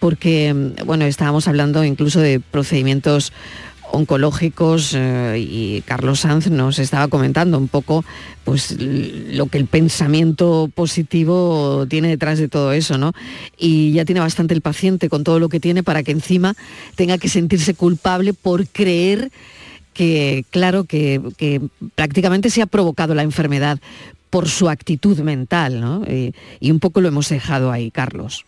porque, 0.00 0.72
bueno, 0.84 1.04
estábamos 1.04 1.46
hablando 1.46 1.84
incluso 1.84 2.20
de 2.20 2.40
procedimientos 2.40 3.32
oncológicos 3.92 4.94
eh, 4.94 5.38
y 5.38 5.82
Carlos 5.82 6.20
Sanz 6.20 6.48
nos 6.48 6.78
estaba 6.78 7.08
comentando 7.08 7.58
un 7.58 7.68
poco 7.68 8.04
pues 8.44 8.76
lo 8.80 9.46
que 9.46 9.58
el 9.58 9.66
pensamiento 9.66 10.70
positivo 10.74 11.86
tiene 11.88 12.08
detrás 12.08 12.38
de 12.38 12.48
todo 12.48 12.72
eso, 12.72 12.98
¿no? 12.98 13.12
Y 13.58 13.92
ya 13.92 14.04
tiene 14.04 14.20
bastante 14.20 14.54
el 14.54 14.60
paciente 14.60 15.08
con 15.08 15.24
todo 15.24 15.38
lo 15.38 15.48
que 15.48 15.60
tiene 15.60 15.82
para 15.82 16.02
que 16.02 16.12
encima 16.12 16.54
tenga 16.94 17.18
que 17.18 17.28
sentirse 17.28 17.74
culpable 17.74 18.32
por 18.32 18.66
creer 18.68 19.30
que, 19.92 20.44
claro, 20.50 20.84
que, 20.84 21.20
que 21.36 21.60
prácticamente 21.94 22.48
se 22.50 22.62
ha 22.62 22.66
provocado 22.66 23.14
la 23.14 23.22
enfermedad 23.22 23.80
por 24.30 24.48
su 24.48 24.68
actitud 24.68 25.18
mental, 25.18 25.80
¿no? 25.80 26.04
y, 26.06 26.34
y 26.60 26.70
un 26.70 26.78
poco 26.78 27.00
lo 27.00 27.08
hemos 27.08 27.28
dejado 27.28 27.72
ahí, 27.72 27.90
Carlos. 27.90 28.44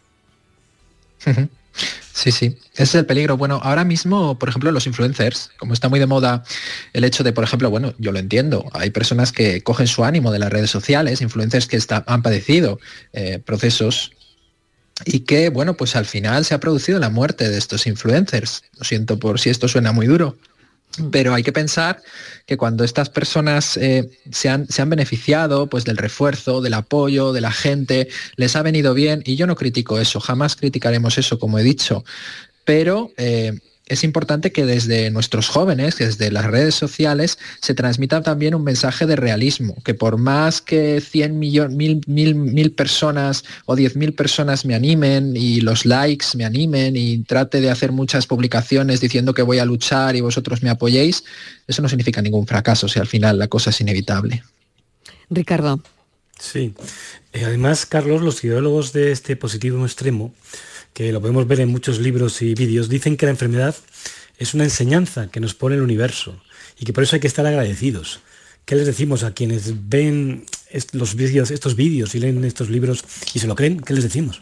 Sí, 2.15 2.31
sí, 2.31 2.59
ese 2.75 2.83
es 2.83 2.95
el 2.95 3.07
peligro. 3.07 3.37
Bueno, 3.37 3.59
ahora 3.63 3.85
mismo, 3.85 4.39
por 4.39 4.49
ejemplo, 4.49 4.71
los 4.71 4.87
influencers, 4.87 5.51
como 5.59 5.73
está 5.73 5.89
muy 5.89 5.99
de 5.99 6.07
moda 6.07 6.45
el 6.93 7.05
hecho 7.05 7.25
de, 7.25 7.33
por 7.33 7.45
ejemplo, 7.45 7.71
bueno, 7.71 7.95
yo 7.99 8.13
lo 8.13 8.19
entiendo, 8.19 8.69
hay 8.75 8.91
personas 8.91 9.33
que 9.33 9.63
cogen 9.63 9.87
su 9.87 10.05
ánimo 10.05 10.31
de 10.31 10.39
las 10.39 10.53
redes 10.53 10.71
sociales, 10.71 11.23
influencers 11.23 11.67
que 11.67 11.81
han 12.07 12.23
padecido 12.23 12.79
eh, 13.13 13.41
procesos 13.45 14.13
y 15.07 15.21
que, 15.21 15.49
bueno, 15.49 15.75
pues 15.75 15.97
al 15.97 16.05
final 16.05 16.45
se 16.45 16.55
ha 16.55 16.61
producido 16.61 16.99
la 16.99 17.09
muerte 17.09 17.49
de 17.49 17.57
estos 17.59 17.87
influencers. 17.87 18.63
Lo 18.79 18.85
siento 18.85 19.19
por 19.19 19.41
si 19.41 19.51
esto 19.51 19.67
suena 19.67 19.93
muy 19.93 20.07
duro, 20.07 20.37
pero 21.11 21.35
hay 21.35 21.43
que 21.43 21.53
pensar 21.53 22.03
que 22.47 22.57
cuando 22.57 22.85
estas 22.85 23.09
personas 23.09 23.77
eh, 23.77 24.11
se, 24.31 24.49
han, 24.49 24.67
se, 24.69 24.83
han, 24.83 24.91
beneficiado 24.91 25.67
pues, 25.69 25.85
del 25.85 25.97
refuerzo, 25.97 26.61
del 26.61 26.75
apoyo, 26.75 27.33
de 27.33 27.41
la 27.41 27.53
gente, 27.53 28.09
les 28.37 28.57
ha 28.57 28.63
venido 28.63 28.95
bien, 28.95 29.23
y 29.25 29.37
yo 29.37 29.47
no 29.47 29.57
critico 29.57 29.99
eso, 29.99 30.21
jamás 30.21 30.57
criticaremos 30.57 31.19
eso, 31.19 31.39
como 31.39 31.59
he 31.59 31.63
dicho, 31.63 32.05
pero 32.65 33.11
eh, 33.17 33.59
es 33.93 34.05
importante 34.05 34.53
que 34.53 34.65
desde 34.65 35.11
nuestros 35.11 35.49
jóvenes, 35.49 35.99
desde 35.99 36.31
las 36.31 36.47
redes 36.47 36.75
sociales, 36.75 37.39
se 37.61 37.75
transmita 37.75 38.23
también 38.23 38.55
un 38.55 38.65
mensaje 38.65 39.05
de 39.05 39.17
realismo, 39.17 39.77
que 39.85 39.93
por 39.93 40.17
más 40.17 40.63
que 40.63 41.03
100 41.03 41.39
millones, 41.39 41.77
mil, 41.77 42.01
mil, 42.07 42.35
mil 42.35 42.73
personas 42.73 43.45
o 43.67 43.77
10.000 43.77 44.17
personas 44.17 44.65
me 44.65 44.75
animen 44.75 45.37
y 45.37 45.61
los 45.61 45.85
likes 45.85 46.29
me 46.37 46.47
animen 46.47 46.97
y 46.97 47.19
trate 47.25 47.61
de 47.61 47.71
hacer 47.71 47.93
muchas 47.93 48.27
publicaciones 48.27 49.03
diciendo 49.03 49.35
que 49.35 49.43
voy 49.43 49.59
a 49.59 49.67
luchar 49.67 50.17
y 50.17 50.23
vosotros 50.23 50.63
me 50.63 50.71
apoyéis, 50.71 51.23
eso 51.67 51.83
no 51.83 51.89
significa 51.91 52.23
ningún 52.23 52.47
fracaso 52.47 52.89
si 52.89 52.99
al 52.99 53.07
final 53.07 53.39
la 53.39 53.49
cosa 53.49 53.69
es 53.69 53.81
inevitable. 53.83 54.43
Ricardo. 55.29 55.83
Sí. 56.39 56.73
Eh, 57.35 57.45
además, 57.45 57.85
Carlos, 57.85 58.23
los 58.23 58.43
ideólogos 58.43 58.95
de 58.95 59.13
este 59.13 59.37
positivo 59.37 59.85
extremo 59.85 60.33
que 60.93 61.13
lo 61.13 61.21
podemos 61.21 61.47
ver 61.47 61.61
en 61.61 61.69
muchos 61.69 61.99
libros 61.99 62.43
y 62.43 62.55
vídeos, 62.55 62.89
dicen 62.89 63.17
que 63.17 63.27
la 63.27 63.33
enfermedad 63.33 63.75
es 64.39 64.55
una 64.55 64.65
enseñanza 64.65 65.31
que 65.31 65.41
nos 65.41 65.55
pone 65.55 65.77
el 65.77 65.83
universo 65.83 66.43
y 66.79 66.85
que 66.85 66.93
por 66.93 67.05
eso 67.05 67.17
hay 67.17 67.21
que 67.21 67.29
estar 67.29 67.47
agradecidos. 67.47 68.21
¿Qué 68.65 68.77
les 68.77 68.87
decimos 68.87 69.25
a 69.25 69.33
quienes 69.33 69.89
ven 69.89 70.47
los 70.93 71.15
vídeos, 71.17 71.51
estos 71.51 71.75
vídeos 71.75 72.15
y 72.15 72.21
leen 72.21 72.45
estos 72.45 72.71
libros 72.71 73.05
y 73.35 73.39
se 73.39 73.47
lo 73.47 73.57
creen? 73.57 73.81
¿Qué 73.81 73.95
les 73.95 74.05
decimos? 74.05 74.41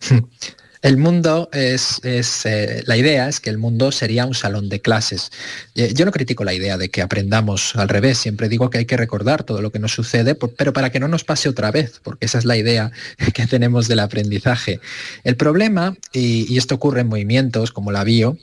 El 0.82 0.96
mundo 0.96 1.48
es, 1.52 2.00
eh, 2.04 2.82
la 2.86 2.96
idea 2.96 3.28
es 3.28 3.40
que 3.40 3.50
el 3.50 3.58
mundo 3.58 3.90
sería 3.90 4.26
un 4.26 4.34
salón 4.34 4.68
de 4.68 4.80
clases. 4.80 5.30
Eh, 5.74 5.92
yo 5.94 6.04
no 6.04 6.12
critico 6.12 6.44
la 6.44 6.54
idea 6.54 6.78
de 6.78 6.88
que 6.88 7.02
aprendamos 7.02 7.74
al 7.76 7.88
revés, 7.88 8.18
siempre 8.18 8.48
digo 8.48 8.70
que 8.70 8.78
hay 8.78 8.86
que 8.86 8.96
recordar 8.96 9.42
todo 9.42 9.60
lo 9.60 9.72
que 9.72 9.78
nos 9.78 9.92
sucede, 9.92 10.34
pero 10.34 10.72
para 10.72 10.90
que 10.90 11.00
no 11.00 11.08
nos 11.08 11.24
pase 11.24 11.48
otra 11.48 11.70
vez, 11.70 12.00
porque 12.02 12.26
esa 12.26 12.38
es 12.38 12.44
la 12.44 12.56
idea 12.56 12.92
que 13.34 13.46
tenemos 13.46 13.88
del 13.88 14.00
aprendizaje. 14.00 14.80
El 15.24 15.36
problema, 15.36 15.96
y, 16.12 16.52
y 16.52 16.58
esto 16.58 16.76
ocurre 16.76 17.00
en 17.00 17.08
movimientos 17.08 17.72
como 17.72 17.90
la 17.90 18.04
bio, 18.04 18.38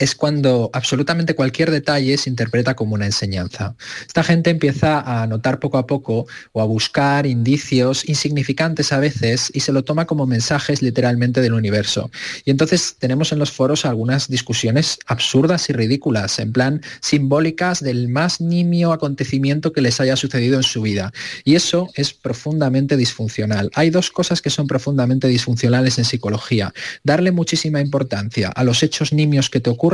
es 0.00 0.14
cuando 0.14 0.70
absolutamente 0.72 1.34
cualquier 1.34 1.70
detalle 1.70 2.16
se 2.16 2.30
interpreta 2.30 2.74
como 2.74 2.94
una 2.94 3.04
enseñanza. 3.04 3.76
Esta 4.06 4.24
gente 4.24 4.48
empieza 4.48 5.00
a 5.00 5.26
notar 5.26 5.60
poco 5.60 5.76
a 5.76 5.86
poco 5.86 6.26
o 6.52 6.62
a 6.62 6.64
buscar 6.64 7.26
indicios 7.26 8.08
insignificantes 8.08 8.92
a 8.92 8.98
veces 8.98 9.52
y 9.54 9.60
se 9.60 9.72
lo 9.72 9.84
toma 9.84 10.06
como 10.06 10.26
mensajes 10.26 10.80
literalmente 10.80 11.42
del 11.42 11.52
universo. 11.52 12.10
Y 12.46 12.50
entonces 12.50 12.96
tenemos 12.98 13.30
en 13.32 13.38
los 13.38 13.52
foros 13.52 13.84
algunas 13.84 14.28
discusiones 14.28 14.98
absurdas 15.06 15.68
y 15.68 15.74
ridículas, 15.74 16.38
en 16.38 16.52
plan 16.52 16.80
simbólicas 17.02 17.80
del 17.80 18.08
más 18.08 18.40
nimio 18.40 18.92
acontecimiento 18.92 19.74
que 19.74 19.82
les 19.82 20.00
haya 20.00 20.16
sucedido 20.16 20.56
en 20.56 20.62
su 20.62 20.80
vida. 20.80 21.12
Y 21.44 21.56
eso 21.56 21.90
es 21.94 22.14
profundamente 22.14 22.96
disfuncional. 22.96 23.70
Hay 23.74 23.90
dos 23.90 24.10
cosas 24.10 24.40
que 24.40 24.48
son 24.48 24.66
profundamente 24.66 25.28
disfuncionales 25.28 25.98
en 25.98 26.06
psicología. 26.06 26.72
Darle 27.04 27.32
muchísima 27.32 27.82
importancia 27.82 28.48
a 28.48 28.64
los 28.64 28.82
hechos 28.82 29.12
nimios 29.12 29.50
que 29.50 29.60
te 29.60 29.68
ocurren 29.68 29.89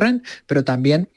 pero 0.46 0.64
también 0.64 1.08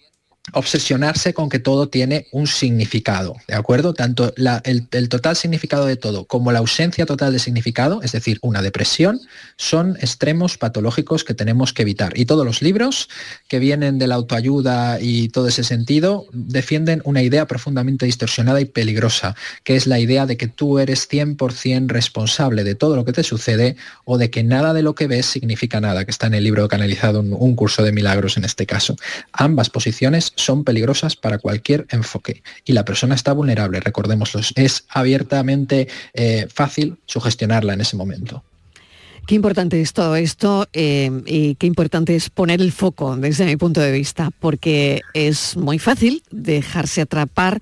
obsesionarse 0.53 1.33
con 1.33 1.49
que 1.49 1.59
todo 1.59 1.89
tiene 1.89 2.27
un 2.31 2.47
significado, 2.47 3.35
¿de 3.47 3.55
acuerdo? 3.55 3.93
Tanto 3.93 4.33
el, 4.63 5.09
total 5.09 5.35
significado 5.35 5.85
de 5.85 5.95
todo 5.95 6.25
como 6.25 6.51
la 6.51 6.59
ausencia 6.59 7.05
total 7.05 7.33
de 7.33 7.39
significado, 7.39 8.01
es 8.01 8.11
decir, 8.11 8.39
una 8.41 8.61
depresión, 8.61 9.21
son 9.57 9.97
extremos 10.01 10.57
patológicos 10.57 11.23
que 11.23 11.33
tenemos 11.33 11.73
que 11.73 11.83
evitar. 11.83 12.17
Y 12.17 12.25
todos 12.25 12.45
los 12.45 12.61
libros 12.61 13.09
que 13.47 13.59
vienen 13.59 13.99
de 13.99 14.07
la 14.07 14.15
autoayuda 14.15 14.99
y 15.01 15.29
todo 15.29 15.47
ese 15.47 15.63
sentido 15.63 16.25
defienden 16.31 17.01
una 17.05 17.21
idea 17.21 17.47
profundamente 17.47 18.05
distorsionada 18.05 18.61
y 18.61 18.65
peligrosa, 18.65 19.35
que 19.63 19.75
es 19.75 19.87
la 19.87 19.99
idea 19.99 20.25
de 20.25 20.37
que 20.37 20.47
tú 20.47 20.79
eres 20.79 21.09
100% 21.09 21.87
responsable 21.87 22.63
de 22.63 22.75
todo 22.75 22.95
lo 22.95 23.05
que 23.05 23.13
te 23.13 23.23
sucede 23.23 23.75
o 24.05 24.17
de 24.17 24.29
que 24.29 24.43
nada 24.43 24.73
de 24.73 24.81
lo 24.81 24.95
que 24.95 25.07
ves 25.07 25.25
significa 25.25 25.81
nada, 25.81 26.05
que 26.05 26.11
está 26.11 26.27
en 26.27 26.35
el 26.35 26.43
libro 26.43 26.67
canalizado 26.67 27.19
un, 27.19 27.33
un 27.33 27.55
curso 27.55 27.83
de 27.83 27.91
milagros 27.91 28.37
en 28.37 28.45
este 28.45 28.65
caso. 28.65 28.95
Ambas 29.31 29.69
posiciones 29.69 30.33
son 30.39 30.63
peligrosas 30.63 31.15
para 31.15 31.37
cualquier 31.37 31.85
enfoque 31.89 32.43
y 32.65 32.73
la 32.73 32.85
persona 32.85 33.15
está 33.15 33.33
vulnerable, 33.33 33.79
recordémoslo, 33.79 34.41
es 34.55 34.85
abiertamente 34.89 35.87
eh, 36.13 36.47
fácil 36.53 36.97
sugestionarla 37.05 37.73
en 37.73 37.81
ese 37.81 37.95
momento. 37.95 38.43
Qué 39.27 39.35
importante 39.35 39.79
es 39.79 39.93
todo 39.93 40.15
esto 40.15 40.67
eh, 40.73 41.11
y 41.27 41.53
qué 41.55 41.67
importante 41.67 42.15
es 42.15 42.31
poner 42.31 42.61
el 42.61 42.71
foco 42.71 43.15
desde 43.15 43.45
mi 43.45 43.57
punto 43.57 43.79
de 43.79 43.91
vista, 43.91 44.31
porque 44.39 45.01
es 45.13 45.55
muy 45.55 45.77
fácil 45.77 46.23
dejarse 46.31 47.01
atrapar 47.01 47.61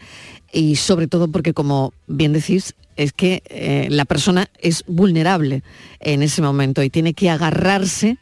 y 0.53 0.77
sobre 0.77 1.07
todo 1.07 1.27
porque, 1.27 1.53
como 1.53 1.91
bien 2.07 2.31
decís, 2.31 2.73
es 2.95 3.11
que 3.11 3.43
eh, 3.49 3.87
la 3.89 4.05
persona 4.05 4.49
es 4.59 4.85
vulnerable 4.87 5.61
en 5.99 6.23
ese 6.23 6.41
momento 6.41 6.83
y 6.83 6.89
tiene 6.89 7.13
que 7.13 7.29
agarrarse 7.29 8.17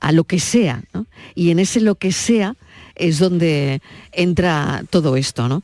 a 0.00 0.12
lo 0.12 0.24
que 0.24 0.40
sea. 0.40 0.82
Y 1.34 1.50
en 1.50 1.58
ese 1.58 1.80
lo 1.80 1.96
que 1.96 2.12
sea 2.12 2.56
es 3.00 3.18
donde 3.18 3.80
entra 4.12 4.84
todo 4.90 5.16
esto. 5.16 5.48
¿no? 5.48 5.62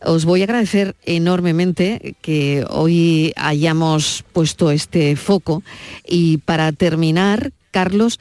Os 0.00 0.24
voy 0.24 0.42
a 0.42 0.44
agradecer 0.44 0.94
enormemente 1.04 2.14
que 2.20 2.64
hoy 2.68 3.32
hayamos 3.36 4.24
puesto 4.32 4.70
este 4.70 5.16
foco 5.16 5.62
y 6.06 6.38
para 6.38 6.72
terminar, 6.72 7.52
Carlos, 7.70 8.20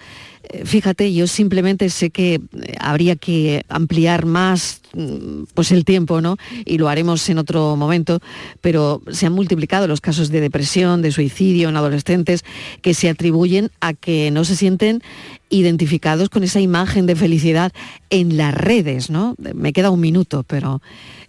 fíjate, 0.66 1.14
yo 1.14 1.28
simplemente 1.28 1.90
sé 1.90 2.10
que 2.10 2.42
habría 2.80 3.16
que 3.16 3.64
ampliar 3.70 4.26
más 4.26 4.82
mm, 4.94 5.44
pues 5.54 5.72
el 5.72 5.86
tiempo, 5.86 6.22
¿no? 6.22 6.38
Y 6.66 6.78
lo 6.78 6.90
haremos 6.90 7.28
en 7.30 7.38
otro 7.38 7.76
momento, 7.76 8.20
pero 8.62 9.02
se 9.12 9.26
han 9.26 9.34
multiplicado 9.34 9.88
los 9.88 10.02
casos 10.02 10.30
de 10.30 10.42
depresión, 10.42 11.02
de 11.02 11.12
suicidio 11.12 11.70
en 11.70 11.78
adolescentes 11.78 12.44
que 12.82 12.94
se 12.94 13.10
atribuyen 13.10 13.72
a 13.80 13.94
que 13.94 14.32
no 14.32 14.44
se 14.44 14.56
sienten 14.56 15.02
identificados 15.50 16.30
con 16.30 16.44
esa 16.44 16.60
imagen 16.60 17.06
de 17.06 17.16
felicidad 17.16 17.72
en 18.10 18.38
las 18.38 18.54
redes, 18.54 19.10
¿no? 19.10 19.36
Me 19.38 19.72
queda 19.72 19.92
un 19.92 20.02
minuto, 20.02 20.44
pero 20.44 20.82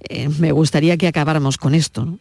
eh, 0.09 0.29
me 0.29 0.53
gustaría 0.53 0.97
que 0.97 1.07
acabáramos 1.07 1.57
con 1.57 1.75
esto, 1.75 2.05
¿no? 2.05 2.19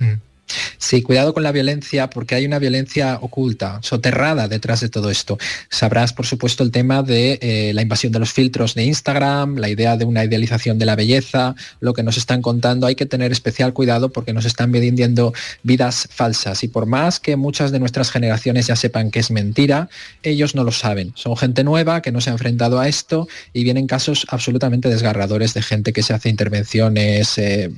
Mm. 0.00 0.31
Sí, 0.78 1.02
cuidado 1.02 1.34
con 1.34 1.42
la 1.42 1.52
violencia 1.52 2.10
porque 2.10 2.34
hay 2.34 2.46
una 2.46 2.58
violencia 2.58 3.18
oculta, 3.20 3.78
soterrada 3.82 4.48
detrás 4.48 4.80
de 4.80 4.88
todo 4.88 5.10
esto. 5.10 5.38
Sabrás, 5.68 6.12
por 6.12 6.26
supuesto, 6.26 6.62
el 6.62 6.70
tema 6.70 7.02
de 7.02 7.38
eh, 7.40 7.72
la 7.74 7.82
invasión 7.82 8.12
de 8.12 8.18
los 8.18 8.32
filtros 8.32 8.74
de 8.74 8.84
Instagram, 8.84 9.56
la 9.56 9.68
idea 9.68 9.96
de 9.96 10.04
una 10.04 10.24
idealización 10.24 10.78
de 10.78 10.86
la 10.86 10.96
belleza, 10.96 11.54
lo 11.80 11.94
que 11.94 12.02
nos 12.02 12.16
están 12.16 12.42
contando. 12.42 12.86
Hay 12.86 12.94
que 12.94 13.06
tener 13.06 13.32
especial 13.32 13.72
cuidado 13.72 14.10
porque 14.10 14.32
nos 14.32 14.44
están 14.44 14.72
vendiendo 14.72 15.32
vidas 15.62 16.08
falsas 16.10 16.62
y 16.64 16.68
por 16.68 16.86
más 16.86 17.20
que 17.20 17.36
muchas 17.36 17.72
de 17.72 17.78
nuestras 17.78 18.10
generaciones 18.10 18.66
ya 18.66 18.76
sepan 18.76 19.10
que 19.10 19.20
es 19.20 19.30
mentira, 19.30 19.88
ellos 20.22 20.54
no 20.54 20.64
lo 20.64 20.72
saben. 20.72 21.12
Son 21.14 21.36
gente 21.36 21.64
nueva 21.64 22.02
que 22.02 22.12
no 22.12 22.20
se 22.20 22.30
ha 22.30 22.32
enfrentado 22.32 22.80
a 22.80 22.88
esto 22.88 23.28
y 23.52 23.64
vienen 23.64 23.86
casos 23.86 24.26
absolutamente 24.28 24.88
desgarradores 24.88 25.54
de 25.54 25.62
gente 25.62 25.92
que 25.92 26.02
se 26.02 26.14
hace 26.14 26.28
intervenciones 26.28 27.38
eh, 27.38 27.70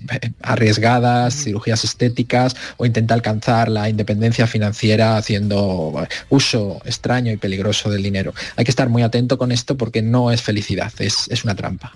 arriesgadas, 0.43 1.45
cirugías 1.45 1.85
estéticas 1.85 2.57
o 2.77 2.87
intenta 2.87 3.15
alcanzar 3.15 3.69
la 3.69 3.89
independencia 3.89 4.47
financiera 4.47 5.17
haciendo 5.17 6.07
uso 6.29 6.81
extraño 6.85 7.33
y 7.33 7.37
peligroso 7.37 7.91
del 7.91 8.03
dinero. 8.03 8.35
Hay 8.57 8.65
que 8.65 8.71
estar 8.71 8.89
muy 8.89 9.03
atento 9.03 9.39
con 9.39 9.53
esto 9.53 9.77
porque 9.77 10.03
no 10.03 10.31
es 10.31 10.43
felicidad, 10.43 10.93
es, 10.99 11.29
es 11.31 11.45
una 11.45 11.55
trampa. 11.55 11.93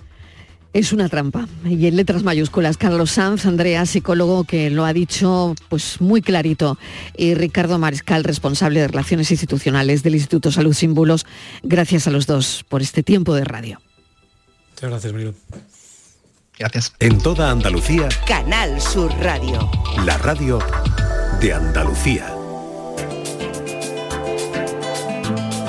Es 0.71 0.93
una 0.93 1.09
trampa. 1.09 1.47
Y 1.65 1.87
en 1.87 1.95
letras 1.95 2.21
mayúsculas, 2.21 2.77
Carlos 2.77 3.11
Sanz, 3.11 3.47
Andrea, 3.47 3.87
psicólogo, 3.87 4.43
que 4.43 4.69
lo 4.69 4.85
ha 4.85 4.93
dicho 4.93 5.55
pues 5.67 5.99
muy 5.99 6.21
clarito. 6.21 6.77
Y 7.17 7.33
Ricardo 7.33 7.79
Mariscal, 7.79 8.23
responsable 8.23 8.81
de 8.81 8.87
Relaciones 8.87 9.31
Institucionales 9.31 10.03
del 10.03 10.13
Instituto 10.13 10.51
Salud 10.51 10.73
Símbolos. 10.73 11.25
Gracias 11.63 12.05
a 12.05 12.11
los 12.11 12.27
dos 12.27 12.63
por 12.69 12.83
este 12.83 13.01
tiempo 13.01 13.33
de 13.33 13.45
radio. 13.45 13.81
Muchas 14.73 14.89
gracias, 14.91 15.11
Marilo. 15.11 15.33
Gracias. 16.59 16.91
En 16.99 17.19
toda 17.19 17.51
Andalucía. 17.51 18.09
Canal 18.27 18.81
Sur 18.81 19.09
Radio. 19.21 19.71
La 20.05 20.17
radio 20.17 20.59
de 21.39 21.53
Andalucía. 21.53 22.35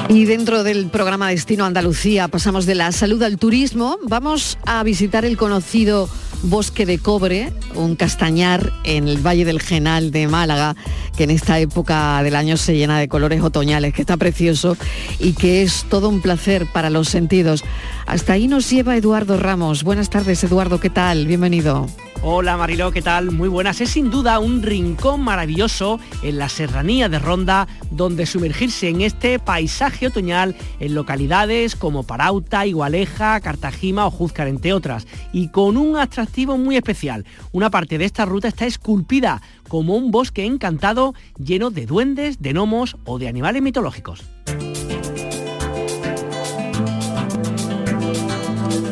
Y 0.09 0.25
dentro 0.25 0.65
del 0.65 0.89
programa 0.89 1.29
Destino 1.29 1.65
Andalucía 1.65 2.27
pasamos 2.27 2.67
de 2.67 2.75
la 2.75 2.91
salud 2.91 3.23
al 3.23 3.39
turismo. 3.39 3.99
Vamos 4.09 4.59
a 4.67 4.83
visitar 4.83 5.25
el 5.25 5.37
conocido 5.37 6.09
Bosque 6.43 6.87
de 6.87 6.99
Cobre, 6.99 7.53
un 7.75 7.97
castañar 7.97 8.73
en 8.85 9.09
el 9.09 9.19
Valle 9.19 9.45
del 9.45 9.61
Genal 9.61 10.11
de 10.11 10.29
Málaga, 10.29 10.77
que 11.17 11.25
en 11.25 11.31
esta 11.31 11.59
época 11.59 12.23
del 12.23 12.37
año 12.37 12.57
se 12.57 12.77
llena 12.77 12.99
de 12.99 13.09
colores 13.09 13.43
otoñales, 13.43 13.95
que 13.95 14.03
está 14.03 14.17
precioso 14.17 14.77
y 15.19 15.33
que 15.33 15.63
es 15.63 15.85
todo 15.89 16.09
un 16.09 16.21
placer 16.21 16.67
para 16.67 16.91
los 16.91 17.09
sentidos. 17.09 17.65
Hasta 18.07 18.35
ahí 18.35 18.49
nos 18.49 18.71
lleva 18.71 18.97
Eduardo 18.97 19.37
Ramos. 19.37 19.85
Buenas 19.85 20.11
tardes, 20.11 20.43
Eduardo, 20.45 20.81
¿qué 20.81 20.91
tal? 20.91 21.27
Bienvenido. 21.27 21.87
Hola 22.23 22.59
Mariló, 22.59 22.93
¿qué 22.93 23.01
tal? 23.01 23.31
Muy 23.31 23.49
buenas. 23.49 23.81
Es 23.81 23.91
sin 23.91 24.11
duda 24.11 24.41
un 24.41 24.63
rincón 24.63 25.23
maravilloso 25.23 25.99
en 26.23 26.37
la 26.37 26.51
serranía 26.51 27.09
de 27.09 27.19
Ronda 27.19 27.67
donde 27.91 28.27
sumergirse 28.27 28.91
en 28.91 29.01
este 29.01 29.39
paisaje 29.39 30.09
otoñal 30.09 30.55
en 30.81 30.95
localidades 30.95 31.77
como 31.77 32.03
Parauta, 32.03 32.67
Igualeja, 32.67 33.41
Cartagima 33.41 34.07
o 34.07 34.11
Júzcar, 34.11 34.49
entre 34.49 34.75
otras, 34.75 35.07
y 35.33 35.49
con 35.49 35.79
un 35.79 35.97
atractivo 35.97 36.59
muy 36.59 36.77
especial. 36.77 37.25
Una 37.61 37.69
parte 37.69 37.99
de 37.99 38.07
esta 38.07 38.25
ruta 38.25 38.49
está 38.49 38.65
esculpida 38.65 39.43
como 39.69 39.95
un 39.95 40.11
bosque 40.11 40.47
encantado 40.47 41.15
lleno 41.37 41.69
de 41.69 41.85
duendes, 41.85 42.41
de 42.41 42.55
gnomos 42.55 42.97
o 43.05 43.19
de 43.19 43.29
animales 43.29 43.61
mitológicos. 43.61 44.25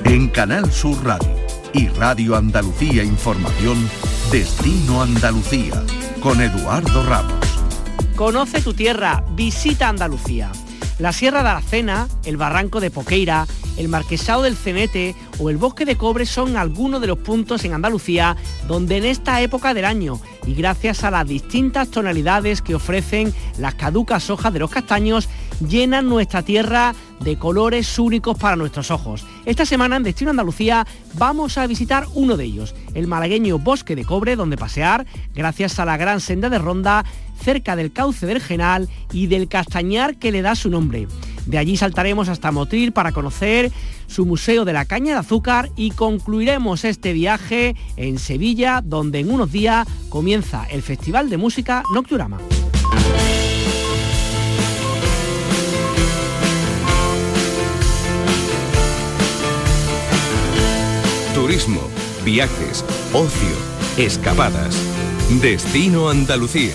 En 0.04 0.28
Canal 0.28 0.70
Sur 0.70 1.02
Radio 1.02 1.34
y 1.72 1.88
Radio 1.88 2.36
Andalucía 2.36 3.02
Información, 3.02 3.88
Destino 4.30 5.00
Andalucía, 5.00 5.82
con 6.20 6.42
Eduardo 6.42 7.06
Ramos. 7.06 7.46
Conoce 8.16 8.60
tu 8.60 8.74
tierra, 8.74 9.24
visita 9.30 9.88
Andalucía. 9.88 10.52
La 10.98 11.12
Sierra 11.12 11.42
de 11.42 11.48
Aracena, 11.48 12.06
el 12.26 12.36
Barranco 12.36 12.80
de 12.80 12.90
Poqueira, 12.90 13.46
el 13.78 13.88
Marquesado 13.88 14.42
del 14.42 14.56
Cenete 14.56 15.14
o 15.38 15.50
el 15.50 15.56
Bosque 15.56 15.84
de 15.84 15.96
Cobre 15.96 16.26
son 16.26 16.56
algunos 16.56 17.00
de 17.00 17.06
los 17.06 17.18
puntos 17.18 17.64
en 17.64 17.74
Andalucía 17.74 18.36
donde 18.66 18.96
en 18.96 19.04
esta 19.04 19.40
época 19.40 19.74
del 19.74 19.84
año 19.84 20.20
y 20.46 20.54
gracias 20.54 21.04
a 21.04 21.10
las 21.10 21.26
distintas 21.26 21.88
tonalidades 21.88 22.62
que 22.62 22.74
ofrecen 22.74 23.32
las 23.58 23.74
caducas 23.74 24.30
hojas 24.30 24.52
de 24.52 24.58
los 24.58 24.70
castaños 24.70 25.28
llenan 25.66 26.08
nuestra 26.08 26.42
tierra 26.42 26.94
de 27.20 27.38
colores 27.38 27.98
únicos 27.98 28.38
para 28.38 28.56
nuestros 28.56 28.90
ojos. 28.90 29.26
Esta 29.44 29.66
semana 29.66 29.96
en 29.96 30.04
Destino 30.04 30.30
Andalucía 30.30 30.86
vamos 31.14 31.58
a 31.58 31.66
visitar 31.66 32.06
uno 32.14 32.36
de 32.36 32.44
ellos, 32.44 32.74
el 32.94 33.06
malagueño 33.06 33.58
Bosque 33.58 33.96
de 33.96 34.04
Cobre, 34.04 34.36
donde 34.36 34.56
pasear 34.56 35.06
gracias 35.34 35.78
a 35.78 35.84
la 35.84 35.96
gran 35.96 36.20
senda 36.20 36.48
de 36.48 36.58
Ronda 36.58 37.04
cerca 37.42 37.76
del 37.76 37.92
cauce 37.92 38.26
del 38.26 38.40
Genal 38.40 38.88
y 39.12 39.26
del 39.26 39.48
castañar 39.48 40.16
que 40.16 40.32
le 40.32 40.42
da 40.42 40.54
su 40.54 40.70
nombre. 40.70 41.08
De 41.46 41.58
allí 41.58 41.76
saltaremos 41.76 42.28
hasta 42.28 42.52
Motril 42.52 42.92
para 42.92 43.12
conocer 43.12 43.72
su 44.08 44.26
Museo 44.26 44.64
de 44.64 44.72
la 44.72 44.84
Caña 44.84 45.12
de 45.12 45.20
Azúcar 45.20 45.70
y 45.76 45.92
concluiremos 45.92 46.84
este 46.84 47.12
viaje 47.12 47.76
en 47.96 48.18
Sevilla, 48.18 48.82
donde 48.84 49.20
en 49.20 49.30
unos 49.30 49.52
días 49.52 49.86
comienza 50.08 50.66
el 50.68 50.82
Festival 50.82 51.30
de 51.30 51.36
Música 51.36 51.84
Nocturama. 51.94 52.38
Turismo, 61.34 61.80
viajes, 62.24 62.84
ocio, 63.12 63.56
escapadas. 63.96 64.76
Destino 65.40 66.08
Andalucía. 66.10 66.74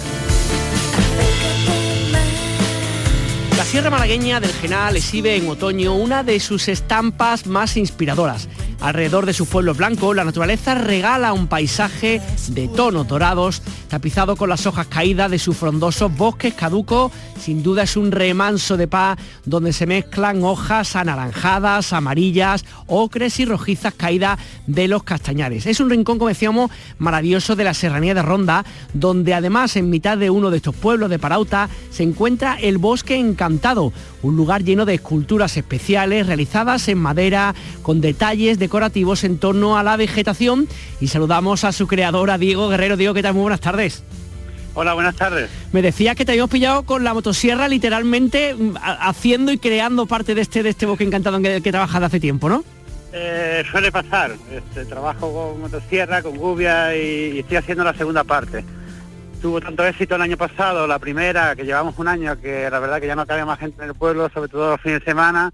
Sierra 3.73 3.89
Malagueña 3.89 4.39
del 4.39 4.53
Genal 4.53 4.97
exhibe 4.97 5.35
en 5.35 5.49
otoño 5.49 5.95
una 5.95 6.21
de 6.21 6.39
sus 6.39 6.67
estampas 6.67 7.47
más 7.47 7.75
inspiradoras. 7.75 8.47
Alrededor 8.79 9.25
de 9.25 9.33
su 9.33 9.47
pueblo 9.47 9.73
blanco, 9.73 10.13
la 10.13 10.23
naturaleza 10.23 10.75
regala 10.75 11.33
un 11.33 11.47
paisaje 11.47 12.21
de 12.49 12.67
tonos 12.67 13.07
dorados, 13.07 13.63
tapizado 13.93 14.35
con 14.35 14.49
las 14.49 14.65
hojas 14.65 14.87
caídas 14.87 15.29
de 15.29 15.37
sus 15.37 15.55
frondosos 15.55 16.17
bosques 16.17 16.55
caducos. 16.55 17.11
Sin 17.39 17.61
duda 17.61 17.83
es 17.83 17.95
un 17.95 18.11
remanso 18.11 18.75
de 18.75 18.87
paz 18.87 19.19
donde 19.45 19.71
se 19.71 19.85
mezclan 19.85 20.43
hojas 20.43 20.95
anaranjadas, 20.95 21.93
amarillas, 21.93 22.65
ocres 22.87 23.39
y 23.39 23.45
rojizas 23.45 23.93
caídas 23.93 24.39
de 24.65 24.87
los 24.87 25.03
castañares. 25.03 25.67
Es 25.67 25.79
un 25.79 25.91
rincón, 25.91 26.17
como 26.17 26.29
decíamos, 26.29 26.71
maravilloso 26.97 27.55
de 27.55 27.65
la 27.65 27.75
serranía 27.75 28.15
de 28.15 28.23
Ronda, 28.23 28.65
donde 28.95 29.35
además 29.35 29.75
en 29.75 29.91
mitad 29.91 30.17
de 30.17 30.31
uno 30.31 30.49
de 30.49 30.57
estos 30.57 30.75
pueblos 30.75 31.11
de 31.11 31.19
Parauta 31.19 31.69
se 31.91 32.01
encuentra 32.01 32.57
el 32.59 32.79
Bosque 32.79 33.15
Encantado, 33.15 33.93
un 34.23 34.35
lugar 34.35 34.63
lleno 34.63 34.85
de 34.85 34.95
esculturas 34.95 35.55
especiales 35.55 36.25
realizadas 36.25 36.87
en 36.87 36.97
madera 36.97 37.53
con 37.83 38.01
detalles 38.01 38.57
decorativos 38.57 39.23
en 39.23 39.37
torno 39.37 39.77
a 39.77 39.83
la 39.83 39.97
vegetación 39.97 40.67
y 40.99 41.09
saludamos 41.09 41.63
a 41.63 41.71
su 41.71 41.85
creadora 41.85 42.39
Diego 42.39 42.69
Guerrero. 42.69 42.97
Diego, 42.97 43.13
¿qué 43.13 43.21
tal? 43.21 43.35
Muy 43.35 43.43
buenas 43.43 43.59
tardes. 43.59 43.82
Hola, 44.75 44.93
buenas 44.93 45.15
tardes. 45.15 45.49
Me 45.71 45.81
decía 45.81 46.15
que 46.15 46.25
te 46.25 46.31
habíamos 46.31 46.49
pillado 46.49 46.83
con 46.83 47.03
la 47.03 47.13
motosierra 47.13 47.67
literalmente 47.67 48.55
mm, 48.55 48.75
haciendo 48.81 49.51
y 49.51 49.57
creando 49.57 50.05
parte 50.05 50.33
de 50.33 50.41
este, 50.41 50.63
de 50.63 50.69
este 50.69 50.85
bosque 50.85 51.03
encantado 51.03 51.37
en 51.37 51.45
el 51.45 51.61
que 51.61 51.71
trabajas 51.71 51.99
de 51.99 52.05
hace 52.07 52.19
tiempo, 52.19 52.49
¿no? 52.49 52.63
Eh, 53.11 53.63
suele 53.69 53.91
pasar. 53.91 54.31
Este, 54.51 54.85
trabajo 54.85 55.31
con 55.31 55.61
motosierra, 55.61 56.23
con 56.23 56.37
gubia 56.37 56.95
y 56.95 57.39
estoy 57.39 57.57
haciendo 57.57 57.83
la 57.83 57.93
segunda 57.93 58.23
parte 58.23 58.63
tuvo 59.43 59.59
tanto 59.59 59.85
éxito 59.85 60.15
el 60.15 60.21
año 60.21 60.37
pasado, 60.37 60.87
la 60.87 60.99
primera, 60.99 61.53
que 61.53 61.65
llevamos 61.65 61.99
un 61.99 62.07
año, 62.07 62.39
que 62.39 62.69
la 62.69 62.79
verdad 62.79 63.01
que 63.01 63.07
ya 63.07 63.15
no 63.17 63.25
cabe 63.25 63.43
más 63.43 63.59
gente 63.59 63.83
en 63.83 63.89
el 63.89 63.93
pueblo, 63.93 64.29
sobre 64.33 64.47
todo 64.47 64.71
los 64.71 64.81
fines 64.81 65.01
de 65.01 65.05
semana, 65.05 65.51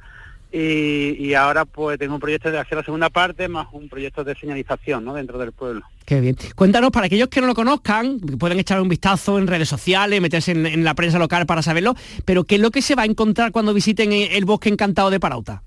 y, 0.52 1.34
ahora 1.36 1.66
pues 1.66 2.00
tengo 2.00 2.16
un 2.16 2.20
proyecto 2.20 2.50
de 2.52 2.58
hacer 2.58 2.78
la 2.78 2.84
segunda 2.84 3.10
parte, 3.10 3.48
más 3.48 3.68
un 3.72 3.88
proyecto 3.88 4.24
de 4.24 4.36
señalización 4.36 5.06
¿no? 5.06 5.14
dentro 5.14 5.38
del 5.38 5.52
pueblo. 5.52 5.82
Qué 6.06 6.20
bien. 6.20 6.36
Cuéntanos, 6.56 6.90
para 6.90 7.06
aquellos 7.06 7.28
que 7.28 7.40
no 7.40 7.48
lo 7.48 7.54
conozcan, 7.54 8.20
pueden 8.20 8.60
echar 8.60 8.82
un 8.82 8.90
vistazo 8.90 9.38
en 9.38 9.46
redes 9.46 9.70
sociales, 9.70 10.20
meterse 10.22 10.52
en, 10.52 10.84
la 10.84 10.96
prensa 10.96 11.20
local 11.20 11.46
para 11.46 11.62
saberlo, 11.62 11.96
pero 12.26 12.46
¿qué 12.46 12.56
es 12.56 12.62
lo 12.62 12.72
que 12.72 12.82
se 12.82 12.96
va 12.96 13.04
a 13.04 13.06
encontrar 13.06 13.52
cuando 13.52 13.74
visiten 13.74 14.12
el 14.12 14.46
Bosque 14.46 14.70
Encantado 14.70 15.12
de 15.12 15.20
Parauta? 15.20 15.62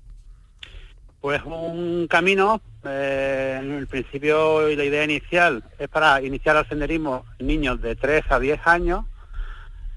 Pues 1.21 1.41
un 1.45 2.07
camino, 2.09 2.59
eh, 2.83 3.59
en 3.61 3.71
el 3.71 3.87
principio 3.87 4.69
y 4.69 4.75
la 4.75 4.83
idea 4.83 5.05
inicial 5.05 5.63
es 5.79 5.87
para 5.87 6.21
iniciar 6.21 6.57
el 6.57 6.67
senderismo 6.67 7.23
niños 7.39 7.81
de 7.81 7.95
3 7.95 8.25
a 8.29 8.39
10 8.39 8.59
años 8.67 9.05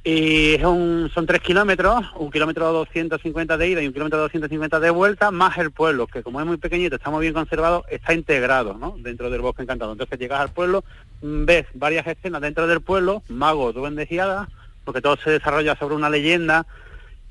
y 0.09 0.57
son 0.61 1.11
tres 1.27 1.41
kilómetros, 1.41 2.05
un 2.15 2.31
kilómetro 2.31 2.73
250 2.73 3.57
de 3.57 3.69
ida 3.71 3.83
y 3.83 3.89
un 3.89 3.93
kilómetro 3.93 4.21
250 4.21 4.79
de 4.79 4.91
vuelta, 4.91 5.33
más 5.33 5.59
el 5.59 5.73
pueblo, 5.73 6.07
que 6.07 6.23
como 6.23 6.39
es 6.39 6.47
muy 6.47 6.59
pequeñito, 6.59 6.95
está 6.95 7.11
muy 7.11 7.23
bien 7.23 7.35
conservado, 7.35 7.85
está 7.91 8.15
integrado 8.15 8.79
dentro 8.99 9.31
del 9.31 9.41
bosque 9.41 9.63
encantado. 9.63 9.91
Entonces 9.91 10.17
llegas 10.21 10.39
al 10.39 10.51
pueblo, 10.51 10.85
ves 11.21 11.67
varias 11.75 12.07
escenas 12.07 12.41
dentro 12.41 12.69
del 12.69 12.83
pueblo, 12.83 13.25
magos, 13.29 13.75
duendes 13.75 14.09
y 14.13 14.21
hadas, 14.21 14.49
porque 14.85 15.01
todo 15.01 15.17
se 15.17 15.31
desarrolla 15.31 15.75
sobre 15.75 15.97
una 15.97 16.09
leyenda 16.09 16.67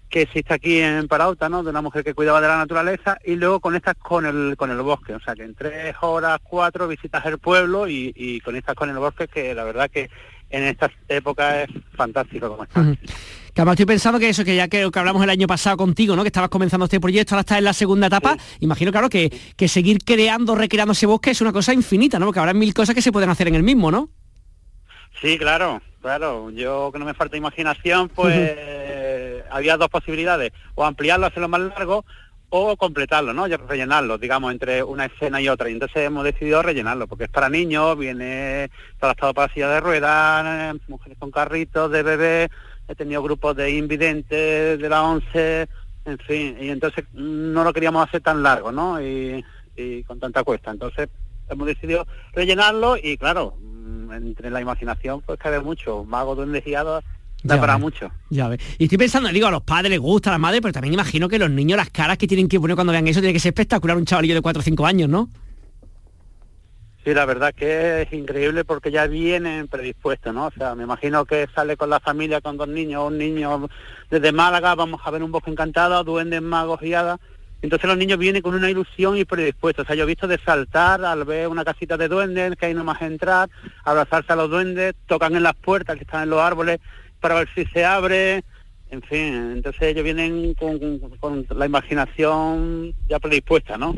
que 0.09 0.23
existe 0.23 0.53
aquí 0.53 0.79
en 0.81 1.07
Parauta, 1.07 1.47
¿no? 1.47 1.63
De 1.63 1.69
una 1.69 1.81
mujer 1.81 2.03
que 2.03 2.13
cuidaba 2.13 2.41
de 2.41 2.49
la 2.49 2.57
naturaleza 2.57 3.17
y 3.23 3.37
luego 3.37 3.61
conectas 3.61 3.95
con 3.95 4.25
el 4.25 4.57
con 4.57 4.69
el 4.69 4.81
bosque, 4.81 5.15
o 5.15 5.19
sea 5.21 5.33
que 5.33 5.43
en 5.43 5.55
tres 5.55 5.95
horas, 6.01 6.41
cuatro 6.43 6.89
visitas 6.89 7.25
el 7.25 7.39
pueblo 7.39 7.87
y, 7.87 8.11
y 8.17 8.41
conectas 8.41 8.75
con 8.75 8.89
el 8.89 8.97
bosque 8.97 9.29
que 9.29 9.55
la 9.55 9.63
verdad 9.63 9.89
que 9.89 10.09
en 10.55 10.63
esta 10.63 10.89
época 11.09 11.63
es 11.63 11.69
fantástico 11.95 12.49
como 12.49 12.63
está. 12.63 12.81
Que 12.81 13.61
además 13.61 13.73
estoy 13.73 13.85
pensando 13.85 14.19
que 14.19 14.29
eso, 14.29 14.43
que 14.43 14.55
ya 14.55 14.67
que, 14.67 14.89
que, 14.91 14.99
hablamos 14.99 15.23
el 15.23 15.29
año 15.29 15.47
pasado 15.47 15.77
contigo, 15.77 16.15
¿no? 16.15 16.23
Que 16.23 16.29
estabas 16.29 16.49
comenzando 16.49 16.85
este 16.85 16.99
proyecto, 16.99 17.35
ahora 17.35 17.41
estás 17.41 17.57
en 17.57 17.63
la 17.65 17.73
segunda 17.73 18.07
etapa. 18.07 18.37
Imagino, 18.59 18.91
claro, 18.91 19.09
que, 19.09 19.31
que 19.57 19.67
seguir 19.67 19.99
creando, 20.03 20.55
recreando 20.55 20.93
ese 20.93 21.05
bosque 21.05 21.31
es 21.31 21.41
una 21.41 21.51
cosa 21.51 21.73
infinita, 21.73 22.19
¿no? 22.19 22.25
Porque 22.25 22.39
habrá 22.39 22.53
mil 22.53 22.73
cosas 22.73 22.95
que 22.95 23.01
se 23.01 23.11
pueden 23.11 23.29
hacer 23.29 23.47
en 23.47 23.55
el 23.55 23.63
mismo, 23.63 23.91
¿no? 23.91 24.09
Sí, 25.21 25.37
claro, 25.37 25.81
claro. 26.01 26.51
Yo 26.51 26.89
que 26.91 26.99
no 26.99 27.05
me 27.05 27.13
falta 27.13 27.37
imaginación, 27.37 28.09
pues 28.09 28.57
había 29.49 29.77
dos 29.77 29.89
posibilidades, 29.89 30.51
o 30.75 30.85
ampliarlo, 30.85 31.25
hacerlo 31.25 31.47
más 31.47 31.61
largo, 31.61 32.05
o 32.49 32.77
completarlo, 32.77 33.33
¿no? 33.33 33.47
Ya 33.47 33.57
rellenarlo, 33.57 34.17
digamos, 34.17 34.51
entre 34.51 34.83
una 34.83 35.05
escena 35.05 35.41
y 35.41 35.49
otra. 35.49 35.69
Y 35.69 35.73
entonces 35.73 36.03
hemos 36.03 36.23
decidido 36.23 36.61
rellenarlo, 36.61 37.07
porque 37.07 37.25
es 37.25 37.29
para 37.29 37.49
niños, 37.49 37.97
viene 37.97 38.69
adaptado 38.99 39.33
para 39.33 39.53
silla 39.53 39.69
de 39.69 39.79
ruedas, 39.79 40.75
mujeres 40.87 41.17
con 41.17 41.31
carritos 41.31 41.91
de 41.91 42.03
bebé, 42.03 42.49
he 42.87 42.95
tenido 42.95 43.23
grupos 43.23 43.55
de 43.55 43.71
invidentes 43.71 44.79
de 44.79 44.89
la 44.89 45.03
ONCE, 45.03 45.67
en 46.05 46.17
fin, 46.19 46.57
y 46.59 46.69
entonces 46.69 47.05
no 47.13 47.63
lo 47.63 47.73
queríamos 47.73 48.07
hacer 48.07 48.21
tan 48.21 48.43
largo, 48.43 48.71
¿no? 48.71 49.01
Y, 49.01 49.43
y 49.75 50.03
con 50.03 50.19
tanta 50.19 50.43
cuesta. 50.43 50.71
Entonces 50.71 51.09
hemos 51.49 51.67
decidido 51.67 52.07
rellenarlo 52.33 52.97
y 52.97 53.17
claro, 53.17 53.57
mm, 53.59 54.11
entre 54.13 54.49
la 54.49 54.61
imaginación 54.61 55.21
pues 55.21 55.39
cabe 55.39 55.59
mucho, 55.59 56.03
magos, 56.03 56.37
duendes 56.37 56.65
y 56.67 56.75
hadas 56.75 57.03
da 57.45 57.59
para 57.59 57.77
mucho. 57.77 58.11
Ya 58.29 58.47
ves. 58.47 58.59
Y 58.77 58.85
estoy 58.85 58.97
pensando, 58.97 59.29
digo, 59.29 59.47
a 59.47 59.51
los 59.51 59.61
padres 59.61 59.91
les 59.91 59.99
gusta, 59.99 60.29
a 60.29 60.33
las 60.33 60.39
madres, 60.39 60.61
pero 60.61 60.73
también 60.73 60.93
imagino 60.93 61.29
que 61.29 61.37
los 61.37 61.49
niños, 61.49 61.77
las 61.77 61.89
caras 61.89 62.17
que 62.17 62.27
tienen 62.27 62.47
que 62.47 62.59
poner 62.59 62.75
cuando 62.75 62.91
vean 62.91 63.07
eso, 63.07 63.19
tiene 63.19 63.33
que 63.33 63.39
ser 63.39 63.51
espectacular 63.51 63.97
un 63.97 64.05
chavalillo 64.05 64.35
de 64.35 64.41
4 64.41 64.59
o 64.59 64.63
5 64.63 64.85
años, 64.85 65.09
¿no? 65.09 65.29
Sí, 67.03 67.13
la 67.13 67.25
verdad 67.25 67.53
que 67.53 68.01
es 68.01 68.13
increíble 68.13 68.65
porque 68.65 68.89
ya 68.89 69.05
vienen 69.05 69.67
predispuestos, 69.67 70.33
¿no? 70.33 70.47
O 70.47 70.51
sea, 70.51 70.73
me 70.73 70.83
imagino 70.83 71.23
que 71.25 71.47
sale 71.53 71.77
con 71.77 71.91
la 71.91 71.99
familia, 71.99 72.41
con 72.41 72.57
dos 72.57 72.67
niños, 72.67 73.03
un 73.05 73.19
niño 73.19 73.69
desde 74.09 74.31
Málaga, 74.31 74.73
vamos 74.73 75.01
a 75.03 75.11
ver 75.11 75.21
un 75.21 75.31
bosque 75.31 75.51
encantado, 75.51 76.03
duendes, 76.03 76.41
magos 76.41 76.81
y 76.81 76.95
hadas. 76.95 77.19
Entonces 77.61 77.87
los 77.87 77.97
niños 77.97 78.17
vienen 78.17 78.41
con 78.41 78.55
una 78.55 78.71
ilusión 78.71 79.17
y 79.17 79.25
predispuestos. 79.25 79.83
O 79.83 79.87
sea, 79.87 79.95
yo 79.95 80.03
he 80.03 80.07
visto 80.07 80.27
de 80.27 80.39
saltar 80.39 81.05
al 81.05 81.25
ver 81.25 81.47
una 81.47 81.63
casita 81.63 81.95
de 81.95 82.07
duendes, 82.07 82.55
que 82.55 82.65
hay 82.65 82.73
nomás 82.73 83.01
entrar, 83.03 83.49
abrazarse 83.83 84.33
a 84.33 84.35
los 84.35 84.49
duendes, 84.49 84.95
tocan 85.05 85.35
en 85.35 85.43
las 85.43 85.55
puertas 85.55 85.97
que 85.97 86.03
están 86.03 86.23
en 86.23 86.29
los 86.31 86.41
árboles 86.41 86.79
para 87.25 87.39
ver 87.39 87.49
si 87.55 87.65
se 87.73 87.83
abre, 87.83 88.43
en 88.91 89.01
fin, 89.01 89.53
entonces 89.55 89.81
ellos 89.81 90.03
vienen 90.03 90.53
con, 90.53 91.47
la 91.57 91.65
imaginación 91.65 92.93
ya 93.09 93.17
predispuesta, 93.17 93.79
¿no? 93.79 93.95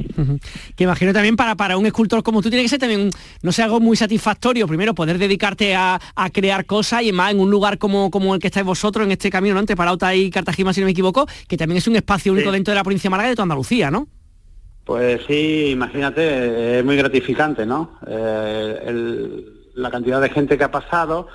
Que 0.78 0.86
imagino 0.86 1.12
también 1.12 1.36
para, 1.36 1.56
para 1.56 1.76
un 1.76 1.86
escultor 1.86 2.24
como 2.24 2.42
tú 2.42 2.50
tiene 2.50 2.64
que 2.64 2.70
ser 2.70 2.80
también, 2.80 3.10
no 3.42 3.52
sé, 3.52 3.64
algo 3.64 3.82
muy 3.82 3.98
satisfactorio, 3.98 4.66
primero 4.66 4.96
poder 4.96 5.18
dedicarte 5.18 5.76
a, 5.76 6.00
crear 6.32 6.66
cosas 6.66 7.04
y 7.04 7.12
más 7.12 7.34
en 7.34 7.42
un 7.42 7.52
lugar 7.52 7.78
como, 7.78 8.10
como 8.12 8.34
el 8.34 8.40
que 8.40 8.48
estáis 8.48 8.66
vosotros 8.66 9.06
en 9.06 9.12
este 9.12 9.30
camino, 9.30 9.56
¿no? 9.56 9.60
Entre 9.60 9.76
Parauta 9.76 10.16
y 10.16 10.30
Cartagena, 10.30 10.72
si 10.72 10.80
no 10.80 10.86
me 10.86 10.92
equivoco, 10.92 11.28
que 11.50 11.58
también 11.58 11.80
es 11.80 11.88
un 11.90 11.98
espacio 11.98 12.32
único 12.32 12.50
dentro 12.50 12.72
de 12.72 12.76
la 12.76 12.84
provincia 12.84 13.10
de 13.10 13.12
Málaga 13.12 13.28
y 13.28 13.32
de 13.32 13.36
toda 13.36 13.44
Andalucía, 13.44 13.92
¿no? 13.92 14.08
Pues 14.86 15.20
sí, 15.28 15.72
imagínate, 15.72 16.80
es 16.80 16.86
muy 16.86 16.96
gratificante, 16.96 17.66
¿no? 17.66 18.00
Eh, 18.08 19.44
la 19.76 19.92
cantidad 19.92 20.22
de 20.22 20.30
gente 20.30 20.58
que 20.58 20.64
ha 20.64 20.72
pasado, 20.72 21.28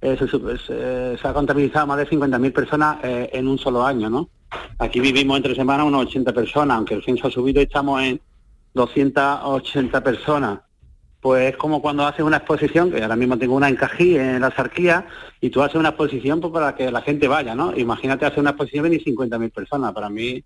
eh, 0.00 1.16
se, 1.20 1.28
ha 1.28 1.32
contabilizado 1.32 1.86
más 1.86 1.98
de 1.98 2.08
50.000 2.08 2.52
personas 2.52 2.98
eh, 3.02 3.30
en 3.32 3.48
un 3.48 3.58
solo 3.58 3.84
año, 3.84 4.08
¿no? 4.08 4.28
Aquí 4.78 5.00
vivimos 5.00 5.36
entre 5.36 5.54
semanas 5.54 5.86
unos 5.86 6.06
80 6.06 6.32
personas, 6.32 6.76
aunque 6.76 6.94
el 6.94 7.04
censo 7.04 7.26
ha 7.26 7.30
subido 7.30 7.60
y 7.60 7.64
estamos 7.64 8.02
en 8.02 8.20
280 8.74 10.02
personas. 10.02 10.60
Pues 11.20 11.50
es 11.50 11.56
como 11.56 11.82
cuando 11.82 12.06
haces 12.06 12.24
una 12.24 12.36
exposición, 12.36 12.92
que 12.92 13.02
ahora 13.02 13.16
mismo 13.16 13.36
tengo 13.36 13.56
una 13.56 13.68
en 13.68 13.74
Cají, 13.74 14.16
en 14.16 14.40
la 14.40 14.54
Sarquía, 14.54 15.04
y 15.40 15.50
tú 15.50 15.62
haces 15.62 15.74
una 15.74 15.88
exposición 15.88 16.40
pues, 16.40 16.52
para 16.52 16.76
que 16.76 16.92
la 16.92 17.02
gente 17.02 17.26
vaya, 17.26 17.56
¿no? 17.56 17.76
Imagínate 17.76 18.24
hacer 18.24 18.38
una 18.38 18.50
exposición 18.50 18.92
y 18.92 18.98
50.000 18.98 19.50
personas. 19.50 19.92
Para 19.92 20.08
mí 20.08 20.44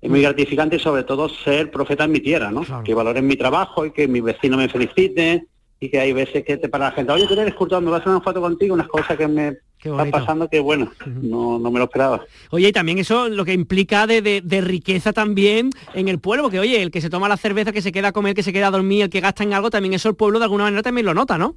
es 0.00 0.10
muy 0.10 0.22
gratificante 0.22 0.76
y 0.76 0.78
sobre 0.78 1.02
todo 1.02 1.28
ser 1.28 1.72
profeta 1.72 2.04
en 2.04 2.12
mi 2.12 2.20
tierra, 2.20 2.52
¿no? 2.52 2.62
Que 2.84 2.94
valoren 2.94 3.26
mi 3.26 3.36
trabajo 3.36 3.84
y 3.84 3.90
que 3.90 4.06
mis 4.06 4.22
vecinos 4.22 4.58
me 4.58 4.68
feliciten 4.68 5.48
y 5.82 5.88
que 5.88 5.98
hay 5.98 6.12
veces 6.12 6.44
que 6.44 6.56
te 6.56 6.68
para 6.68 6.84
la 6.86 6.92
gente, 6.92 7.10
oye, 7.12 7.26
tú 7.26 7.34
eres 7.34 7.52
me 7.58 7.90
vas 7.90 7.94
a 7.94 7.96
hacer 7.96 8.08
una 8.10 8.20
foto 8.20 8.40
contigo, 8.40 8.72
unas 8.74 8.86
cosas 8.86 9.16
que 9.16 9.26
me 9.26 9.58
está 9.82 10.04
pasando 10.12 10.48
que 10.48 10.60
bueno, 10.60 10.92
no, 11.06 11.58
no 11.58 11.70
me 11.72 11.80
lo 11.80 11.86
esperaba. 11.86 12.22
Oye, 12.50 12.68
y 12.68 12.72
también 12.72 12.98
eso 12.98 13.28
lo 13.28 13.44
que 13.44 13.52
implica 13.52 14.06
de, 14.06 14.22
de, 14.22 14.60
riqueza 14.60 15.12
también 15.12 15.70
en 15.94 16.06
el 16.06 16.20
pueblo, 16.20 16.44
porque 16.44 16.60
oye, 16.60 16.80
el 16.80 16.92
que 16.92 17.00
se 17.00 17.10
toma 17.10 17.28
la 17.28 17.36
cerveza, 17.36 17.72
que 17.72 17.82
se 17.82 17.90
queda 17.90 18.08
a 18.08 18.12
comer, 18.12 18.36
que 18.36 18.44
se 18.44 18.52
queda 18.52 18.68
a 18.68 18.70
dormir, 18.70 19.02
el 19.02 19.10
que 19.10 19.18
gasta 19.18 19.42
en 19.42 19.54
algo, 19.54 19.70
también 19.70 19.94
eso 19.94 20.08
el 20.08 20.14
pueblo 20.14 20.38
de 20.38 20.44
alguna 20.44 20.64
manera 20.64 20.82
también 20.82 21.04
lo 21.04 21.14
nota, 21.14 21.36
¿no? 21.36 21.56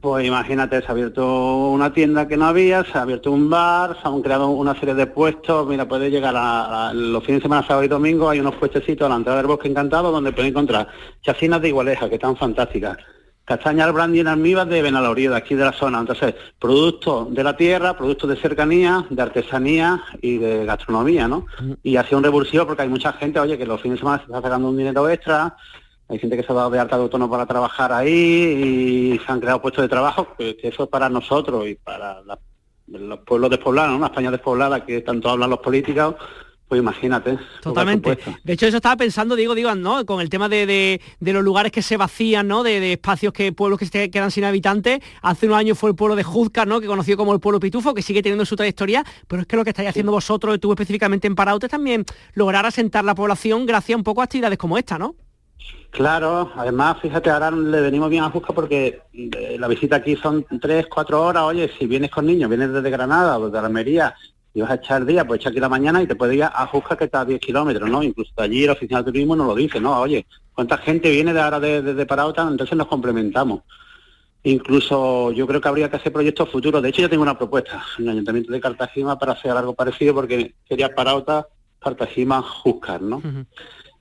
Pues 0.00 0.26
imagínate, 0.26 0.80
se 0.80 0.86
ha 0.86 0.90
abierto 0.92 1.68
una 1.68 1.92
tienda 1.92 2.28
que 2.28 2.36
no 2.36 2.46
había, 2.46 2.84
se 2.84 2.96
ha 2.96 3.02
abierto 3.02 3.30
un 3.32 3.50
bar, 3.50 3.98
se 4.00 4.08
han 4.08 4.22
creado 4.22 4.48
una 4.48 4.78
serie 4.78 4.94
de 4.94 5.06
puestos, 5.06 5.66
mira, 5.66 5.88
puede 5.88 6.10
llegar 6.10 6.34
a, 6.36 6.92
los 6.94 7.24
fines 7.24 7.40
de 7.40 7.44
semana, 7.44 7.66
sábado 7.66 7.84
y 7.84 7.88
domingo, 7.88 8.30
hay 8.30 8.40
unos 8.40 8.54
puestecitos 8.56 9.04
a 9.04 9.08
la 9.08 9.16
entrada 9.16 9.38
del 9.38 9.46
bosque 9.46 9.68
encantado 9.68 10.12
donde 10.12 10.32
puede 10.32 10.48
encontrar 10.48 10.88
chacinas 11.22 11.60
de 11.60 11.68
igualeja, 11.68 12.08
que 12.08 12.16
están 12.16 12.36
fantásticas, 12.36 12.98
castañas 13.46 13.92
brandy 13.92 14.20
en 14.20 14.28
almíbar 14.28 14.66
de 14.66 14.82
Benaloría, 14.82 15.30
de 15.30 15.36
aquí 15.36 15.54
de 15.54 15.64
la 15.64 15.72
zona. 15.72 16.00
Entonces, 16.00 16.34
productos 16.58 17.32
de 17.32 17.44
la 17.44 17.56
tierra, 17.56 17.96
productos 17.96 18.28
de 18.28 18.36
cercanía, 18.36 19.06
de 19.08 19.22
artesanía 19.22 20.02
y 20.20 20.36
de 20.36 20.66
gastronomía, 20.66 21.28
¿no? 21.28 21.46
Mm. 21.60 21.72
Y 21.82 21.96
ha 21.96 22.04
sido 22.04 22.18
un 22.18 22.24
revulsivo 22.24 22.66
porque 22.66 22.82
hay 22.82 22.88
mucha 22.88 23.12
gente, 23.14 23.40
oye, 23.40 23.56
que 23.56 23.64
los 23.64 23.80
fines 23.80 23.96
de 23.96 24.00
semana 24.00 24.18
se 24.18 24.24
está 24.24 24.42
sacando 24.42 24.68
un 24.68 24.76
dinero 24.76 25.08
extra, 25.08 25.56
hay 26.08 26.18
gente 26.18 26.36
que 26.36 26.42
se 26.42 26.52
ha 26.52 26.54
dado 26.54 26.70
de 26.70 26.78
alta 26.78 26.96
de 26.96 27.02
autónomo 27.02 27.30
para 27.30 27.46
trabajar 27.46 27.92
ahí 27.92 28.12
y 28.12 29.18
se 29.24 29.32
han 29.32 29.40
creado 29.40 29.62
puestos 29.62 29.82
de 29.82 29.88
trabajo, 29.88 30.28
que, 30.38 30.56
eso 30.62 30.84
es 30.84 30.88
para 30.88 31.08
nosotros 31.08 31.66
y 31.66 31.74
para 31.74 32.22
los 32.86 33.18
pueblos 33.20 33.50
despoblados, 33.50 33.96
una 33.96 34.06
España 34.06 34.30
despoblada 34.30 34.84
que 34.84 35.00
tanto 35.00 35.30
hablan 35.30 35.50
los 35.50 35.58
políticos, 35.58 36.14
pues 36.68 36.80
imagínate. 36.80 37.38
Totalmente. 37.62 38.18
De 38.42 38.52
hecho, 38.52 38.66
eso 38.66 38.78
estaba 38.78 38.96
pensando, 38.96 39.36
digo, 39.36 39.54
digo, 39.54 39.72
¿no? 39.76 40.04
Con 40.04 40.20
el 40.20 40.28
tema 40.28 40.48
de, 40.48 41.00
los 41.20 41.44
lugares 41.44 41.70
que 41.70 41.80
se 41.80 41.96
vacían, 41.96 42.48
¿no? 42.48 42.64
De, 42.64 42.92
espacios 42.92 43.32
que, 43.32 43.52
pueblos 43.52 43.78
que 43.78 43.86
se 43.86 44.10
quedan 44.10 44.32
sin 44.32 44.44
habitantes. 44.44 45.00
Hace 45.22 45.46
unos 45.46 45.58
años 45.58 45.78
fue 45.78 45.90
el 45.90 45.96
pueblo 45.96 46.16
de 46.16 46.24
Juzca, 46.24 46.64
¿no? 46.64 46.80
Que 46.80 46.88
conocido 46.88 47.16
como 47.16 47.32
el 47.32 47.40
pueblo 47.40 47.60
Pitufo, 47.60 47.94
que 47.94 48.02
sigue 48.02 48.20
teniendo 48.20 48.44
su 48.44 48.56
trayectoria, 48.56 49.04
pero 49.28 49.42
es 49.42 49.48
que 49.48 49.56
lo 49.56 49.62
que 49.62 49.70
estáis 49.70 49.90
haciendo 49.90 50.10
vosotros, 50.10 50.58
tú 50.58 50.72
específicamente 50.72 51.28
en 51.28 51.36
Paraute, 51.36 51.68
también 51.68 52.04
lograr 52.34 52.66
asentar 52.66 53.04
la 53.04 53.14
población 53.14 53.64
gracias 53.64 53.96
un 53.96 54.02
poco 54.02 54.20
a 54.20 54.24
actividades 54.24 54.58
como 54.58 54.76
esta, 54.76 54.98
¿no? 54.98 55.14
Claro, 55.90 56.52
además, 56.56 56.98
fíjate, 57.00 57.30
ahora 57.30 57.50
le 57.50 57.80
venimos 57.80 58.10
bien 58.10 58.24
a 58.24 58.30
Jusca 58.30 58.52
porque 58.52 59.00
eh, 59.14 59.56
la 59.58 59.68
visita 59.68 59.96
aquí 59.96 60.16
son 60.16 60.44
tres, 60.60 60.86
cuatro 60.88 61.22
horas. 61.22 61.44
Oye, 61.44 61.70
si 61.78 61.86
vienes 61.86 62.10
con 62.10 62.26
niños, 62.26 62.50
vienes 62.50 62.72
desde 62.72 62.90
Granada 62.90 63.38
o 63.38 63.46
desde 63.46 63.64
Almería 63.64 64.14
y 64.56 64.62
vas 64.62 64.70
a 64.70 64.76
echar 64.76 65.02
el 65.02 65.06
día, 65.06 65.26
pues 65.26 65.38
echa 65.38 65.50
aquí 65.50 65.60
la 65.60 65.68
mañana 65.68 66.02
y 66.02 66.06
te 66.06 66.16
puedes 66.16 66.34
ir 66.34 66.44
a 66.44 66.66
Jusca 66.66 66.96
que 66.96 67.04
está 67.04 67.20
a 67.20 67.24
10 67.26 67.38
kilómetros, 67.40 67.90
¿no? 67.90 68.02
Incluso 68.02 68.32
allí 68.38 68.64
el 68.64 68.70
oficial 68.70 69.04
de 69.04 69.12
turismo 69.12 69.36
nos 69.36 69.48
lo 69.48 69.54
dice, 69.54 69.78
¿no? 69.78 70.00
Oye, 70.00 70.24
¿cuánta 70.54 70.78
gente 70.78 71.10
viene 71.10 71.34
de 71.34 71.42
ahora 71.42 71.60
desde 71.60 71.92
de, 71.92 72.06
Parauta? 72.06 72.48
Entonces 72.48 72.74
nos 72.74 72.86
complementamos. 72.86 73.60
Incluso 74.44 75.30
yo 75.32 75.46
creo 75.46 75.60
que 75.60 75.68
habría 75.68 75.90
que 75.90 75.96
hacer 75.96 76.10
proyectos 76.10 76.48
futuros. 76.48 76.82
De 76.82 76.88
hecho, 76.88 77.02
yo 77.02 77.10
tengo 77.10 77.22
una 77.22 77.36
propuesta 77.36 77.84
en 77.98 78.04
el 78.04 78.12
Ayuntamiento 78.12 78.50
de 78.50 78.60
Cartagena 78.62 79.18
para 79.18 79.32
hacer 79.32 79.50
algo 79.50 79.74
parecido 79.74 80.14
porque 80.14 80.54
sería 80.66 80.94
Parauta, 80.94 81.46
Cartagena, 81.78 82.40
Juscar, 82.40 83.02
¿no? 83.02 83.20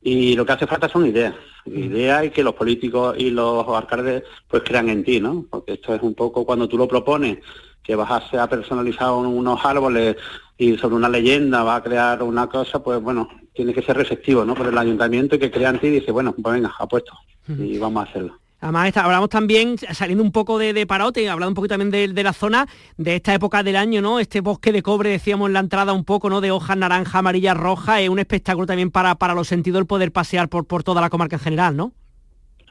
Y 0.08 0.36
lo 0.36 0.46
que 0.46 0.52
hace 0.52 0.68
falta 0.68 0.88
son 0.88 1.08
ideas, 1.08 1.34
ideas 1.66 2.26
y 2.26 2.30
que 2.30 2.44
los 2.44 2.54
políticos 2.54 3.16
y 3.18 3.32
los 3.32 3.68
alcaldes 3.68 4.22
pues 4.48 4.62
crean 4.62 4.88
en 4.90 5.04
ti, 5.04 5.20
¿no? 5.20 5.48
Porque 5.50 5.74
esto 5.74 5.96
es 5.96 6.02
un 6.04 6.14
poco 6.14 6.46
cuando 6.46 6.68
tú 6.68 6.78
lo 6.78 6.88
propones, 6.88 7.40
que 7.82 7.96
vas 7.96 8.12
a 8.12 8.30
ser 8.30 8.48
personalizado 8.48 9.18
unos 9.18 9.66
árboles 9.66 10.16
y 10.60 10.78
sobre 10.78 10.94
una 10.94 11.10
leyenda 11.10 11.64
va 11.64 11.78
a 11.78 11.84
crear 11.84 12.22
una 12.22 12.46
cosa, 12.46 12.84
pues 12.84 13.02
bueno, 13.02 13.28
tiene 13.52 13.74
que 13.74 13.82
ser 13.82 13.98
receptivo, 13.98 14.46
¿no? 14.46 14.54
Por 14.54 14.68
el 14.68 14.78
ayuntamiento 14.78 15.38
y 15.38 15.40
que 15.40 15.50
crea 15.50 15.70
en 15.70 15.80
ti 15.80 15.88
y 15.88 16.00
dice, 16.00 16.12
bueno, 16.12 16.36
pues 16.40 16.54
venga, 16.54 16.72
apuesto 16.78 17.14
y 17.48 17.80
vamos 17.80 18.06
a 18.06 18.10
hacerlo. 18.10 18.38
Además, 18.66 18.98
hablamos 18.98 19.30
también, 19.30 19.78
saliendo 19.78 20.24
un 20.24 20.32
poco 20.32 20.58
de, 20.58 20.74
de 20.74 20.88
Parote, 20.88 21.30
hablando 21.30 21.52
un 21.52 21.54
poquito 21.54 21.78
también 21.78 22.16
de, 22.16 22.24
la 22.24 22.34
zona, 22.34 22.68
de 22.98 23.18
esta 23.18 23.32
época 23.32 23.62
del 23.62 23.76
año, 23.76 24.02
¿no? 24.02 24.20
Este 24.20 24.42
bosque 24.42 24.72
de 24.72 24.82
cobre, 24.82 25.12
decíamos 25.12 25.50
en 25.50 25.54
la 25.54 25.60
entrada 25.60 25.94
un 25.94 26.04
poco, 26.04 26.32
¿no? 26.32 26.42
De 26.42 26.50
hojas 26.50 26.76
naranja, 26.76 27.20
amarilla, 27.20 27.54
roja, 27.54 28.02
es 28.02 28.10
un 28.10 28.18
espectáculo 28.18 28.66
también 28.66 28.90
para, 28.90 29.14
para 29.14 29.36
los 29.36 29.48
sentidos 29.48 29.82
el 29.82 29.86
poder 29.86 30.12
pasear 30.12 30.50
por, 30.50 30.66
por 30.66 30.82
toda 30.82 31.00
la 31.00 31.12
comarca 31.12 31.36
en 31.36 31.44
general, 31.44 31.78
¿no? 31.78 31.94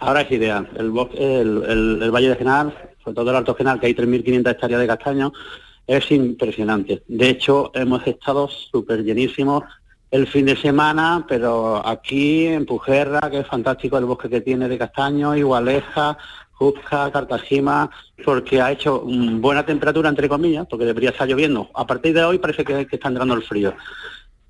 Ahora 0.01 0.23
es 0.23 0.33
ideal. 0.33 0.69
El, 0.77 0.91
bosque, 0.91 1.41
el, 1.41 2.11
Valle 2.11 2.31
de 2.31 2.37
Genal, 2.37 2.75
sobre 3.05 3.15
todo 3.15 3.31
el 3.31 3.37
Alto 3.37 3.55
Genal, 3.55 3.79
que 3.79 3.87
hay 3.87 3.95
3.500 3.95 4.51
hectáreas 4.51 4.81
de 4.81 4.87
castaño, 4.89 5.33
es 5.87 6.11
impresionante. 6.11 7.05
De 7.07 7.29
hecho, 7.29 7.71
hemos 7.73 8.05
estado 8.05 8.49
súper 8.49 9.05
llenísimos 9.05 9.63
el 10.15 10.29
fin 10.29 10.47
de 10.47 10.55
semana, 10.55 11.25
pero 11.27 11.85
aquí 11.85 12.47
en 12.47 12.65
Pujerra, 12.67 13.29
que 13.33 13.41
es 13.41 13.49
fantástico 13.49 13.99
el 13.99 14.05
bosque 14.05 14.31
que 14.31 14.43
tiene 14.43 14.69
de 14.69 14.79
castaño, 14.79 15.35
Igualeja, 15.35 16.17
Juzca, 16.53 17.11
Cartagena, 17.11 17.91
porque 18.25 18.62
ha 18.62 18.71
hecho 18.71 19.03
buena 19.05 19.67
temperatura, 19.67 20.09
entre 20.09 20.29
comillas, 20.29 20.69
porque 20.71 20.85
debería 20.85 21.11
estar 21.11 21.27
lloviendo. 21.27 21.69
A 21.75 21.85
partir 21.85 22.15
de 22.15 22.23
hoy 22.23 22.39
parece 22.39 22.65
que, 22.65 22.87
está 22.89 23.09
entrando 23.09 23.35
el 23.35 23.43
frío. 23.43 23.75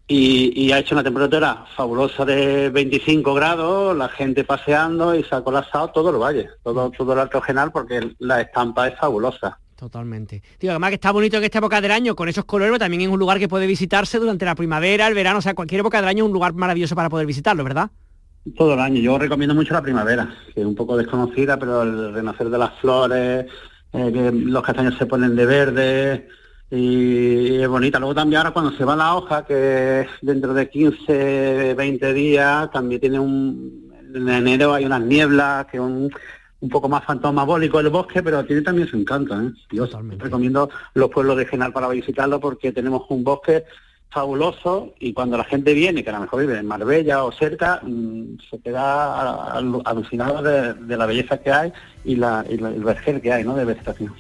Y, 0.07 0.71
ha 0.71 0.81
hecho 0.81 0.95
una 0.95 1.03
temperatura 1.03 1.65
fabulosa 1.75 2.27
de 2.27 2.69
25 2.69 3.33
grados, 3.33 3.97
la 3.97 4.11
gente 4.11 4.45
paseando 4.45 5.15
y 5.15 5.25
se 5.25 5.35
ha 5.35 5.41
colapsado 5.41 5.89
todo 5.89 6.11
el 6.11 6.17
valle, 6.17 6.51
todo, 6.63 6.91
todo 6.91 7.15
el 7.15 7.21
alto 7.21 7.41
genal, 7.41 7.73
porque 7.73 8.15
la 8.19 8.43
estampa 8.43 8.89
es 8.89 8.99
fabulosa. 8.99 9.59
Totalmente. 9.85 10.43
Tío, 10.57 10.71
además 10.71 10.89
que 10.89 10.95
está 10.95 11.11
bonito 11.11 11.37
en 11.37 11.45
esta 11.45 11.59
época 11.59 11.79
del 11.79 11.91
año, 11.91 12.17
con 12.17 12.27
esos 12.27 12.47
colores, 12.47 12.79
también 12.79 13.03
es 13.03 13.09
un 13.09 13.19
lugar 13.19 13.39
que 13.39 13.49
puede 13.49 13.67
visitarse 13.67 14.19
durante 14.19 14.47
la 14.47 14.55
primavera, 14.55 15.07
el 15.07 15.13
verano, 15.13 15.41
o 15.41 15.43
sea, 15.43 15.53
cualquier 15.53 15.81
época 15.81 16.01
del 16.01 16.09
año 16.09 16.25
es 16.25 16.29
un 16.29 16.33
lugar 16.33 16.55
maravilloso 16.55 16.95
para 16.95 17.11
poder 17.11 17.27
visitarlo, 17.27 17.63
¿verdad? 17.63 17.91
Todo 18.57 18.73
el 18.73 18.81
año. 18.81 19.03
Yo 19.03 19.19
recomiendo 19.19 19.55
mucho 19.55 19.75
la 19.75 19.83
primavera, 19.83 20.35
que 20.55 20.63
es 20.63 20.67
un 20.67 20.75
poco 20.75 20.97
desconocida, 20.97 21.59
pero 21.59 21.83
el 21.83 22.15
renacer 22.15 22.49
de 22.49 22.57
las 22.57 22.73
flores, 22.81 23.45
eh, 23.93 24.11
que 24.11 24.33
los 24.33 24.63
castaños 24.63 24.97
se 24.97 25.05
ponen 25.05 25.37
de 25.37 25.45
verde 25.45 26.29
y 26.71 27.57
es 27.61 27.69
bonita. 27.69 27.99
Luego 27.99 28.15
también 28.15 28.39
ahora 28.39 28.53
cuando 28.53 28.73
se 28.73 28.87
va 28.87 28.97
la 28.97 29.17
hoja, 29.17 29.45
que 29.45 30.07
dentro 30.23 30.55
de 30.55 30.71
15, 30.71 31.75
20 31.75 32.13
días, 32.15 32.71
también 32.71 33.03
tiene 33.03 33.19
un... 33.19 33.93
En 34.15 34.29
enero 34.31 34.73
hay 34.73 34.87
unas 34.87 35.03
nieblas, 35.03 35.67
que 35.67 35.79
un 35.79 36.11
un 36.65 36.71
poco 36.71 36.89
más 36.89 37.05
fantasmabólico 37.05 37.79
el 37.79 37.91
bosque, 37.91 38.23
pero 38.23 38.43
tiene 38.43 38.63
también 38.63 38.89
su 38.89 38.97
encanto. 38.97 39.39
¿eh? 39.39 39.53
Yo 39.71 39.87
recomiendo 40.19 40.71
los 40.95 41.11
pueblos 41.11 41.37
de 41.37 41.45
Genal 41.45 41.75
para 41.75 41.89
visitarlo 41.89 42.41
porque 42.41 42.73
tenemos 42.73 43.03
un 43.11 43.23
bosque 43.23 43.65
fabuloso 44.09 44.95
y 44.99 45.13
cuando 45.13 45.37
la 45.37 45.45
gente 45.45 45.75
viene, 45.75 46.03
que 46.03 46.09
a 46.09 46.15
lo 46.15 46.21
mejor 46.21 46.41
vive 46.41 46.59
en 46.59 46.67
Marbella 46.67 47.23
o 47.25 47.33
cerca, 47.33 47.81
mm, 47.83 48.39
se 48.49 48.61
queda 48.61 49.53
alucinado 49.53 50.41
de, 50.41 50.97
la 50.97 51.05
belleza 51.05 51.37
que 51.37 51.53
hay 51.53 51.73
y, 52.03 52.17
la, 52.17 52.43
el 52.49 52.83
vergel 52.83 53.21
que 53.21 53.31
hay 53.31 53.45
¿no? 53.45 53.55
de 53.55 53.67
vegetación. 53.67 54.15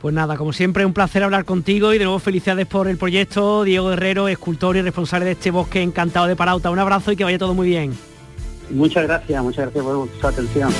Pues 0.00 0.14
nada, 0.14 0.36
como 0.36 0.52
siempre, 0.52 0.86
un 0.86 0.92
placer 0.92 1.24
hablar 1.24 1.44
contigo 1.44 1.92
y 1.92 1.98
de 1.98 2.04
nuevo 2.04 2.20
felicidades 2.20 2.68
por 2.68 2.86
el 2.86 2.96
proyecto. 2.96 3.64
Diego 3.64 3.88
Guerrero, 3.88 4.28
escultor 4.28 4.76
y 4.76 4.82
responsable 4.82 5.26
de 5.26 5.32
este 5.32 5.50
bosque 5.50 5.82
encantado 5.82 6.28
de 6.28 6.36
Parauta. 6.36 6.70
Un 6.70 6.78
abrazo 6.78 7.10
y 7.10 7.16
que 7.16 7.24
vaya 7.24 7.38
todo 7.38 7.54
muy 7.54 7.66
bien. 7.66 7.92
Muchas 8.70 9.04
gracias, 9.04 9.42
muchas 9.42 9.64
gracias 9.64 9.84
por 9.84 10.08
su 10.20 10.26
atención. 10.28 10.70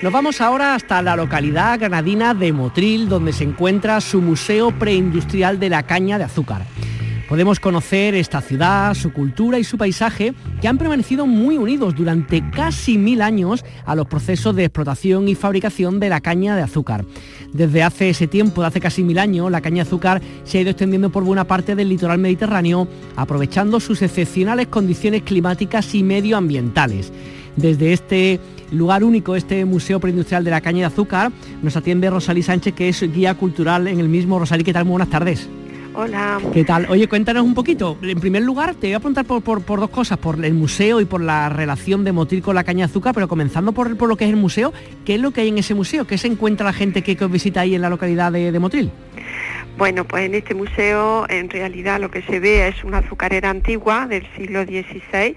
Nos 0.00 0.12
vamos 0.12 0.40
ahora 0.40 0.76
hasta 0.76 1.02
la 1.02 1.16
localidad 1.16 1.80
granadina 1.80 2.32
de 2.32 2.52
Motril, 2.52 3.08
donde 3.08 3.32
se 3.32 3.42
encuentra 3.42 4.00
su 4.00 4.20
Museo 4.20 4.70
Preindustrial 4.70 5.58
de 5.58 5.70
la 5.70 5.82
Caña 5.82 6.18
de 6.18 6.24
Azúcar. 6.24 6.62
Podemos 7.28 7.58
conocer 7.58 8.14
esta 8.14 8.40
ciudad, 8.40 8.94
su 8.94 9.12
cultura 9.12 9.58
y 9.58 9.64
su 9.64 9.76
paisaje, 9.76 10.34
que 10.60 10.68
han 10.68 10.78
permanecido 10.78 11.26
muy 11.26 11.58
unidos 11.58 11.96
durante 11.96 12.48
casi 12.48 12.96
mil 12.96 13.20
años 13.20 13.64
a 13.84 13.96
los 13.96 14.06
procesos 14.06 14.54
de 14.54 14.66
explotación 14.66 15.26
y 15.26 15.34
fabricación 15.34 15.98
de 15.98 16.10
la 16.10 16.20
caña 16.20 16.54
de 16.54 16.62
azúcar. 16.62 17.04
Desde 17.52 17.82
hace 17.82 18.10
ese 18.10 18.28
tiempo, 18.28 18.60
de 18.60 18.68
hace 18.68 18.80
casi 18.80 19.02
mil 19.02 19.18
años, 19.18 19.50
la 19.50 19.60
caña 19.60 19.82
de 19.82 19.88
azúcar 19.88 20.22
se 20.44 20.58
ha 20.58 20.60
ido 20.60 20.70
extendiendo 20.70 21.10
por 21.10 21.24
buena 21.24 21.42
parte 21.44 21.74
del 21.74 21.88
litoral 21.88 22.18
mediterráneo, 22.18 22.86
aprovechando 23.16 23.80
sus 23.80 24.00
excepcionales 24.00 24.68
condiciones 24.68 25.22
climáticas 25.22 25.92
y 25.96 26.04
medioambientales. 26.04 27.12
Desde 27.56 27.92
este 27.92 28.38
lugar 28.70 29.04
único, 29.04 29.36
este 29.36 29.64
Museo 29.64 30.00
Preindustrial 30.00 30.44
de 30.44 30.50
la 30.50 30.60
Caña 30.60 30.80
de 30.80 30.86
Azúcar, 30.86 31.32
nos 31.62 31.76
atiende 31.76 32.10
Rosalí 32.10 32.42
Sánchez, 32.42 32.74
que 32.74 32.88
es 32.88 33.00
guía 33.12 33.34
cultural 33.34 33.88
en 33.88 34.00
el 34.00 34.08
mismo. 34.08 34.38
Rosalí, 34.38 34.64
¿qué 34.64 34.72
tal? 34.72 34.84
Muy 34.84 34.92
buenas 34.92 35.10
tardes. 35.10 35.48
Hola. 35.94 36.38
¿Qué 36.52 36.64
tal? 36.64 36.86
Oye, 36.90 37.08
cuéntanos 37.08 37.42
un 37.42 37.54
poquito. 37.54 37.98
En 38.02 38.20
primer 38.20 38.42
lugar, 38.42 38.74
te 38.76 38.86
voy 38.86 38.94
a 38.94 39.00
preguntar 39.00 39.24
por, 39.24 39.64
dos 39.64 39.90
cosas, 39.90 40.16
por 40.18 40.44
el 40.44 40.54
museo 40.54 41.00
y 41.00 41.04
por 41.04 41.20
la 41.20 41.48
relación 41.48 42.04
de 42.04 42.12
Motril 42.12 42.40
con 42.40 42.54
la 42.54 42.62
caña 42.62 42.86
de 42.86 42.90
azúcar, 42.90 43.14
pero 43.14 43.26
comenzando 43.26 43.72
por, 43.72 43.96
por, 43.96 44.08
lo 44.08 44.16
que 44.16 44.24
es 44.24 44.30
el 44.30 44.36
museo, 44.36 44.72
¿qué 45.04 45.16
es 45.16 45.20
lo 45.20 45.32
que 45.32 45.40
hay 45.40 45.48
en 45.48 45.58
ese 45.58 45.74
museo? 45.74 46.06
¿Qué 46.06 46.16
se 46.16 46.28
encuentra 46.28 46.66
la 46.66 46.72
gente 46.72 47.02
que, 47.02 47.16
os 47.24 47.30
visita 47.30 47.62
ahí 47.62 47.74
en 47.74 47.82
la 47.82 47.90
localidad 47.90 48.30
de, 48.30 48.52
de 48.52 48.58
Motril? 48.60 48.92
Bueno, 49.76 50.04
pues 50.04 50.26
en 50.26 50.34
este 50.34 50.54
museo 50.54 51.26
en 51.28 51.50
realidad 51.50 52.00
lo 52.00 52.10
que 52.10 52.22
se 52.22 52.38
ve 52.38 52.68
es 52.68 52.84
una 52.84 52.98
azucarera 52.98 53.50
antigua 53.50 54.06
del 54.06 54.24
siglo 54.36 54.62
XVI 54.62 55.36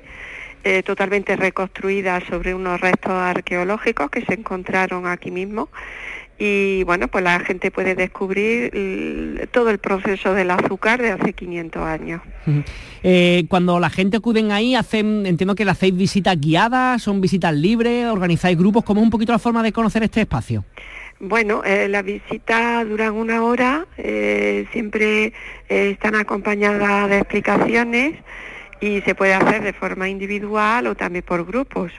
eh, 0.64 0.84
totalmente 0.84 1.36
reconstruida 1.36 2.22
sobre 2.30 2.54
unos 2.54 2.80
restos 2.82 3.12
arqueológicos 3.12 4.10
que 4.10 4.26
se 4.26 4.34
encontraron 4.34 5.08
aquí 5.08 5.32
mismo 5.32 5.70
y 6.44 6.84
bueno, 6.86 7.08
pues 7.08 7.24
la 7.24 7.40
gente 7.42 7.70
puede 7.70 7.94
descubrir 7.94 9.48
todo 9.52 9.70
el 9.70 9.78
proceso 9.78 10.34
del 10.34 10.50
azúcar 10.50 11.00
de 11.00 11.12
hace 11.12 11.34
500 11.34 11.84
años. 11.84 12.20
Eh, 13.04 13.46
cuando 13.48 13.80
la 13.80 13.92
gente 13.92 14.18
acuden 14.18 14.52
ahí, 14.52 14.74
hacen, 14.74 15.28
entiendo 15.28 15.54
que 15.54 15.66
le 15.66 15.72
hacéis 15.72 15.96
visitas 15.96 16.42
guiadas, 16.42 17.04
son 17.04 17.22
visitas 17.22 17.54
libres, 17.54 18.08
organizáis 18.08 18.58
grupos, 18.58 18.84
¿cómo 18.84 19.02
es 19.02 19.04
un 19.04 19.12
poquito 19.12 19.32
la 19.32 19.38
forma 19.38 19.62
de 19.62 19.72
conocer 19.72 20.02
este 20.02 20.22
espacio? 20.22 20.66
Bueno, 21.20 21.62
eh, 21.64 21.88
las 21.88 22.04
visitas 22.04 22.90
duran 22.90 23.14
una 23.14 23.44
hora, 23.44 23.86
eh, 23.98 24.66
siempre 24.72 25.34
están 25.70 26.16
acompañadas 26.16 27.08
de 27.08 27.18
explicaciones 27.20 28.16
y 28.82 29.02
se 29.02 29.16
puede 29.16 29.34
hacer 29.36 29.64
de 29.64 29.74
forma 29.74 30.10
individual 30.10 30.88
o 30.88 30.96
también 30.96 31.24
por 31.24 31.46
grupos. 31.46 31.92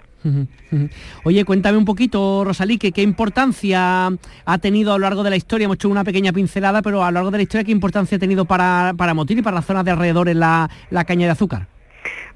Oye, 1.25 1.45
cuéntame 1.45 1.79
un 1.79 1.85
poquito, 1.85 2.45
Rosalí, 2.45 2.79
que 2.79 2.93
qué 2.93 3.03
importancia 3.03 4.09
ha 4.45 4.59
tenido 4.59 4.93
a 4.93 4.99
lo 4.99 5.03
largo 5.03 5.23
de 5.23 5.31
la 5.31 5.37
historia, 5.37 5.65
hemos 5.65 5.77
hecho 5.77 5.89
una 5.89 6.05
pequeña 6.05 6.33
pincelada, 6.33 6.83
pero 6.83 7.05
a 7.05 7.11
lo 7.11 7.15
largo 7.15 7.31
de 7.31 7.39
la 7.39 7.43
historia, 7.43 7.65
¿qué 7.65 7.73
importancia 7.73 8.17
ha 8.17 8.21
tenido 8.21 8.45
para, 8.45 8.95
para 8.97 9.15
Motil 9.15 9.39
y 9.39 9.43
para 9.43 9.57
las 9.57 9.67
zonas 9.67 9.85
de 9.85 9.91
alrededor 9.93 10.29
en 10.29 10.41
la, 10.41 10.69
caña 11.07 11.27
de 11.27 11.33
azúcar? 11.33 11.67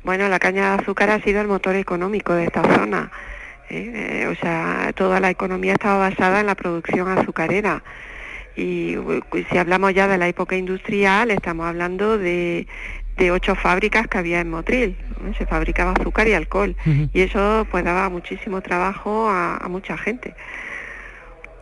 Bueno, 0.05 0.28
la 0.28 0.38
caña 0.38 0.70
de 0.70 0.82
azúcar 0.82 1.11
ha 1.11 1.20
sido 1.20 1.40
el 1.40 1.49
motor 1.49 1.76
económico 1.76 2.32
de 2.32 2.44
esta 2.44 2.62
zona. 2.74 3.11
¿eh? 3.70 4.22
Eh, 4.22 4.26
o 4.28 4.34
sea, 4.36 4.92
toda 4.94 5.20
la 5.20 5.30
economía 5.30 5.72
estaba 5.74 6.09
basada 6.09 6.40
en 6.40 6.47
la 6.47 6.55
producción 6.55 7.09
azucarera. 7.09 7.82
Y 8.57 8.97
si 9.51 9.59
hablamos 9.59 9.92
ya 9.92 10.09
de 10.09 10.16
la 10.16 10.28
época 10.28 10.57
industrial, 10.57 11.30
estamos 11.30 11.66
hablando 11.66 12.16
de, 12.16 12.66
de 13.16 13.30
ocho 13.30 13.54
fábricas 13.54 14.08
que 14.08 14.18
había 14.18 14.40
en 14.40 14.50
Motril. 14.50 14.96
Se 15.38 15.46
fabricaba 15.46 15.92
azúcar 15.92 16.28
y 16.28 16.34
alcohol. 16.34 16.76
Y 17.12 17.20
eso 17.20 17.66
pues 17.70 17.84
daba 17.84 18.08
muchísimo 18.08 18.60
trabajo 18.60 19.28
a, 19.28 19.66
mucha 19.68 19.96
gente. 19.96 20.34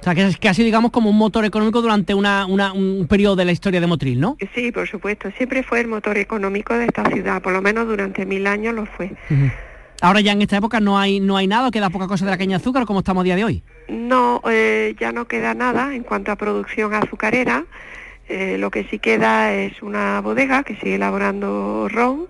O 0.01 0.05
sea, 0.05 0.15
que 0.15 0.27
es 0.27 0.37
casi 0.37 0.63
digamos 0.63 0.91
como 0.91 1.09
un 1.09 1.17
motor 1.17 1.45
económico 1.47 1.81
durante 1.81 2.13
una, 2.13 2.45
un 2.47 3.07
periodo 3.09 3.37
de 3.37 3.47
la 3.47 3.53
historia 3.53 3.81
de 3.81 3.87
Motril, 3.87 4.21
¿no? 4.21 4.37
Sí, 4.55 4.71
por 4.71 4.89
supuesto. 4.89 5.31
Siempre 5.37 5.63
fue 5.63 5.81
el 5.81 5.87
motor 5.87 6.19
económico 6.19 6.75
de 6.75 6.85
esta 6.87 7.05
ciudad, 7.11 7.41
por 7.41 7.53
lo 7.53 7.63
menos 7.63 7.87
durante 7.87 8.27
mil 8.27 8.47
años 8.47 8.75
lo 8.75 8.85
fue. 8.85 9.13
Ahora 10.01 10.21
ya 10.21 10.33
en 10.33 10.43
esta 10.43 10.59
época 10.59 10.81
no 10.81 10.99
hay 10.99 11.21
no 11.21 11.37
hay 11.37 11.47
nada, 11.47 11.71
queda 11.71 11.89
poca 11.89 12.07
cosa 12.07 12.27
de 12.27 12.31
la 12.31 12.37
caña 12.37 12.59
de 12.59 12.63
azúcar 12.63 12.85
como 12.85 12.99
estamos 12.99 13.23
a 13.23 13.25
día 13.25 13.37
de 13.37 13.45
hoy. 13.45 13.63
No, 13.89 14.43
eh, 14.51 14.95
ya 14.99 15.13
no 15.13 15.27
queda 15.27 15.55
nada 15.55 15.95
en 15.95 16.03
cuanto 16.03 16.33
a 16.33 16.37
producción 16.37 16.93
azucarera. 16.93 17.65
Eh, 18.29 18.57
lo 18.59 18.71
que 18.71 18.85
sí 18.85 18.99
queda 18.99 19.53
es 19.53 19.83
una 19.83 20.21
bodega 20.23 20.63
que 20.63 20.77
sigue 20.77 20.95
elaborando 20.95 21.89
ron 21.91 22.27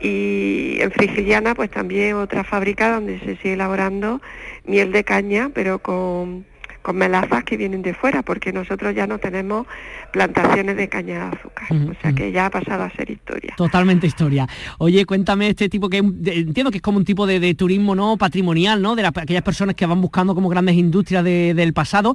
y 0.00 0.76
en 0.80 0.92
Frigiliana 0.92 1.56
pues 1.56 1.70
también 1.70 2.14
otra 2.14 2.44
fábrica 2.44 2.92
donde 2.92 3.18
se 3.18 3.36
sigue 3.38 3.54
elaborando 3.54 4.20
miel 4.64 4.92
de 4.92 5.02
caña 5.02 5.50
pero 5.52 5.80
con 5.80 6.46
con 6.84 6.96
melazas 6.96 7.44
que 7.44 7.56
vienen 7.56 7.80
de 7.80 7.94
fuera, 7.94 8.22
porque 8.22 8.52
nosotros 8.52 8.94
ya 8.94 9.06
no 9.06 9.16
tenemos 9.16 9.66
plantaciones 10.12 10.76
de 10.76 10.86
caña 10.86 11.14
de 11.14 11.36
azúcar, 11.36 11.66
o 11.72 11.94
sea 12.02 12.12
que 12.12 12.30
ya 12.30 12.44
ha 12.44 12.50
pasado 12.50 12.82
a 12.82 12.90
ser 12.90 13.10
historia. 13.10 13.54
Totalmente 13.56 14.06
historia. 14.06 14.46
Oye, 14.76 15.06
cuéntame 15.06 15.48
este 15.48 15.70
tipo 15.70 15.88
que 15.88 15.96
entiendo 15.96 16.70
que 16.70 16.76
es 16.76 16.82
como 16.82 16.98
un 16.98 17.06
tipo 17.06 17.26
de, 17.26 17.54
turismo 17.54 17.94
no 17.94 18.18
patrimonial, 18.18 18.82
¿no? 18.82 18.96
De 18.96 19.06
aquellas 19.06 19.42
personas 19.42 19.76
que 19.76 19.86
van 19.86 19.98
buscando 20.02 20.34
como 20.34 20.50
grandes 20.50 20.74
industrias 20.74 21.24
del 21.24 21.72
pasado. 21.72 22.14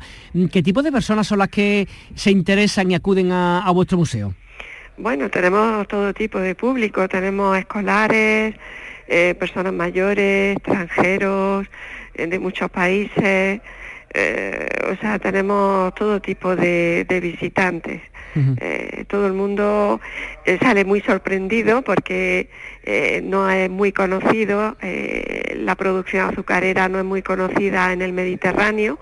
¿Qué 0.51 0.61
tipo 0.61 0.84
de 0.84 0.91
personas 0.91 1.26
son 1.26 1.39
las 1.39 1.49
que 1.49 1.88
se 2.13 2.30
interesan 2.30 2.91
y 2.91 2.93
acuden 2.93 3.32
a, 3.32 3.72
vuestro 3.74 3.97
museo? 3.97 4.36
Bueno, 4.99 5.32
tenemos 5.32 5.88
todo 5.88 6.13
tipo 6.13 6.38
de 6.38 6.53
público, 6.53 7.07
tenemos 7.09 7.57
escolares, 7.57 8.53
eh, 9.07 9.34
personas 9.34 9.74
mayores, 9.74 10.57
extranjeros, 10.57 11.65
eh, 12.13 12.28
de 12.28 12.38
muchos 12.38 12.70
países. 12.70 13.61
Eh, 14.14 14.68
o 14.91 14.95
sea, 14.97 15.20
tenemos 15.20 15.93
todo 15.95 16.22
tipo 16.22 16.55
de, 16.55 17.05
visitantes. 17.22 18.01
Eh, 18.36 19.05
todo 19.07 19.28
el 19.28 19.34
mundo 19.34 19.99
eh, 20.45 20.57
sale 20.62 20.86
muy 20.86 21.01
sorprendido 21.01 21.82
porque 21.82 22.49
no 23.24 23.49
es 23.49 23.70
muy 23.70 23.91
conocido, 23.91 24.78
la 24.82 25.76
producción 25.76 26.30
azucarera 26.30 26.88
no 26.89 26.99
es 26.99 27.05
muy 27.05 27.22
conocida 27.22 27.91
en 27.91 28.01
el 28.01 28.14
Mediterráneo 28.14 28.99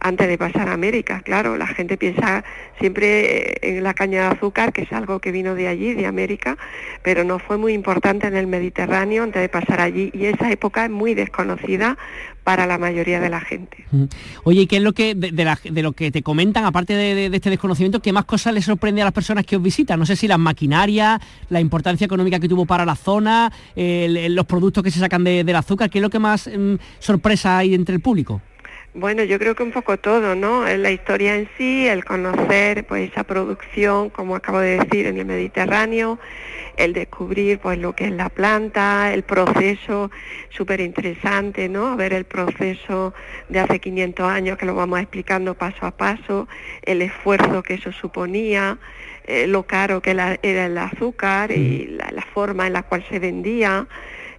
antes 0.00 0.28
de 0.28 0.38
pasar 0.38 0.68
a 0.68 0.72
América. 0.72 1.22
Claro, 1.24 1.56
la 1.56 1.66
gente 1.66 1.96
piensa 1.96 2.44
siempre 2.78 3.52
eh, 3.52 3.58
en 3.62 3.82
la 3.82 3.94
caña 3.94 4.22
de 4.22 4.36
azúcar, 4.36 4.72
que 4.72 4.82
es 4.82 4.92
algo 4.92 5.20
que 5.20 5.32
vino 5.32 5.54
de 5.54 5.68
allí, 5.68 5.94
de 5.94 6.06
América, 6.06 6.56
pero 7.02 7.24
no 7.24 7.38
fue 7.38 7.56
muy 7.56 7.72
importante 7.72 8.26
en 8.26 8.36
el 8.36 8.46
Mediterráneo 8.46 9.22
antes 9.22 9.42
de 9.42 9.48
pasar 9.48 9.80
allí 9.80 10.10
y 10.12 10.26
esa 10.26 10.50
época 10.50 10.84
es 10.84 10.90
muy 10.90 11.14
desconocida 11.14 11.96
para 12.44 12.66
la 12.66 12.78
mayoría 12.78 13.20
de 13.20 13.28
la 13.28 13.40
gente. 13.42 13.84
Oye, 14.44 14.62
¿y 14.62 14.66
qué 14.66 14.78
es 14.78 14.82
lo 14.82 14.94
que 14.94 15.14
de, 15.14 15.82
lo 15.82 15.92
que 15.92 16.10
te 16.10 16.22
comentan, 16.22 16.64
aparte 16.64 16.94
de, 16.94 17.26
este 17.26 17.50
desconocimiento, 17.50 18.00
qué 18.00 18.10
más 18.10 18.24
cosas 18.24 18.54
les 18.54 18.64
sorprende 18.64 19.02
a 19.02 19.04
las 19.04 19.12
personas 19.12 19.44
que 19.44 19.56
os 19.56 19.62
visitan? 19.62 19.98
No 19.98 20.06
sé 20.06 20.16
si 20.16 20.26
las 20.26 20.38
maquinarias, 20.38 21.20
la 21.50 21.60
importancia 21.60 22.06
económica 22.06 22.40
que 22.40 22.48
tuvo 22.48 22.64
para 22.64 22.86
la 22.86 22.96
zona, 22.96 23.52
los 23.76 24.46
productos 24.46 24.82
que 24.82 24.90
se 24.90 24.98
sacan 24.98 25.24
del 25.24 25.56
azúcar, 25.56 25.90
¿qué 25.90 25.98
es 25.98 26.02
lo 26.02 26.08
que 26.08 26.18
más 26.18 26.48
mm, 26.48 26.76
sorpresa 26.98 27.58
hay 27.58 27.74
entre 27.74 27.94
el 27.94 28.00
público? 28.00 28.40
Bueno, 28.98 29.22
yo 29.22 29.38
creo 29.38 29.54
que 29.54 29.62
un 29.62 29.70
poco 29.70 29.96
todo, 29.96 30.34
¿no? 30.34 30.64
La 30.66 30.90
historia 30.90 31.36
en 31.36 31.48
sí, 31.56 31.86
el 31.86 32.04
conocer 32.04 32.84
pues 32.84 33.08
esa 33.08 33.22
producción, 33.22 34.10
como 34.10 34.34
acabo 34.34 34.58
de 34.58 34.76
decir, 34.80 35.06
en 35.06 35.18
el 35.18 35.24
Mediterráneo, 35.24 36.18
el 36.76 36.94
descubrir 36.94 37.60
pues 37.60 37.78
lo 37.78 37.94
que 37.94 38.06
es 38.06 38.10
la 38.10 38.28
planta, 38.28 39.14
el 39.14 39.22
proceso 39.22 40.10
súper 40.48 40.80
interesante, 40.80 41.68
¿no? 41.68 41.96
Ver 41.96 42.12
el 42.12 42.24
proceso 42.24 43.14
de 43.48 43.60
hace 43.60 43.78
500 43.78 44.28
años 44.28 44.58
que 44.58 44.66
lo 44.66 44.74
vamos 44.74 44.98
explicando 44.98 45.54
paso 45.54 45.86
a 45.86 45.92
paso, 45.92 46.48
el 46.82 47.00
esfuerzo 47.00 47.62
que 47.62 47.74
eso 47.74 47.92
suponía, 47.92 48.78
eh, 49.28 49.46
lo 49.46 49.62
caro 49.62 50.02
que 50.02 50.10
era 50.10 50.36
el 50.42 50.76
azúcar 50.76 51.52
y 51.52 51.86
la 51.86 52.26
forma 52.34 52.66
en 52.66 52.72
la 52.72 52.82
cual 52.82 53.06
se 53.08 53.20
vendía 53.20 53.86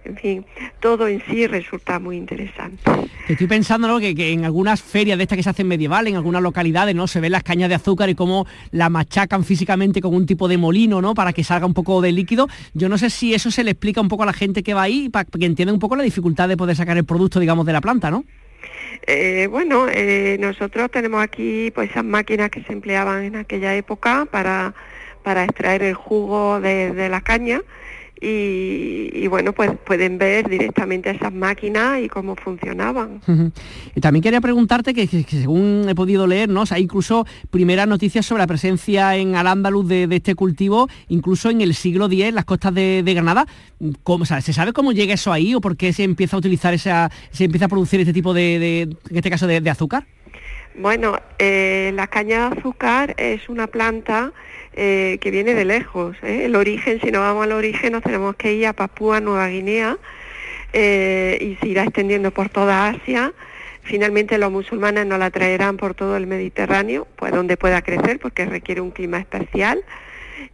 en 0.04 0.16
fin, 0.16 0.46
todo 0.80 1.08
en 1.08 1.22
sí 1.26 1.46
resulta 1.46 1.98
muy 1.98 2.16
interesante. 2.16 2.82
Estoy 3.28 3.46
pensando 3.46 3.98
que, 4.00 4.32
en 4.32 4.44
algunas 4.44 4.82
ferias 4.82 5.18
de 5.18 5.24
estas 5.24 5.36
que 5.36 5.42
se 5.42 5.50
hacen 5.50 5.68
medieval, 5.68 6.06
en 6.06 6.16
algunas 6.16 6.42
localidades, 6.42 6.94
¿no? 6.94 7.06
Se 7.06 7.20
ven 7.20 7.32
las 7.32 7.42
cañas 7.42 7.68
de 7.68 7.74
azúcar 7.74 8.08
y 8.08 8.14
cómo 8.14 8.46
la 8.70 8.88
machacan 8.88 9.44
físicamente 9.44 10.00
con 10.00 10.14
un 10.14 10.26
tipo 10.26 10.48
de 10.48 10.58
molino, 10.58 11.00
¿no? 11.00 11.14
Para 11.14 11.32
que 11.32 11.44
salga 11.44 11.66
un 11.66 11.74
poco 11.74 12.00
de 12.00 12.12
líquido. 12.12 12.48
Yo 12.74 12.88
no 12.88 12.98
sé 12.98 13.10
si 13.10 13.34
eso 13.34 13.50
se 13.50 13.62
le 13.62 13.72
explica 13.72 14.00
un 14.00 14.08
poco 14.08 14.22
a 14.22 14.26
la 14.26 14.32
gente 14.32 14.62
que 14.62 14.74
va 14.74 14.82
ahí, 14.82 15.08
para 15.08 15.24
que 15.24 15.44
entienda 15.44 15.72
un 15.72 15.80
poco 15.80 15.96
la 15.96 16.02
dificultad 16.02 16.48
de 16.48 16.56
poder 16.56 16.76
sacar 16.76 16.96
el 16.96 17.04
producto, 17.04 17.38
digamos, 17.38 17.66
de 17.66 17.72
la 17.72 17.80
planta, 17.80 18.10
¿no? 18.10 18.24
Eh, 19.06 19.48
bueno, 19.50 19.86
eh, 19.88 20.36
nosotros 20.40 20.90
tenemos 20.90 21.22
aquí 21.22 21.70
pues 21.74 21.90
esas 21.90 22.04
máquinas 22.04 22.50
que 22.50 22.62
se 22.62 22.72
empleaban 22.72 23.24
en 23.24 23.36
aquella 23.36 23.74
época 23.74 24.26
para, 24.30 24.74
para 25.22 25.44
extraer 25.44 25.82
el 25.82 25.94
jugo 25.94 26.60
de 26.60 27.08
la 27.08 27.20
caña 27.20 27.62
y, 28.22 29.26
bueno, 29.28 29.54
pues 29.54 29.70
pueden 29.86 30.18
ver 30.18 30.48
directamente 30.48 31.10
esas 31.10 31.32
máquinas 31.32 32.02
y 32.02 32.08
cómo 32.08 32.36
funcionaban. 32.36 33.20
y 33.94 34.00
también 34.00 34.22
quería 34.22 34.40
preguntarte 34.42 34.92
que, 34.92 35.06
según 35.06 35.86
he 35.88 35.94
podido 35.94 36.26
leer, 36.26 36.48
¿no? 36.48 36.64
hay 36.70 36.82
incluso 36.82 37.26
primeras 37.50 37.88
noticias 37.88 38.26
sobre 38.26 38.42
la 38.42 38.46
presencia 38.46 39.16
en 39.16 39.36
Al-Ándalus 39.36 39.88
de, 39.88 40.08
este 40.10 40.34
cultivo, 40.34 40.88
incluso 41.08 41.48
en 41.48 41.62
el 41.62 41.74
siglo 41.74 42.06
X, 42.06 42.34
las 42.34 42.44
costas 42.44 42.74
de, 42.74 43.02
Granada. 43.10 43.46
¿Cómo, 44.02 44.24
¿Se 44.26 44.52
sabe 44.52 44.72
cómo 44.72 44.92
llega 44.92 45.14
eso 45.14 45.32
ahí 45.32 45.54
o 45.54 45.60
por 45.60 45.76
qué 45.76 45.92
se 45.92 46.04
empieza 46.04 46.36
a 46.36 46.38
utilizar 46.38 46.74
esa, 46.74 47.10
se 47.30 47.44
empieza 47.44 47.64
a 47.64 47.68
producir 47.68 48.00
este 48.00 48.12
tipo 48.12 48.34
de, 48.34 48.82
en 48.82 49.16
este 49.16 49.30
caso, 49.30 49.46
de, 49.46 49.70
azúcar? 49.70 50.06
Bueno, 50.74 51.18
eh, 51.38 51.90
la 51.94 52.06
caña 52.06 52.48
de 52.48 52.58
azúcar 52.58 53.14
es 53.18 53.48
una 53.48 53.66
planta 53.66 54.32
eh, 54.72 55.18
que 55.20 55.32
viene 55.32 55.54
de 55.54 55.64
lejos. 55.64 56.16
¿eh? 56.22 56.44
El 56.44 56.54
origen, 56.54 57.00
si 57.00 57.10
no 57.10 57.20
vamos 57.20 57.42
al 57.44 57.52
origen, 57.52 57.92
nos 57.92 58.04
tenemos 58.04 58.36
que 58.36 58.54
ir 58.54 58.66
a 58.68 58.72
Papúa 58.72 59.20
Nueva 59.20 59.48
Guinea 59.48 59.98
eh, 60.72 61.36
y 61.40 61.56
se 61.56 61.68
irá 61.68 61.82
extendiendo 61.82 62.30
por 62.30 62.50
toda 62.50 62.88
Asia. 62.88 63.32
Finalmente 63.82 64.38
los 64.38 64.52
musulmanes 64.52 65.06
nos 65.06 65.18
la 65.18 65.30
traerán 65.30 65.76
por 65.76 65.94
todo 65.94 66.16
el 66.16 66.28
Mediterráneo, 66.28 67.08
pues 67.16 67.32
donde 67.32 67.56
pueda 67.56 67.82
crecer, 67.82 68.20
porque 68.20 68.46
requiere 68.46 68.80
un 68.80 68.92
clima 68.92 69.18
especial. 69.18 69.82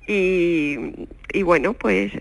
Y, 0.08 0.94
bueno, 1.44 1.74
pues 1.74 2.12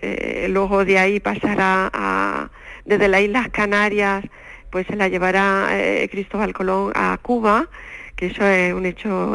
luego 0.48 0.84
de 0.84 0.98
ahí 0.98 1.20
pasará 1.20 1.90
a, 1.92 2.50
desde 2.84 3.08
las 3.08 3.22
Islas 3.22 3.48
Canarias, 3.48 4.24
pues 4.70 4.86
se 4.86 4.96
la 4.96 5.08
llevará 5.08 5.68
Cristóbal 6.10 6.52
Colón 6.52 6.92
a 6.94 7.18
Cuba 7.20 7.68
que 8.16 8.26
eso 8.26 8.46
es 8.46 8.72
un 8.72 8.86
hecho 8.86 9.34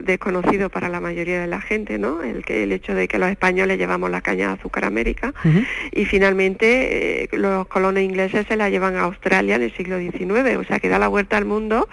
desconocido 0.00 0.70
para 0.70 0.88
la 0.88 1.00
mayoría 1.00 1.40
de 1.40 1.46
la 1.46 1.60
gente, 1.60 1.98
¿no? 1.98 2.22
El, 2.22 2.44
que, 2.44 2.64
el 2.64 2.72
hecho 2.72 2.92
de 2.92 3.06
que 3.06 3.16
los 3.16 3.30
españoles 3.30 3.78
llevamos 3.78 4.10
la 4.10 4.20
caña 4.20 4.48
de 4.48 4.54
azúcar 4.54 4.84
a 4.84 4.86
América 4.88 5.32
y 5.92 6.04
finalmente 6.04 7.24
eh, 7.24 7.28
los 7.32 7.68
colonos 7.68 8.02
ingleses 8.02 8.44
se 8.48 8.56
la 8.56 8.70
llevan 8.70 8.96
a 8.96 9.02
Australia 9.02 9.54
en 9.54 9.62
el 9.62 9.76
siglo 9.76 9.98
XIX, 10.00 10.56
o 10.58 10.64
sea 10.64 10.80
que 10.80 10.88
da 10.88 10.98
la 10.98 11.06
vuelta 11.06 11.36
al 11.36 11.44
mundo 11.44 11.88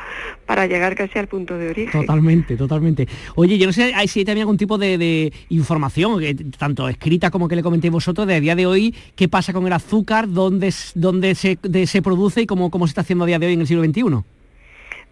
para 0.47 0.65
llegar 0.65 0.95
casi 0.95 1.19
al 1.19 1.27
punto 1.27 1.59
de 1.59 1.69
origen. 1.69 2.01
Totalmente, 2.01 2.57
totalmente. 2.57 3.07
Oye, 3.35 3.59
yo 3.59 3.67
no 3.67 3.73
sé 3.73 3.93
si 4.07 4.19
hay 4.19 4.25
también 4.25 4.43
algún 4.43 4.57
tipo 4.57 4.79
de, 4.79 5.31
información, 5.49 6.21
tanto 6.57 6.89
escrita 6.89 7.29
como 7.29 7.47
que 7.47 7.55
le 7.55 7.61
comenté 7.61 7.91
vosotros, 7.91 8.25
de 8.25 8.35
a 8.35 8.39
día 8.39 8.55
de 8.55 8.65
hoy, 8.65 8.95
qué 9.15 9.29
pasa 9.29 9.53
con 9.53 9.67
el 9.67 9.73
azúcar, 9.73 10.27
dónde, 10.27 10.73
dónde 10.95 11.35
se, 11.35 11.59
se 11.85 12.01
produce 12.01 12.41
y 12.41 12.45
cómo, 12.47 12.71
cómo 12.71 12.87
se 12.87 12.91
está 12.91 13.01
haciendo 13.01 13.25
a 13.25 13.27
día 13.27 13.37
de 13.37 13.45
hoy 13.45 13.53
en 13.53 13.61
el 13.61 13.67
siglo 13.67 13.83
XXI. 13.83 14.23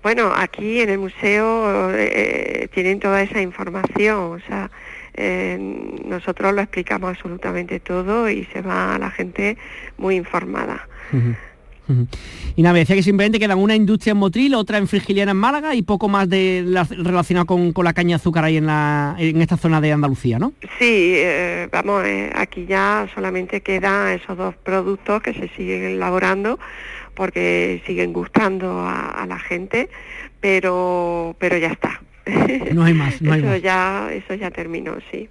Bueno, 0.04 0.34
aquí 0.36 0.82
en 0.82 0.90
el 0.90 1.00
museo 1.00 1.90
eh, 1.96 2.68
tienen 2.74 3.00
toda 3.00 3.22
esa 3.22 3.42
información, 3.42 4.34
o 4.34 4.40
sea, 4.46 4.70
eh, 5.14 5.58
nosotros 6.06 6.54
lo 6.54 6.62
explicamos 6.62 7.12
absolutamente 7.12 7.80
todo 7.80 8.30
y 8.30 8.46
se 8.52 8.62
va 8.62 8.96
a 8.96 9.00
la 9.00 9.10
gente 9.10 9.58
muy 9.98 10.16
informada. 10.16 10.88
Y 12.56 12.62
nada, 12.62 12.74
me 12.74 12.80
decía 12.80 12.96
que 12.96 13.04
simplemente 13.04 13.40
quedan 13.40 13.58
una 13.58 13.76
industria 13.76 14.12
en 14.12 14.18
Motril, 14.18 14.56
otra 14.56 14.78
en 14.78 14.88
Frigiliana 14.88 15.32
en 15.32 15.38
Málaga 15.38 15.76
y 15.76 15.82
poco 15.82 16.08
más 16.08 16.30
de 16.30 16.64
relacionado 16.90 17.46
con, 17.46 17.74
la 17.84 17.94
caña 17.94 18.10
de 18.10 18.16
azúcar 18.16 18.46
ahí 18.46 18.58
en, 18.58 18.68
la, 18.68 19.16
en 19.20 19.42
esta 19.42 19.58
zona 19.58 19.82
de 19.82 19.92
Andalucía, 19.92 20.40
¿no? 20.40 20.54
Sí, 20.80 21.14
eh, 21.18 21.68
vamos, 21.72 22.06
eh, 22.06 22.32
aquí 22.36 22.66
ya 22.66 23.08
solamente 23.14 23.62
quedan 23.62 24.10
esos 24.14 24.38
dos 24.38 24.56
productos 24.56 25.22
que 25.22 25.34
se 25.34 25.50
siguen 25.50 25.84
elaborando 25.84 26.58
porque 27.16 27.82
siguen 27.86 28.14
gustando 28.14 28.82
a, 28.86 29.26
la 29.28 29.40
gente, 29.40 29.90
pero, 30.40 31.36
pero 31.40 31.58
ya 31.58 31.70
está. 31.70 32.02
No 32.74 32.84
hay 32.84 32.94
más, 32.94 33.22
no 33.22 33.34
hay 33.34 33.42
eso 33.44 33.56
Ya, 33.58 34.10
eso 34.12 34.34
ya 34.34 34.52
terminó, 34.52 34.98
sí. 35.12 35.30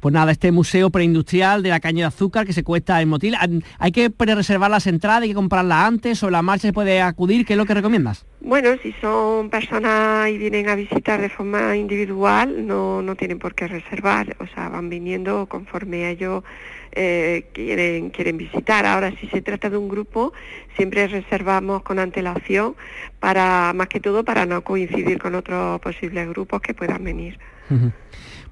Pues 0.00 0.14
nada, 0.14 0.32
este 0.32 0.50
museo 0.50 0.88
preindustrial 0.88 1.62
de 1.62 1.68
la 1.68 1.78
caña 1.78 2.04
de 2.04 2.08
azúcar 2.08 2.46
que 2.46 2.54
se 2.54 2.64
cuesta 2.64 3.02
en 3.02 3.08
Motil, 3.10 3.36
¿hay 3.78 3.92
que 3.92 4.10
reservar 4.18 4.70
las 4.70 4.86
entradas, 4.86 5.22
hay 5.22 5.28
que 5.28 5.34
comprarlas 5.34 5.84
antes 5.84 6.22
o 6.22 6.30
la 6.30 6.40
marcha 6.40 6.68
se 6.68 6.72
puede 6.72 7.02
acudir? 7.02 7.44
¿Qué 7.44 7.52
es 7.52 7.58
lo 7.58 7.66
que 7.66 7.74
recomiendas? 7.74 8.24
Bueno, 8.40 8.70
si 8.82 8.92
son 9.00 9.50
personas 9.50 10.30
y 10.30 10.38
vienen 10.38 10.70
a 10.70 10.74
visitar 10.74 11.20
de 11.20 11.28
forma 11.28 11.76
individual, 11.76 12.66
no, 12.66 13.02
no 13.02 13.14
tienen 13.14 13.38
por 13.38 13.54
qué 13.54 13.68
reservar, 13.68 14.34
o 14.40 14.46
sea, 14.46 14.70
van 14.70 14.88
viniendo 14.88 15.44
conforme 15.46 16.08
ellos 16.08 16.42
eh, 16.92 17.44
quieren, 17.52 18.08
quieren 18.08 18.38
visitar. 18.38 18.86
Ahora, 18.86 19.12
si 19.20 19.28
se 19.28 19.42
trata 19.42 19.68
de 19.68 19.76
un 19.76 19.88
grupo, 19.88 20.32
siempre 20.76 21.06
reservamos 21.08 21.82
con 21.82 21.98
antelación 21.98 22.74
para, 23.18 23.72
más 23.74 23.88
que 23.88 24.00
todo, 24.00 24.24
para 24.24 24.46
no 24.46 24.62
coincidir 24.62 25.18
con 25.18 25.34
otros 25.34 25.78
posibles 25.80 26.26
grupos 26.28 26.62
que 26.62 26.72
puedan 26.72 27.04
venir. 27.04 27.38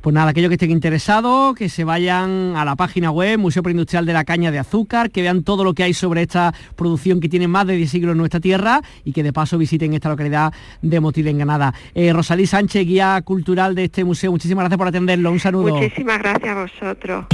Pues 0.01 0.15
nada, 0.15 0.31
aquellos 0.31 0.49
que 0.49 0.55
estén 0.55 0.71
interesados, 0.71 1.57
que 1.57 1.69
se 1.69 1.83
vayan 1.85 2.55
a 2.57 2.65
la 2.65 2.77
página 2.77 3.11
web 3.11 3.39
Museo 3.39 3.63
Preindustrial 3.63 4.07
de 4.07 4.13
la 4.13 4.25
Caña 4.25 4.53
de 4.53 4.59
Azúcar, 4.59 5.11
que 5.11 5.23
vean 5.23 5.43
todo 5.43 5.65
lo 5.65 5.75
que 5.75 5.83
hay 5.83 5.93
sobre 5.93 6.23
esta 6.23 6.55
producción 6.77 7.21
que 7.21 7.29
tiene 7.29 7.49
más 7.49 7.67
de 7.67 7.75
10 7.75 7.91
siglos 7.91 8.13
en 8.13 8.19
nuestra 8.19 8.39
tierra 8.39 8.81
y 9.05 9.13
que 9.13 9.23
de 9.23 9.33
paso 9.33 9.59
visiten 9.59 9.95
esta 9.95 10.09
localidad 10.09 10.53
de 10.83 11.01
Motil 11.01 11.27
en 11.27 11.39
Granada. 11.39 11.75
Eh, 11.95 12.13
Rosalí 12.13 12.47
Sánchez, 12.47 12.87
guía 12.87 13.21
cultural 13.23 13.75
de 13.75 13.85
este 13.85 14.05
museo, 14.05 14.31
muchísimas 14.31 14.63
gracias 14.63 14.79
por 14.79 14.89
atenderlo. 14.89 15.33
Un 15.33 15.41
saludo. 15.41 15.75
Muchísimas 15.77 16.19
gracias 16.19 16.57
a 16.57 16.63
vosotros. 16.63 17.27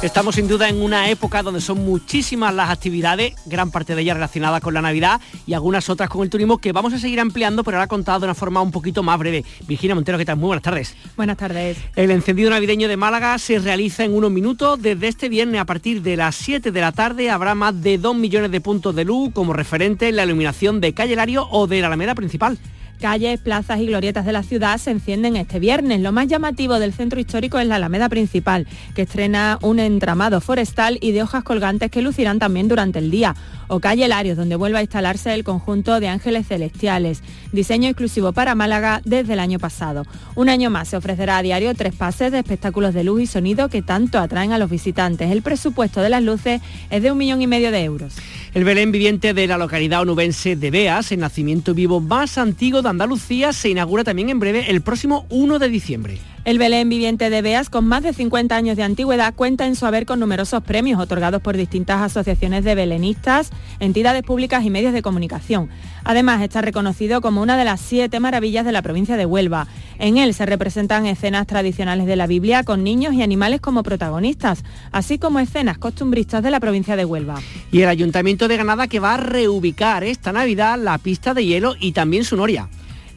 Estamos 0.00 0.36
sin 0.36 0.46
duda 0.46 0.68
en 0.68 0.80
una 0.80 1.10
época 1.10 1.42
donde 1.42 1.60
son 1.60 1.84
muchísimas 1.84 2.54
las 2.54 2.70
actividades, 2.70 3.34
gran 3.46 3.72
parte 3.72 3.96
de 3.96 4.02
ellas 4.02 4.14
relacionadas 4.14 4.60
con 4.60 4.72
la 4.72 4.80
Navidad 4.80 5.20
y 5.44 5.54
algunas 5.54 5.90
otras 5.90 6.08
con 6.08 6.22
el 6.22 6.30
turismo 6.30 6.58
que 6.58 6.70
vamos 6.70 6.92
a 6.92 7.00
seguir 7.00 7.18
ampliando, 7.18 7.64
pero 7.64 7.78
ahora 7.78 7.88
contado 7.88 8.20
de 8.20 8.26
una 8.26 8.36
forma 8.36 8.62
un 8.62 8.70
poquito 8.70 9.02
más 9.02 9.18
breve. 9.18 9.44
Virginia 9.66 9.96
Montero, 9.96 10.16
¿qué 10.16 10.24
tal? 10.24 10.36
Muy 10.36 10.46
buenas 10.46 10.62
tardes. 10.62 10.94
Buenas 11.16 11.36
tardes. 11.36 11.78
El 11.96 12.12
encendido 12.12 12.48
navideño 12.48 12.86
de 12.86 12.96
Málaga 12.96 13.36
se 13.38 13.58
realiza 13.58 14.04
en 14.04 14.14
unos 14.14 14.30
minutos. 14.30 14.80
Desde 14.80 15.08
este 15.08 15.28
viernes 15.28 15.60
a 15.60 15.64
partir 15.64 16.00
de 16.00 16.16
las 16.16 16.36
7 16.36 16.70
de 16.70 16.80
la 16.80 16.92
tarde 16.92 17.28
habrá 17.28 17.56
más 17.56 17.82
de 17.82 17.98
2 17.98 18.14
millones 18.14 18.52
de 18.52 18.60
puntos 18.60 18.94
de 18.94 19.04
luz 19.04 19.32
como 19.32 19.52
referente 19.52 20.08
en 20.08 20.14
la 20.14 20.24
iluminación 20.24 20.80
de 20.80 20.94
Calle 20.94 21.16
Lario 21.16 21.48
o 21.50 21.66
de 21.66 21.80
la 21.80 21.88
Alameda 21.88 22.14
principal. 22.14 22.56
Calles, 23.00 23.38
plazas 23.38 23.78
y 23.78 23.86
glorietas 23.86 24.26
de 24.26 24.32
la 24.32 24.42
ciudad 24.42 24.76
se 24.78 24.90
encienden 24.90 25.36
este 25.36 25.60
viernes. 25.60 26.00
Lo 26.00 26.10
más 26.10 26.26
llamativo 26.26 26.80
del 26.80 26.92
centro 26.92 27.20
histórico 27.20 27.58
es 27.60 27.66
la 27.66 27.76
Alameda 27.76 28.08
Principal, 28.08 28.66
que 28.94 29.02
estrena 29.02 29.58
un 29.62 29.78
entramado 29.78 30.40
forestal 30.40 30.98
y 31.00 31.12
de 31.12 31.22
hojas 31.22 31.44
colgantes 31.44 31.92
que 31.92 32.02
lucirán 32.02 32.40
también 32.40 32.66
durante 32.66 32.98
el 32.98 33.10
día. 33.10 33.36
O 33.68 33.80
calle 33.80 34.08
Larios, 34.08 34.36
donde 34.36 34.56
vuelve 34.56 34.78
a 34.78 34.82
instalarse 34.82 35.34
el 35.34 35.44
conjunto 35.44 36.00
de 36.00 36.08
ángeles 36.08 36.48
celestiales, 36.48 37.22
diseño 37.52 37.88
exclusivo 37.88 38.32
para 38.32 38.54
Málaga 38.54 39.02
desde 39.04 39.34
el 39.34 39.40
año 39.40 39.58
pasado. 39.58 40.06
Un 40.34 40.48
año 40.48 40.70
más 40.70 40.88
se 40.88 40.96
ofrecerá 40.96 41.36
a 41.36 41.42
diario 41.42 41.74
tres 41.74 41.94
pases 41.94 42.32
de 42.32 42.38
espectáculos 42.38 42.94
de 42.94 43.04
luz 43.04 43.20
y 43.20 43.26
sonido 43.26 43.68
que 43.68 43.82
tanto 43.82 44.18
atraen 44.18 44.52
a 44.52 44.58
los 44.58 44.70
visitantes. 44.70 45.30
El 45.30 45.42
presupuesto 45.42 46.00
de 46.00 46.08
las 46.08 46.22
luces 46.22 46.62
es 46.88 47.02
de 47.02 47.12
un 47.12 47.18
millón 47.18 47.42
y 47.42 47.46
medio 47.46 47.70
de 47.70 47.84
euros. 47.84 48.16
El 48.54 48.64
Belén 48.64 48.90
viviente 48.90 49.34
de 49.34 49.46
la 49.46 49.58
localidad 49.58 50.00
onubense 50.00 50.56
de 50.56 50.70
Beas, 50.70 51.12
el 51.12 51.20
nacimiento 51.20 51.74
vivo 51.74 52.00
más 52.00 52.38
antiguo 52.38 52.80
de 52.80 52.88
Andalucía, 52.88 53.52
se 53.52 53.68
inaugura 53.68 54.02
también 54.02 54.30
en 54.30 54.40
breve 54.40 54.70
el 54.70 54.80
próximo 54.80 55.26
1 55.28 55.58
de 55.58 55.68
diciembre. 55.68 56.18
El 56.44 56.58
Belén 56.58 56.88
viviente 56.88 57.30
de 57.30 57.42
Beas, 57.42 57.68
con 57.68 57.86
más 57.86 58.02
de 58.02 58.12
50 58.12 58.56
años 58.56 58.76
de 58.76 58.82
antigüedad, 58.82 59.34
cuenta 59.34 59.66
en 59.66 59.76
su 59.76 59.84
haber 59.84 60.06
con 60.06 60.20
numerosos 60.20 60.62
premios 60.62 61.00
otorgados 61.00 61.42
por 61.42 61.56
distintas 61.56 62.00
asociaciones 62.00 62.64
de 62.64 62.74
belenistas, 62.74 63.50
entidades 63.80 64.22
públicas 64.22 64.64
y 64.64 64.70
medios 64.70 64.92
de 64.92 65.02
comunicación. 65.02 65.68
Además, 66.04 66.40
está 66.40 66.62
reconocido 66.62 67.20
como 67.20 67.42
una 67.42 67.56
de 67.56 67.64
las 67.64 67.80
siete 67.80 68.20
maravillas 68.20 68.64
de 68.64 68.72
la 68.72 68.82
provincia 68.82 69.16
de 69.16 69.26
Huelva. 69.26 69.66
En 69.98 70.16
él 70.16 70.32
se 70.32 70.46
representan 70.46 71.06
escenas 71.06 71.46
tradicionales 71.46 72.06
de 72.06 72.16
la 72.16 72.26
Biblia 72.26 72.62
con 72.62 72.82
niños 72.82 73.12
y 73.14 73.22
animales 73.22 73.60
como 73.60 73.82
protagonistas, 73.82 74.64
así 74.92 75.18
como 75.18 75.40
escenas 75.40 75.76
costumbristas 75.76 76.42
de 76.42 76.50
la 76.50 76.60
provincia 76.60 76.96
de 76.96 77.04
Huelva. 77.04 77.40
Y 77.72 77.82
el 77.82 77.88
Ayuntamiento 77.88 78.48
de 78.48 78.56
Granada 78.56 78.86
que 78.86 79.00
va 79.00 79.14
a 79.14 79.18
reubicar 79.18 80.04
esta 80.04 80.32
Navidad 80.32 80.78
la 80.78 80.96
pista 80.98 81.34
de 81.34 81.44
hielo 81.44 81.74
y 81.78 81.92
también 81.92 82.24
su 82.24 82.36
noria. 82.36 82.68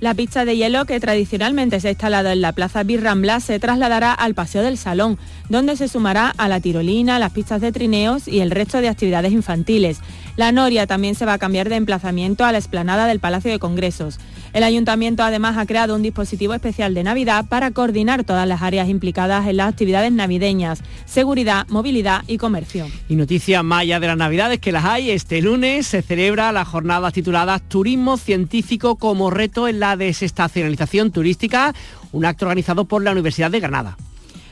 La 0.02 0.16
pista 0.16 0.46
de 0.46 0.58
hielo 0.58 0.86
que 0.86 1.00
tradicionalmente 1.00 1.80
se 1.80 1.88
ha 1.88 1.92
instalado 1.92 2.32
en 2.32 2.42
la 2.42 2.54
Plaza 2.54 2.82
Birrambla 2.82 3.40
se 3.40 3.60
trasladará 3.60 4.12
al 4.12 4.34
Paseo 4.34 4.64
del 4.64 4.80
Salón, 4.80 5.20
donde 5.48 5.78
se 5.78 5.88
sumará 5.88 6.34
a 6.40 6.48
la 6.48 6.60
tirolina, 6.60 7.20
las 7.20 7.34
pistas 7.34 7.62
de 7.62 7.72
trineos 7.72 8.28
y 8.28 8.40
el 8.40 8.50
resto 8.50 8.82
de 8.82 8.90
actividades 8.90 9.32
infantiles. 9.32 10.00
La 10.38 10.52
Noria 10.52 10.88
también 10.88 11.16
se 11.16 11.26
va 11.26 11.34
a 11.34 11.38
cambiar 11.38 11.70
de 11.70 11.76
emplazamiento 11.76 12.46
a 12.46 12.52
la 12.52 12.58
explanada 12.58 13.06
del 13.08 13.20
Palacio 13.20 13.52
de 13.52 13.60
Congresos. 13.60 14.20
El 14.54 14.64
ayuntamiento 14.64 15.24
además 15.24 15.58
ha 15.58 15.66
creado 15.66 15.96
un 15.96 16.02
dispositivo 16.02 16.54
especial 16.54 16.94
de 16.94 17.04
Navidad 17.04 17.46
para 17.48 17.72
coordinar 17.72 18.24
todas 18.24 18.48
las 18.48 18.62
áreas 18.62 18.90
implicadas 18.90 19.48
en 19.48 19.58
las 19.58 19.70
actividades 19.70 20.12
navideñas, 20.12 20.84
seguridad, 21.06 21.66
movilidad 21.70 22.24
y 22.28 22.38
comercio. 22.38 22.88
Y 23.08 23.16
noticia 23.16 23.64
más 23.64 23.82
de 23.82 24.00
las 24.00 24.18
Navidades 24.18 24.60
que 24.60 24.72
las 24.72 24.86
hay, 24.86 25.12
este 25.12 25.42
lunes 25.42 25.88
se 25.88 26.02
celebra 26.02 26.52
la 26.52 26.66
jornada 26.66 27.12
titulada 27.12 27.60
Turismo 27.60 28.18
Científico 28.18 28.96
como 28.96 29.30
reto 29.30 29.68
en 29.68 29.80
la 29.80 29.98
desestacionalización 29.98 31.12
turística, 31.12 31.74
un 32.12 32.26
acto 32.26 32.46
organizado 32.46 32.86
por 32.86 33.04
la 33.04 33.12
Universidad 33.12 33.52
de 33.52 33.60
Granada. 33.60 33.98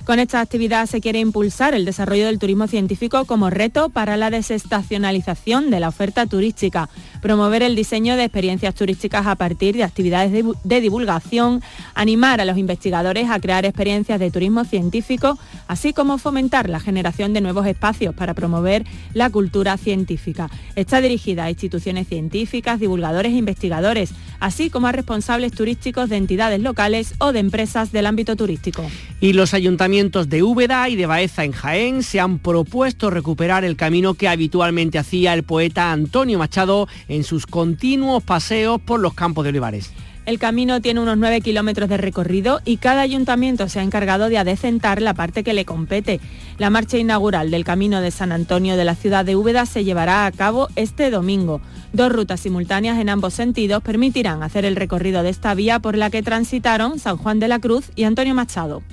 Con 0.10 0.18
esta 0.18 0.42
actividad 0.42 0.88
se 0.88 1.02
quiere 1.02 1.20
impulsar 1.20 1.76
el 1.76 1.86
desarrollo 1.86 2.26
del 2.26 2.40
turismo 2.40 2.66
científico 2.66 3.26
como 3.26 3.52
reto 3.52 3.90
para 3.90 4.18
la 4.18 4.32
desestacionalización 4.32 5.70
de 5.70 5.80
la 5.80 5.88
oferta 5.88 6.26
turística, 6.26 6.90
promover 7.22 7.64
el 7.64 7.76
diseño 7.76 8.16
de 8.16 8.26
experiencias 8.26 8.76
turísticas 8.76 9.28
a 9.28 9.36
partir 9.36 9.76
de 9.76 9.84
actividades 9.84 10.32
de, 10.64 10.82
divulgación, 10.82 11.62
animar 11.96 12.42
a 12.42 12.46
los 12.46 12.58
investigadores 12.58 13.30
a 13.30 13.40
crear 13.40 13.66
experiencias 13.66 14.20
de 14.20 14.32
turismo 14.32 14.66
científico, 14.66 15.38
así 15.68 15.94
como 15.94 16.18
fomentar 16.18 16.70
la 16.70 16.80
generación 16.80 17.34
de 17.34 17.42
nuevos 17.42 17.66
espacios 17.68 18.16
para 18.16 18.34
promover 18.34 18.86
la 19.14 19.30
cultura 19.30 19.78
científica. 19.78 20.50
Está 20.76 21.02
dirigida 21.02 21.46
a 21.46 21.50
instituciones 21.50 22.08
científicas, 22.08 22.80
divulgadores 22.80 23.34
e 23.34 23.38
investigadores, 23.38 24.14
así 24.40 24.70
como 24.70 24.88
a 24.88 24.92
responsables 24.92 25.52
turísticos 25.52 26.10
de 26.10 26.18
entidades 26.18 26.62
locales 26.62 27.16
o 27.20 27.32
de 27.32 27.40
empresas 27.40 27.92
del 27.92 28.06
ámbito 28.06 28.36
turístico. 28.36 28.84
Y 29.22 29.34
los 29.34 29.54
ayuntamientos 29.54 30.30
de 30.30 30.44
Úbeda 30.44 30.88
y 30.90 30.96
de 30.96 31.06
Baeza 31.06 31.44
en 31.44 31.52
Jaén 31.52 32.04
se 32.04 32.20
han 32.20 32.40
propuesto 32.40 33.10
recuperar 33.10 33.66
el 33.66 33.76
camino 33.76 34.14
que 34.14 34.28
habitualmente 34.28 34.98
hacía 34.98 35.34
el 35.34 35.44
poeta 35.44 35.92
Antonio 35.92 36.40
Machado 36.40 36.88
en 37.10 37.24
sus 37.24 37.46
continuos 37.46 38.24
paseos 38.24 38.80
por 38.80 39.00
los 39.00 39.14
campos 39.14 39.44
de 39.44 39.50
olivares. 39.50 39.92
El 40.30 40.38
camino 40.38 40.80
tiene 40.80 41.00
unos 41.00 41.18
9 41.18 41.42
kilómetros 41.42 41.90
de 41.90 41.98
recorrido 41.98 42.62
y 42.64 42.78
cada 42.78 43.02
ayuntamiento 43.02 43.68
se 43.68 43.80
ha 43.80 43.84
encargado 43.84 44.30
de 44.30 44.38
adecentar 44.38 45.02
la 45.02 45.16
parte 45.16 45.44
que 45.44 45.56
le 45.56 45.66
compete. 45.66 46.20
La 46.60 46.70
marcha 46.70 47.00
inaugural 47.00 47.50
del 47.50 47.64
Camino 47.64 48.00
de 48.00 48.12
San 48.12 48.32
Antonio 48.32 48.78
de 48.78 48.86
la 48.86 48.94
ciudad 48.94 49.26
de 49.26 49.36
Úbeda 49.36 49.66
se 49.66 49.84
llevará 49.84 50.28
a 50.28 50.32
cabo 50.32 50.68
este 50.76 51.10
domingo. 51.10 51.62
Dos 51.94 52.12
rutas 52.12 52.42
simultáneas 52.42 53.00
en 53.00 53.10
ambos 53.10 53.34
sentidos 53.34 53.82
permitirán 53.82 54.44
hacer 54.44 54.66
el 54.66 54.76
recorrido 54.76 55.24
de 55.24 55.32
esta 55.32 55.56
vía 55.56 55.80
por 55.80 55.98
la 55.98 56.12
que 56.12 56.22
transitaron 56.22 57.00
San 57.00 57.18
Juan 57.18 57.40
de 57.40 57.48
la 57.48 57.58
Cruz 57.58 57.86
y 57.96 58.04
Antonio 58.04 58.36
Machado. 58.36 58.84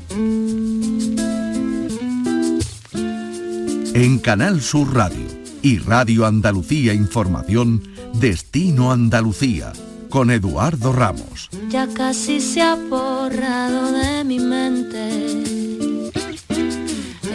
En 3.93 4.19
Canal 4.23 4.63
Sur 4.63 4.95
Radio 4.95 5.27
y 5.61 5.79
Radio 5.81 6.25
Andalucía 6.25 6.95
Información, 6.95 7.83
Destino 8.21 8.93
Andalucía 8.93 9.75
con 10.09 10.31
Eduardo 10.31 10.91
Ramos. 10.91 11.51
Ya 11.69 11.87
casi 11.87 12.41
se 12.41 12.63
ha 12.63 12.75
borrado 12.75 13.93
de 13.93 14.25
mi 14.25 14.39
mente 14.39 15.11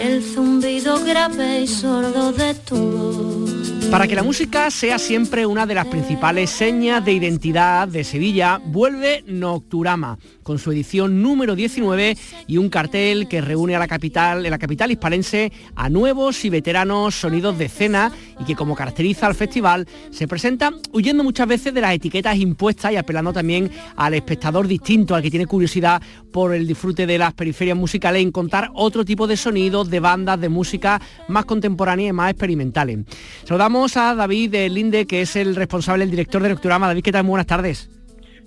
el 0.01 0.23
zumbido 0.23 1.03
grave 1.05 1.61
y 1.61 1.67
sordo 1.67 2.31
de 2.31 2.55
tu 2.55 2.75
voz. 2.75 3.51
Para 3.91 4.07
que 4.07 4.15
la 4.15 4.23
música 4.23 4.71
sea 4.71 4.97
siempre 4.97 5.45
una 5.45 5.67
de 5.67 5.75
las 5.75 5.85
principales 5.85 6.49
señas 6.49 7.05
de 7.05 7.13
identidad 7.13 7.87
de 7.87 8.03
Sevilla, 8.03 8.59
vuelve 8.65 9.23
Nocturama 9.27 10.17
con 10.43 10.59
su 10.59 10.71
edición 10.71 11.21
número 11.21 11.55
19 11.55 12.17
y 12.47 12.57
un 12.57 12.69
cartel 12.69 13.27
que 13.27 13.41
reúne 13.41 13.75
a 13.75 13.79
la 13.79 13.87
capital, 13.87 14.45
en 14.45 14.51
la 14.51 14.57
capital 14.57 14.91
hispalense 14.91 15.51
a 15.75 15.89
nuevos 15.89 16.43
y 16.45 16.49
veteranos 16.49 17.15
sonidos 17.15 17.57
de 17.57 17.65
escena 17.65 18.11
y 18.39 18.45
que 18.45 18.55
como 18.55 18.75
caracteriza 18.75 19.27
al 19.27 19.35
festival 19.35 19.87
se 20.11 20.27
presenta 20.27 20.71
huyendo 20.91 21.23
muchas 21.23 21.47
veces 21.47 21.73
de 21.73 21.81
las 21.81 21.93
etiquetas 21.93 22.37
impuestas 22.37 22.91
y 22.91 22.97
apelando 22.97 23.33
también 23.33 23.71
al 23.95 24.13
espectador 24.13 24.67
distinto, 24.67 25.15
al 25.15 25.21
que 25.21 25.31
tiene 25.31 25.45
curiosidad 25.45 26.01
por 26.31 26.53
el 26.53 26.67
disfrute 26.67 27.05
de 27.05 27.17
las 27.17 27.33
periferias 27.33 27.77
musicales 27.77 28.21
en 28.21 28.31
contar 28.31 28.69
otro 28.73 29.05
tipo 29.05 29.27
de 29.27 29.37
sonidos, 29.37 29.89
de 29.89 29.99
bandas, 29.99 30.39
de 30.39 30.49
música 30.49 31.01
más 31.27 31.45
contemporánea 31.45 32.09
y 32.09 32.13
más 32.13 32.31
experimentales. 32.31 32.99
Saludamos 33.45 33.97
a 33.97 34.15
David 34.15 34.55
Linde, 34.69 35.05
que 35.05 35.21
es 35.21 35.35
el 35.35 35.55
responsable, 35.55 36.03
el 36.03 36.11
director 36.11 36.41
de 36.41 36.49
Nocturama. 36.49 36.87
David, 36.87 37.03
¿qué 37.03 37.11
tal? 37.11 37.23
Muy 37.23 37.31
buenas 37.31 37.47
tardes. 37.47 38.00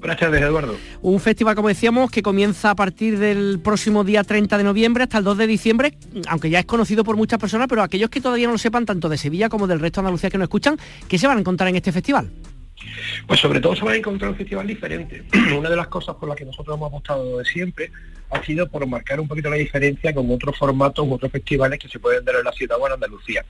Buenas 0.04 0.20
tardes, 0.20 0.42
Eduardo. 0.42 0.76
Un 1.00 1.18
festival, 1.18 1.54
como 1.54 1.68
decíamos, 1.68 2.10
que 2.10 2.22
comienza 2.22 2.68
a 2.68 2.74
partir 2.74 3.18
del 3.18 3.58
próximo 3.58 4.04
día 4.04 4.22
30 4.22 4.58
de 4.58 4.62
noviembre 4.62 5.04
hasta 5.04 5.16
el 5.16 5.24
2 5.24 5.38
de 5.38 5.46
diciembre, 5.46 5.94
aunque 6.28 6.50
ya 6.50 6.58
es 6.58 6.66
conocido 6.66 7.04
por 7.04 7.16
muchas 7.16 7.38
personas, 7.38 7.68
pero 7.70 7.82
aquellos 7.82 8.10
que 8.10 8.20
todavía 8.20 8.46
no 8.46 8.52
lo 8.52 8.58
sepan, 8.58 8.84
tanto 8.84 9.08
de 9.08 9.16
Sevilla 9.16 9.48
como 9.48 9.66
del 9.66 9.80
resto 9.80 10.02
de 10.02 10.08
Andalucía 10.08 10.28
que 10.28 10.36
nos 10.36 10.44
escuchan, 10.44 10.76
¿qué 11.08 11.16
se 11.16 11.26
van 11.26 11.38
a 11.38 11.40
encontrar 11.40 11.70
en 11.70 11.76
este 11.76 11.90
festival? 11.90 12.30
Pues 13.26 13.40
sobre 13.40 13.62
todo 13.62 13.74
se 13.74 13.82
van 13.82 13.94
a 13.94 13.96
encontrar 13.96 14.32
un 14.32 14.36
festival 14.36 14.66
diferente. 14.66 15.24
Una 15.58 15.70
de 15.70 15.76
las 15.76 15.88
cosas 15.88 16.16
por 16.16 16.28
las 16.28 16.36
que 16.36 16.44
nosotros 16.44 16.76
hemos 16.76 16.88
apostado 16.88 17.38
de 17.38 17.44
siempre 17.46 17.90
ha 18.28 18.44
sido 18.44 18.68
por 18.68 18.86
marcar 18.86 19.18
un 19.20 19.26
poquito 19.26 19.48
la 19.48 19.56
diferencia 19.56 20.12
con 20.12 20.30
otros 20.30 20.58
formatos 20.58 21.08
u 21.08 21.14
otros 21.14 21.32
festivales 21.32 21.78
que 21.78 21.88
se 21.88 21.98
pueden 21.98 22.26
dar 22.26 22.34
en 22.36 22.44
la 22.44 22.52
ciudad 22.52 22.76
o 22.78 22.86
en 22.86 22.92
Andalucía. 22.92 23.42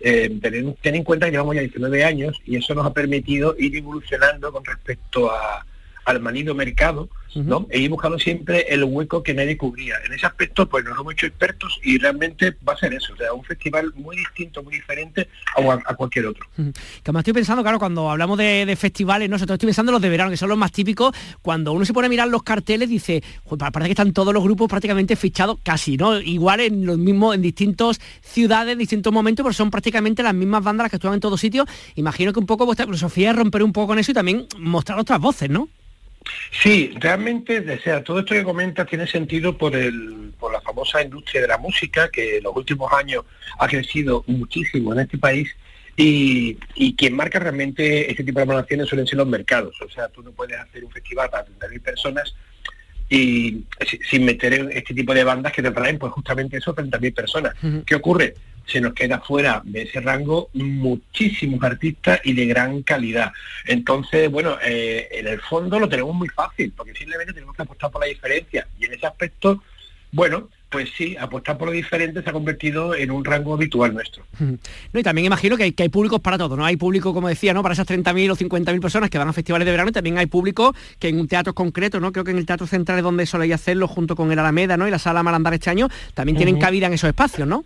Eh, 0.00 0.36
ten, 0.42 0.76
en 0.96 1.04
cuenta 1.04 1.26
que 1.26 1.30
llevamos 1.30 1.54
ya 1.54 1.60
19 1.60 2.04
años 2.04 2.42
y 2.44 2.56
eso 2.56 2.74
nos 2.74 2.86
ha 2.86 2.92
permitido 2.92 3.54
ir 3.56 3.76
evolucionando 3.76 4.50
con 4.50 4.64
respecto 4.64 5.30
a, 5.30 5.64
al 6.04 6.20
manido 6.20 6.54
mercado, 6.54 7.08
¿no? 7.34 7.66
E 7.70 7.78
ir 7.78 7.90
buscando 7.90 8.18
siempre 8.18 8.66
el 8.68 8.84
hueco 8.84 9.22
que 9.22 9.32
nadie 9.32 9.56
cubría. 9.56 9.96
En 10.04 10.12
ese 10.12 10.26
aspecto, 10.26 10.68
pues 10.68 10.84
nos 10.84 10.98
hemos 10.98 11.14
hecho 11.14 11.26
expertos 11.26 11.78
y 11.82 11.98
realmente 11.98 12.54
va 12.66 12.74
a 12.74 12.76
ser 12.76 12.92
eso, 12.92 13.12
o 13.14 13.16
sea, 13.16 13.32
un 13.32 13.44
festival 13.44 13.92
muy 13.94 14.16
distinto, 14.16 14.62
muy 14.62 14.74
diferente 14.74 15.28
a, 15.56 15.94
cualquier 15.94 16.26
otro. 16.26 16.46
Que 17.02 17.12
me 17.12 17.20
estoy 17.20 17.32
pensando, 17.32 17.62
claro, 17.62 17.78
cuando 17.78 18.10
hablamos 18.10 18.38
de, 18.38 18.76
festivales, 18.78 19.30
¿no? 19.30 19.36
estoy 19.36 19.56
pensando 19.58 19.90
en 19.90 19.94
los 19.94 20.02
de 20.02 20.08
verano, 20.08 20.30
que 20.30 20.36
son 20.36 20.48
los 20.48 20.58
más 20.58 20.72
típicos, 20.72 21.14
cuando 21.40 21.72
uno 21.72 21.84
se 21.84 21.92
pone 21.92 22.06
a 22.06 22.10
mirar 22.10 22.28
los 22.28 22.42
carteles, 22.42 22.88
dice, 22.88 23.22
parece 23.58 23.88
que 23.88 23.92
están 23.92 24.12
todos 24.12 24.34
los 24.34 24.42
grupos 24.42 24.68
prácticamente 24.68 25.16
fichados 25.16 25.58
casi, 25.62 25.96
¿no? 25.96 26.20
Igual 26.20 26.60
en 26.60 26.86
los 26.86 26.98
mismos, 26.98 27.34
en 27.34 27.42
distintos 27.42 28.00
ciudades, 28.20 28.76
distintos 28.76 29.12
momentos, 29.12 29.44
pero 29.44 29.52
son 29.52 29.70
prácticamente 29.70 30.22
las 30.22 30.34
mismas 30.34 30.62
bandas 30.62 30.84
las 30.84 30.90
que 30.90 30.96
actúan 30.96 31.14
en 31.14 31.20
todos 31.20 31.40
sitios. 31.40 31.66
Imagino 31.94 32.32
que 32.32 32.40
un 32.40 32.46
poco 32.46 32.66
vuestra 32.66 32.86
filosofía 32.86 33.30
es 33.30 33.36
romper 33.36 33.62
un 33.62 33.72
poco 33.72 33.88
con 33.88 33.98
eso 33.98 34.10
y 34.10 34.14
también 34.14 34.46
mostrar 34.58 34.98
otras 34.98 35.20
voces, 35.20 35.48
¿no? 35.48 35.68
Sí, 36.50 36.92
realmente, 36.98 37.58
o 37.58 37.80
sea, 37.82 38.02
todo 38.02 38.20
esto 38.20 38.34
que 38.34 38.44
comentas 38.44 38.86
tiene 38.86 39.06
sentido 39.06 39.56
por, 39.56 39.74
el, 39.74 40.32
por 40.38 40.52
la 40.52 40.60
famosa 40.60 41.02
industria 41.02 41.42
de 41.42 41.48
la 41.48 41.58
música, 41.58 42.08
que 42.10 42.38
en 42.38 42.44
los 42.44 42.56
últimos 42.56 42.92
años 42.92 43.24
ha 43.58 43.66
crecido 43.66 44.24
muchísimo 44.26 44.92
en 44.92 45.00
este 45.00 45.18
país 45.18 45.54
y, 45.96 46.56
quien 46.96 47.14
marca 47.14 47.38
realmente 47.38 48.10
este 48.10 48.24
tipo 48.24 48.40
de 48.40 48.46
programaciones 48.46 48.88
suelen 48.88 49.06
ser 49.06 49.18
los 49.18 49.26
mercados. 49.26 49.74
O 49.82 49.88
sea, 49.88 50.08
tú 50.08 50.22
no 50.22 50.32
puedes 50.32 50.58
hacer 50.58 50.84
un 50.84 50.90
festival 50.90 51.30
para 51.30 51.46
30.000 51.46 51.82
personas 51.82 52.34
y 53.08 53.64
sin 54.08 54.24
meter 54.24 54.70
este 54.72 54.94
tipo 54.94 55.12
de 55.12 55.24
bandas 55.24 55.52
que 55.52 55.62
te 55.62 55.70
traen 55.70 55.98
pues 55.98 56.12
justamente 56.12 56.56
eso 56.56 56.74
30.000 56.74 57.14
personas. 57.14 57.54
¿Qué 57.84 57.94
ocurre? 57.94 58.34
Se 58.66 58.80
nos 58.80 58.94
queda 58.94 59.20
fuera 59.20 59.62
de 59.64 59.82
ese 59.82 60.00
rango 60.00 60.48
muchísimos 60.54 61.62
artistas 61.62 62.20
y 62.24 62.32
de 62.32 62.46
gran 62.46 62.82
calidad. 62.82 63.32
Entonces, 63.66 64.30
bueno, 64.30 64.56
eh, 64.64 65.08
en 65.10 65.26
el 65.26 65.40
fondo 65.40 65.78
lo 65.78 65.88
tenemos 65.88 66.14
muy 66.14 66.28
fácil, 66.28 66.72
porque 66.76 66.94
simplemente 66.94 67.32
tenemos 67.32 67.54
que 67.54 67.62
apostar 67.62 67.90
por 67.90 68.00
la 68.00 68.08
diferencia. 68.08 68.66
Y 68.78 68.86
en 68.86 68.94
ese 68.94 69.06
aspecto, 69.06 69.62
bueno, 70.10 70.48
pues 70.72 70.88
sí, 70.96 71.16
apostar 71.20 71.58
por 71.58 71.68
lo 71.68 71.72
diferente 71.72 72.22
se 72.22 72.30
ha 72.30 72.32
convertido 72.32 72.94
en 72.94 73.10
un 73.10 73.24
rango 73.24 73.54
habitual 73.54 73.92
nuestro. 73.92 74.24
No, 74.40 75.00
y 75.00 75.02
también 75.02 75.26
imagino 75.26 75.56
que 75.56 75.64
hay, 75.64 75.72
que 75.72 75.82
hay 75.82 75.90
públicos 75.90 76.18
para 76.20 76.38
todo, 76.38 76.56
¿no? 76.56 76.64
Hay 76.64 76.76
público, 76.76 77.12
como 77.12 77.28
decía, 77.28 77.52
¿no? 77.52 77.62
Para 77.62 77.74
esas 77.74 77.86
30.000 77.86 78.30
o 78.30 78.36
50.000 78.36 78.80
personas 78.80 79.10
que 79.10 79.18
van 79.18 79.28
a 79.28 79.34
festivales 79.34 79.66
de 79.66 79.70
verano 79.70 79.90
y 79.90 79.92
también 79.92 80.16
hay 80.16 80.26
público 80.26 80.74
que 80.98 81.08
en 81.08 81.20
un 81.20 81.28
teatro 81.28 81.52
concreto, 81.52 82.00
¿no? 82.00 82.10
Creo 82.10 82.24
que 82.24 82.30
en 82.30 82.38
el 82.38 82.46
Teatro 82.46 82.66
Central 82.66 82.98
es 82.98 83.04
donde 83.04 83.26
soléis 83.26 83.52
hacerlo 83.52 83.86
junto 83.86 84.16
con 84.16 84.32
el 84.32 84.38
Alameda, 84.38 84.78
¿no? 84.78 84.88
Y 84.88 84.90
la 84.90 84.98
Sala 84.98 85.22
Malandar 85.22 85.52
este 85.52 85.68
año, 85.68 85.88
también 86.14 86.38
tienen 86.38 86.58
cabida 86.58 86.86
en 86.86 86.94
esos 86.94 87.08
espacios, 87.08 87.46
¿no? 87.46 87.64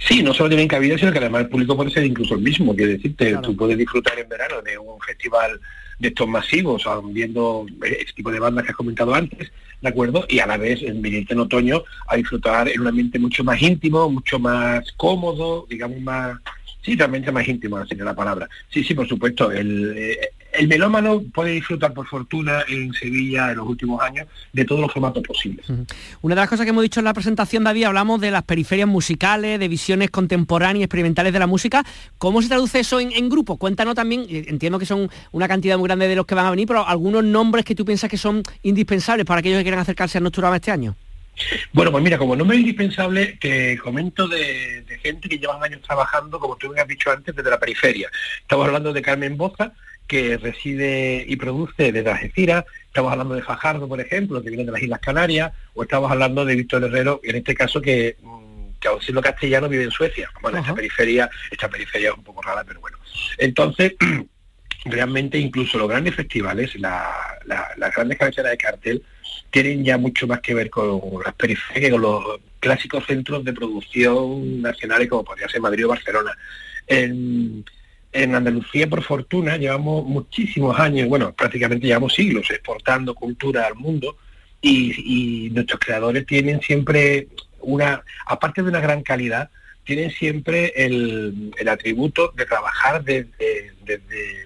Sí, 0.00 0.22
no 0.22 0.34
solo 0.34 0.48
tienen 0.48 0.68
cabida, 0.68 0.98
sino 0.98 1.12
que 1.12 1.18
además 1.18 1.42
el 1.42 1.48
público 1.48 1.76
puede 1.76 1.90
ser 1.90 2.04
incluso 2.04 2.34
el 2.34 2.40
mismo. 2.40 2.74
Quiere 2.74 2.92
decirte, 2.92 3.36
tú 3.42 3.56
puedes 3.56 3.78
disfrutar 3.78 4.18
en 4.18 4.28
verano 4.28 4.62
de 4.62 4.78
un 4.78 5.00
festival 5.00 5.60
de 5.98 6.08
estos 6.08 6.26
masivos, 6.26 6.84
viendo 7.12 7.66
este 7.82 8.12
tipo 8.14 8.30
de 8.30 8.40
bandas 8.40 8.64
que 8.64 8.70
has 8.70 8.76
comentado 8.76 9.14
antes, 9.14 9.52
¿de 9.80 9.88
acuerdo? 9.88 10.24
Y 10.28 10.38
a 10.38 10.46
la 10.46 10.56
vez 10.56 10.82
en 10.82 11.02
venirte 11.02 11.34
en 11.34 11.40
otoño 11.40 11.82
a 12.08 12.16
disfrutar 12.16 12.68
en 12.68 12.80
un 12.80 12.88
ambiente 12.88 13.18
mucho 13.18 13.44
más 13.44 13.60
íntimo, 13.60 14.08
mucho 14.08 14.38
más 14.38 14.90
cómodo, 14.96 15.66
digamos 15.68 16.00
más... 16.00 16.38
Sí, 16.82 16.96
realmente 16.96 17.30
más 17.30 17.46
íntimo, 17.46 17.84
sería 17.86 18.04
la 18.04 18.14
palabra. 18.14 18.48
Sí, 18.68 18.82
sí, 18.82 18.94
por 18.94 19.06
supuesto. 19.06 19.50
El, 19.50 19.94
eh, 19.96 20.30
el 20.52 20.68
melómano 20.68 21.22
puede 21.32 21.52
disfrutar 21.52 21.92
por 21.92 22.06
fortuna 22.06 22.64
en 22.68 22.92
Sevilla 22.92 23.50
en 23.50 23.58
los 23.58 23.68
últimos 23.68 24.02
años 24.02 24.26
de 24.52 24.64
todos 24.64 24.80
los 24.80 24.92
formatos 24.92 25.22
posibles. 25.22 25.66
Una 26.22 26.34
de 26.34 26.40
las 26.40 26.48
cosas 26.48 26.64
que 26.64 26.70
hemos 26.70 26.82
dicho 26.82 27.00
en 27.00 27.04
la 27.04 27.14
presentación, 27.14 27.64
David, 27.64 27.84
hablamos 27.84 28.20
de 28.20 28.30
las 28.30 28.42
periferias 28.42 28.88
musicales, 28.88 29.60
de 29.60 29.68
visiones 29.68 30.10
contemporáneas, 30.10 30.84
experimentales 30.84 31.32
de 31.32 31.38
la 31.38 31.46
música. 31.46 31.84
¿Cómo 32.18 32.42
se 32.42 32.48
traduce 32.48 32.80
eso 32.80 32.98
en, 33.00 33.28
grupo? 33.28 33.56
Cuéntanos 33.58 33.94
también, 33.94 34.26
eh, 34.28 34.46
entiendo 34.48 34.78
que 34.78 34.86
son 34.86 35.10
una 35.32 35.46
cantidad 35.46 35.78
muy 35.78 35.86
grande 35.86 36.08
de 36.08 36.16
los 36.16 36.26
que 36.26 36.34
van 36.34 36.46
a 36.46 36.50
venir, 36.50 36.66
pero 36.66 36.86
algunos 36.86 37.22
nombres 37.24 37.64
que 37.64 37.74
tú 37.74 37.84
piensas 37.84 38.10
que 38.10 38.18
son 38.18 38.42
indispensables 38.62 39.26
para 39.26 39.40
aquellos 39.40 39.58
que 39.58 39.64
quieran 39.64 39.80
acercarse 39.80 40.18
a 40.18 40.20
Nocturama 40.20 40.56
este 40.56 40.70
año. 40.70 40.96
Bueno, 41.72 41.90
pues 41.90 42.04
mira, 42.04 42.18
como 42.18 42.36
nombre 42.36 42.58
indispensable, 42.58 43.38
te 43.40 43.78
comento 43.78 44.28
de, 44.28 44.82
de 44.82 44.98
gente 44.98 45.28
que 45.28 45.38
llevan 45.38 45.62
años 45.62 45.80
trabajando, 45.82 46.38
como 46.38 46.56
tú 46.56 46.68
me 46.68 46.80
has 46.80 46.88
dicho 46.88 47.10
antes, 47.10 47.34
desde 47.34 47.50
la 47.50 47.58
periferia. 47.58 48.10
Estamos 48.42 48.66
hablando 48.66 48.92
de 48.92 49.02
Carmen 49.02 49.36
Boza, 49.36 49.72
que 50.10 50.36
reside 50.38 51.24
y 51.28 51.36
produce 51.36 51.92
desde 51.92 52.10
Algeciras, 52.10 52.64
estamos 52.84 53.12
hablando 53.12 53.36
de 53.36 53.42
Fajardo, 53.42 53.86
por 53.86 54.00
ejemplo, 54.00 54.42
que 54.42 54.50
viene 54.50 54.64
de 54.64 54.72
las 54.72 54.82
Islas 54.82 54.98
Canarias, 54.98 55.52
o 55.72 55.84
estamos 55.84 56.10
hablando 56.10 56.44
de 56.44 56.56
Víctor 56.56 56.82
Herrero, 56.82 57.20
en 57.22 57.36
este 57.36 57.54
caso 57.54 57.80
que, 57.80 58.16
mm, 58.20 58.70
que 58.80 58.88
aun 58.88 59.00
siendo 59.00 59.22
castellano 59.22 59.68
vive 59.68 59.84
en 59.84 59.92
Suecia. 59.92 60.28
Bueno, 60.42 60.58
esta 60.58 60.74
periferia, 60.74 61.30
esta 61.48 61.68
periferia 61.68 62.10
es 62.10 62.16
un 62.16 62.24
poco 62.24 62.42
rara, 62.42 62.64
pero 62.64 62.80
bueno. 62.80 62.98
Entonces, 63.38 63.94
realmente 64.84 65.38
incluso 65.38 65.78
los 65.78 65.88
grandes 65.88 66.16
festivales, 66.16 66.74
las 66.74 67.94
grandes 67.94 68.18
cabeceras 68.18 68.50
de 68.50 68.58
cartel, 68.58 69.04
tienen 69.50 69.84
ya 69.84 69.98
mucho 69.98 70.26
más 70.26 70.40
que 70.40 70.54
ver 70.54 70.70
con 70.70 71.00
las 71.24 71.34
periferias 71.34 71.92
con 71.92 72.02
los 72.02 72.24
clásicos 72.60 73.04
centros 73.06 73.44
de 73.44 73.52
producción 73.52 74.62
nacionales 74.62 75.08
como 75.08 75.24
podría 75.24 75.48
ser 75.48 75.60
Madrid 75.60 75.86
o 75.86 75.88
Barcelona. 75.88 76.32
En, 76.86 77.64
en 78.12 78.34
Andalucía, 78.34 78.88
por 78.88 79.02
fortuna, 79.02 79.56
llevamos 79.56 80.04
muchísimos 80.04 80.78
años, 80.78 81.08
bueno, 81.08 81.32
prácticamente 81.32 81.86
llevamos 81.86 82.14
siglos 82.14 82.50
exportando 82.50 83.14
cultura 83.14 83.66
al 83.66 83.76
mundo 83.76 84.16
y, 84.60 85.50
nuestros 85.52 85.80
creadores 85.80 86.26
tienen 86.26 86.60
siempre 86.60 87.28
una, 87.60 88.02
aparte 88.26 88.62
de 88.62 88.68
una 88.68 88.80
gran 88.80 89.02
calidad, 89.02 89.50
tienen 89.90 90.12
siempre 90.12 90.72
el, 90.76 91.52
atributo 91.68 92.32
de 92.36 92.46
trabajar 92.46 93.02
desde, 93.02 93.72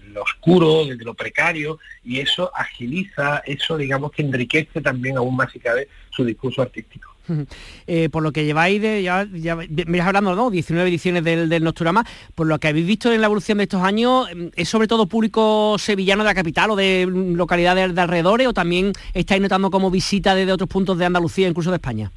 lo 0.07 0.23
oscuro, 0.23 0.87
desde 0.87 1.05
lo 1.05 1.13
precario, 1.13 1.79
y 2.03 2.21
eso 2.21 2.51
agiliza, 2.55 3.43
eso 3.45 3.77
digamos 3.77 4.11
que 4.13 4.23
enriquece 4.23 4.81
también 4.81 5.19
aún 5.19 5.37
más 5.37 5.53
si 5.53 5.59
cabe 5.59 5.87
su 6.09 6.25
discurso 6.25 6.63
artístico. 6.63 7.15
Eh, 7.87 8.09
por 8.09 8.23
lo 8.23 8.33
que 8.33 8.47
lleváis 8.47 8.81
de, 8.81 9.03
ya, 9.03 9.27
ya 9.35 9.53
hablando, 9.53 10.35
¿no? 10.35 10.51
19 10.51 10.89
ediciones 10.89 11.23
del, 11.23 11.51
del 11.51 11.63
Nosturama, 11.63 12.07
por 12.35 12.47
lo 12.47 12.59
que 12.59 12.69
habéis 12.69 12.87
visto 12.87 13.13
en 13.13 13.21
la 13.21 13.27
evolución 13.27 13.59
de 13.59 13.65
estos 13.65 13.83
años, 13.83 14.27
mm, 14.35 14.47
¿es 14.57 14.69
sobre 14.69 14.89
todo 14.89 15.07
público 15.07 15.77
sevillano 15.79 16.23
de 16.23 16.31
la 16.31 16.35
capital 16.35 16.71
o 16.71 16.77
de 16.77 17.07
localidades 17.07 17.95
de 17.95 18.01
alrededores 18.01 18.47
o 18.47 18.55
también 18.55 18.93
estáis 19.13 19.43
notando 19.43 19.71
como 19.71 19.91
visita 19.91 20.35
desde 20.35 20.53
otros 20.53 20.71
puntos 20.71 20.97
de 20.97 21.05
Andalucía, 21.05 21.49
incluso 21.49 21.71
de 21.71 21.77
España? 21.77 22.11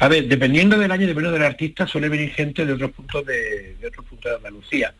A 0.00 0.08
ver, 0.08 0.26
dependiendo 0.26 0.78
del 0.78 0.90
año, 0.90 1.06
dependiendo 1.06 1.38
del 1.38 1.46
artista, 1.46 1.86
suele 1.86 2.08
venir 2.08 2.30
gente 2.30 2.64
de 2.66 2.72
otros 2.72 2.92
puntos 2.92 3.26
de, 3.26 3.76
otros 3.86 4.06
puntos 4.06 4.30
de 4.30 4.36
Andalucía. 4.36 4.94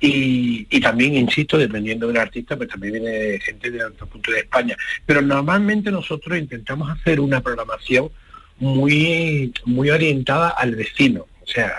Y, 0.00 0.66
y, 0.70 0.80
también, 0.80 1.14
insisto, 1.14 1.58
dependiendo 1.58 2.06
del 2.06 2.16
artista, 2.16 2.56
pues 2.56 2.70
también 2.70 2.94
viene 2.94 3.38
gente 3.38 3.70
de 3.70 3.84
otros 3.84 4.08
puntos 4.08 4.32
de 4.34 4.40
España. 4.40 4.76
Pero 5.04 5.20
normalmente 5.20 5.90
nosotros 5.90 6.38
intentamos 6.38 6.90
hacer 6.90 7.20
una 7.20 7.42
programación 7.42 8.10
muy, 8.58 9.52
muy 9.64 9.90
orientada 9.90 10.50
al 10.50 10.74
vecino. 10.74 11.26
O 11.42 11.46
sea, 11.46 11.72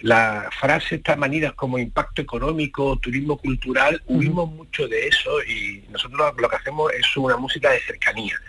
la 0.00 0.48
frase 0.52 0.96
estas 0.96 1.18
manidas 1.18 1.54
como 1.54 1.78
impacto 1.78 2.22
económico, 2.22 2.96
turismo 2.98 3.36
cultural, 3.36 4.02
huimos 4.06 4.50
mucho 4.50 4.86
de 4.86 5.08
eso 5.08 5.42
y 5.42 5.84
nosotros 5.90 6.34
lo, 6.38 6.48
que 6.48 6.56
hacemos 6.56 6.92
es 6.92 7.16
una 7.16 7.36
música 7.36 7.70
de 7.70 7.80
cercanía. 7.80 8.40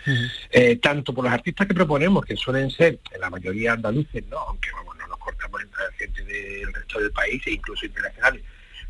Eh, 0.50 0.76
tanto 0.76 1.12
por 1.12 1.24
los 1.24 1.32
artistas 1.32 1.66
que 1.66 1.74
proponemos, 1.74 2.24
que 2.24 2.36
suelen 2.36 2.70
ser 2.70 3.00
en 3.12 3.20
la 3.20 3.30
mayoría 3.30 3.72
andaluces, 3.72 4.24
¿no, 4.28 4.38
aunque 4.38 4.70
vamos, 4.72 4.96
no 4.96 5.06
nos 5.08 5.18
cortamos 5.18 5.60
entre 5.62 5.80
gente 5.98 6.24
del 6.24 6.72
resto 6.72 7.00
del 7.00 7.10
país 7.12 7.42
e 7.46 7.52
incluso 7.52 7.86
internacionales, 7.86 8.42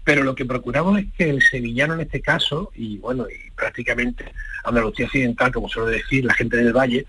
pero 0.05 0.23
lo 0.23 0.35
que 0.35 0.45
procuramos 0.45 0.99
es 0.99 1.07
que 1.17 1.31
el 1.31 1.43
sevillano 1.43 1.95
en 1.95 2.01
este 2.01 2.21
caso, 2.21 2.71
y 2.75 2.99
bueno, 2.99 3.27
y 3.29 3.51
prácticamente 3.53 4.33
Andalucía 4.65 5.07
Occidental, 5.07 5.53
como 5.53 5.69
suele 5.69 5.97
decir 5.97 6.25
la 6.25 6.35
gente 6.35 6.57
del 6.57 6.73
Valle, 6.73 7.07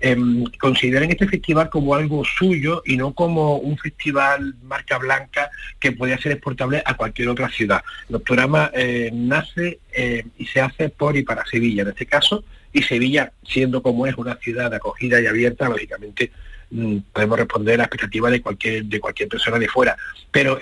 em, 0.00 0.44
consideren 0.58 1.10
este 1.10 1.28
festival 1.28 1.70
como 1.70 1.94
algo 1.94 2.24
suyo 2.24 2.82
y 2.84 2.96
no 2.96 3.12
como 3.12 3.56
un 3.56 3.76
festival 3.78 4.54
marca 4.62 4.98
blanca 4.98 5.50
que 5.78 5.92
puede 5.92 6.18
ser 6.18 6.32
exportable 6.32 6.82
a 6.84 6.94
cualquier 6.94 7.28
otra 7.28 7.48
ciudad. 7.48 7.82
Doctorama 8.08 8.70
eh, 8.74 9.10
nace 9.12 9.80
eh, 9.92 10.24
y 10.38 10.46
se 10.46 10.60
hace 10.60 10.88
por 10.88 11.16
y 11.16 11.22
para 11.22 11.44
Sevilla 11.46 11.82
en 11.82 11.88
este 11.88 12.06
caso, 12.06 12.44
y 12.72 12.82
Sevilla, 12.82 13.32
siendo 13.44 13.82
como 13.82 14.06
es 14.06 14.16
una 14.16 14.36
ciudad 14.36 14.72
acogida 14.72 15.20
y 15.20 15.26
abierta, 15.26 15.68
lógicamente 15.68 16.30
mm, 16.70 16.98
podemos 17.12 17.38
responder 17.38 17.74
a 17.74 17.78
la 17.78 17.84
expectativa 17.84 18.30
de 18.30 18.40
cualquier, 18.40 18.84
de 18.84 19.00
cualquier 19.00 19.28
persona 19.28 19.58
de 19.58 19.68
fuera. 19.68 19.96
Pero 20.30 20.60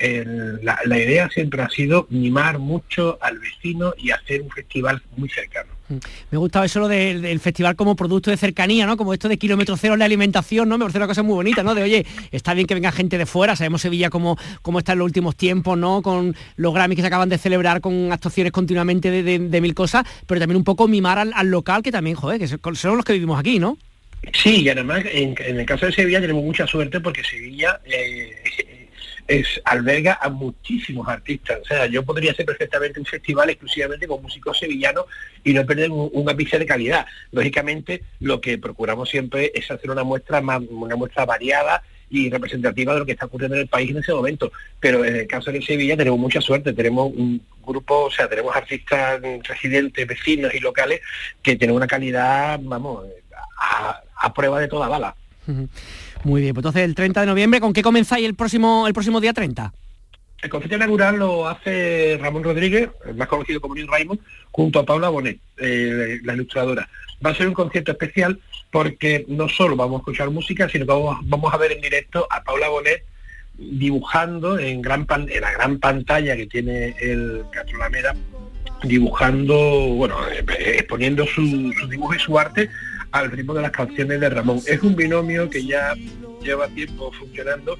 la, 0.62 0.78
la 0.86 0.98
idea 0.98 1.28
siempre 1.28 1.60
ha 1.60 1.68
sido 1.68 2.06
mimar 2.10 2.58
mucho 2.58 3.18
al 3.20 3.38
vecino 3.38 3.92
y 3.98 4.10
hacer 4.10 4.40
un 4.40 4.50
festival 4.50 5.02
muy 5.16 5.28
cercano. 5.28 5.77
Me 6.30 6.38
gustaba 6.38 6.66
eso 6.66 6.80
lo 6.80 6.88
del 6.88 7.40
festival 7.40 7.76
como 7.76 7.96
producto 7.96 8.30
de 8.30 8.36
cercanía, 8.36 8.86
¿no? 8.86 8.96
Como 8.96 9.12
esto 9.12 9.28
de 9.28 9.38
kilómetro 9.38 9.76
cero 9.76 9.94
en 9.94 10.00
la 10.00 10.04
alimentación, 10.04 10.68
¿no? 10.68 10.76
Me 10.76 10.84
parece 10.84 10.98
una 10.98 11.06
cosa 11.06 11.22
muy 11.22 11.34
bonita, 11.34 11.62
¿no? 11.62 11.74
De 11.74 11.82
oye, 11.82 12.06
está 12.30 12.54
bien 12.54 12.66
que 12.66 12.74
venga 12.74 12.92
gente 12.92 13.18
de 13.18 13.26
fuera, 13.26 13.56
sabemos 13.56 13.82
Sevilla 13.82 14.10
cómo, 14.10 14.36
cómo 14.62 14.78
está 14.78 14.92
en 14.92 14.98
los 14.98 15.06
últimos 15.06 15.36
tiempos, 15.36 15.78
¿no? 15.78 16.02
Con 16.02 16.36
los 16.56 16.74
Grammys 16.74 16.96
que 16.96 17.02
se 17.02 17.08
acaban 17.08 17.28
de 17.28 17.38
celebrar 17.38 17.80
con 17.80 18.12
actuaciones 18.12 18.52
continuamente 18.52 19.10
de, 19.10 19.60
mil 19.60 19.74
cosas, 19.74 20.04
pero 20.26 20.40
también 20.40 20.56
un 20.56 20.64
poco 20.64 20.88
mimar 20.88 21.18
al, 21.18 21.48
local 21.48 21.82
que 21.82 21.90
también, 21.90 22.16
joder, 22.16 22.38
que 22.38 22.46
son 22.46 22.96
los 22.96 23.04
que 23.04 23.12
vivimos 23.12 23.38
aquí, 23.38 23.58
¿no? 23.58 23.76
Sí, 24.32 24.62
y 24.62 24.68
además 24.68 25.04
en, 25.10 25.36
el 25.38 25.66
caso 25.66 25.86
de 25.86 25.92
Sevilla 25.92 26.20
tenemos 26.20 26.44
mucha 26.44 26.66
suerte 26.66 27.00
porque 27.00 27.22
Sevilla 27.24 27.80
eh, 27.84 28.77
es, 29.28 29.60
alberga 29.64 30.18
a 30.20 30.30
muchísimos 30.30 31.06
artistas. 31.06 31.60
O 31.60 31.64
sea, 31.64 31.86
yo 31.86 32.02
podría 32.02 32.32
hacer 32.32 32.46
perfectamente 32.46 32.98
un 32.98 33.06
festival 33.06 33.50
exclusivamente 33.50 34.08
con 34.08 34.22
músicos 34.22 34.58
sevillanos 34.58 35.04
y 35.44 35.52
no 35.52 35.64
perder 35.66 35.90
un, 35.90 36.28
ápice 36.28 36.58
de 36.58 36.66
calidad. 36.66 37.06
Lógicamente, 37.30 38.02
lo 38.20 38.40
que 38.40 38.56
procuramos 38.58 39.10
siempre 39.10 39.52
es 39.54 39.70
hacer 39.70 39.90
una 39.90 40.02
muestra 40.02 40.40
más, 40.40 40.62
una 40.70 40.96
muestra 40.96 41.26
variada 41.26 41.82
y 42.10 42.30
representativa 42.30 42.94
de 42.94 43.00
lo 43.00 43.06
que 43.06 43.12
está 43.12 43.26
ocurriendo 43.26 43.56
en 43.56 43.62
el 43.62 43.68
país 43.68 43.90
en 43.90 43.98
ese 43.98 44.14
momento. 44.14 44.50
Pero 44.80 45.04
en 45.04 45.14
el 45.14 45.26
caso 45.26 45.52
de 45.52 45.60
Sevilla 45.60 45.96
tenemos 45.96 46.18
mucha 46.18 46.40
suerte, 46.40 46.72
tenemos 46.72 47.12
un 47.14 47.42
grupo, 47.66 48.04
o 48.04 48.10
sea, 48.10 48.28
tenemos 48.28 48.56
artistas 48.56 49.20
residentes, 49.44 50.06
vecinos 50.06 50.54
y 50.54 50.60
locales 50.60 51.02
que 51.42 51.56
tienen 51.56 51.76
una 51.76 51.86
calidad, 51.86 52.58
vamos, 52.62 53.04
a, 53.58 54.32
prueba 54.34 54.58
de 54.58 54.68
toda 54.68 54.88
bala. 54.88 55.14
Muy 56.24 56.42
bien, 56.42 56.54
pues 56.54 56.62
entonces 56.62 56.82
el 56.82 56.94
30 56.94 57.20
de 57.20 57.26
noviembre, 57.26 57.60
¿con 57.60 57.72
qué 57.72 57.82
comenzáis 57.82 58.26
el 58.26 58.34
próximo, 58.34 58.86
el 58.86 58.94
próximo 58.94 59.20
día 59.20 59.32
30? 59.32 59.72
El 60.42 60.50
concierto 60.50 60.76
inaugural 60.76 61.16
lo 61.16 61.48
hace 61.48 62.16
Ramón 62.20 62.44
Rodríguez, 62.44 62.90
más 63.16 63.26
conocido 63.26 63.60
como 63.60 63.74
Neil 63.74 63.88
Raymond, 63.88 64.20
junto 64.52 64.78
a 64.78 64.84
Paula 64.86 65.08
Bonet, 65.08 65.38
eh, 65.56 66.20
la 66.22 66.34
ilustradora. 66.34 66.88
Va 67.24 67.30
a 67.30 67.34
ser 67.34 67.48
un 67.48 67.54
concierto 67.54 67.90
especial 67.90 68.38
porque 68.70 69.24
no 69.28 69.48
solo 69.48 69.74
vamos 69.74 69.96
a 69.96 70.02
escuchar 70.02 70.30
música, 70.30 70.68
sino 70.68 70.86
que 70.86 70.92
vamos, 70.92 71.52
a 71.52 71.56
ver 71.56 71.72
en 71.72 71.80
directo 71.80 72.26
a 72.30 72.42
Paula 72.44 72.68
Bonet 72.68 73.04
dibujando 73.56 74.58
en, 74.58 74.80
la 74.82 75.52
gran 75.52 75.78
pantalla 75.80 76.36
que 76.36 76.46
tiene 76.46 76.94
el 77.00 77.42
Teatro 77.52 77.78
Lameda, 77.78 78.14
dibujando, 78.84 79.56
bueno, 79.96 80.16
eh, 80.28 80.44
exponiendo 80.78 81.26
su 81.26 81.42
dibujo 81.88 82.14
y 82.14 82.18
su 82.20 82.38
arte 82.38 82.70
al 83.12 83.30
ritmo 83.30 83.54
de 83.54 83.62
las 83.62 83.70
canciones 83.70 84.20
de 84.20 84.28
Ramón. 84.28 84.60
Es 84.66 84.82
un 84.82 84.96
binomio 84.96 85.48
que 85.48 85.64
ya 85.64 85.94
lleva 86.42 86.68
tiempo 86.68 87.10
funcionando 87.12 87.78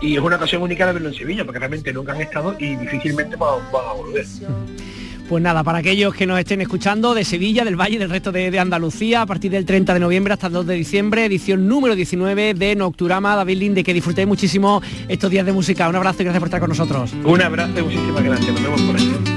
y 0.00 0.16
es 0.16 0.20
una 0.20 0.36
ocasión 0.36 0.62
única 0.62 0.86
de 0.86 0.94
verlo 0.94 1.08
en 1.08 1.14
Sevilla, 1.14 1.44
porque 1.44 1.58
realmente 1.58 1.92
nunca 1.92 2.12
han 2.12 2.20
estado 2.20 2.56
y 2.58 2.76
difícilmente 2.76 3.36
van, 3.36 3.60
a 3.72 3.92
volver. 3.92 4.26
Pues 5.28 5.42
nada, 5.42 5.62
para 5.62 5.78
aquellos 5.78 6.12
que 6.12 6.26
nos 6.26 6.40
estén 6.40 6.60
escuchando 6.60 7.14
de 7.14 7.24
Sevilla, 7.24 7.64
del 7.64 7.76
Valle, 7.76 7.98
del 7.98 8.10
resto 8.10 8.32
de, 8.32 8.58
Andalucía, 8.58 9.22
a 9.22 9.26
partir 9.26 9.52
del 9.52 9.64
30 9.64 9.94
de 9.94 10.00
noviembre 10.00 10.32
hasta 10.32 10.48
el 10.48 10.54
2 10.54 10.66
de 10.66 10.74
diciembre, 10.74 11.24
edición 11.24 11.68
número 11.68 11.94
19 11.94 12.54
de 12.54 12.74
Nocturama, 12.74 13.36
David 13.36 13.58
Linde, 13.58 13.84
que 13.84 13.94
disfrutéis 13.94 14.26
muchísimo 14.26 14.82
estos 15.08 15.30
días 15.30 15.46
de 15.46 15.52
música. 15.52 15.88
Un 15.88 15.96
abrazo 15.96 16.22
y 16.22 16.24
gracias 16.24 16.40
por 16.40 16.48
estar 16.48 16.60
con 16.60 16.70
nosotros. 16.70 17.12
Un 17.24 17.42
abrazo 17.42 17.78
y 17.78 17.82
muchísimas 17.82 18.24
gracias. 18.24 18.52
Nos 18.52 18.62
vemos 18.62 18.82
por 18.82 18.96
aquí. 18.96 19.29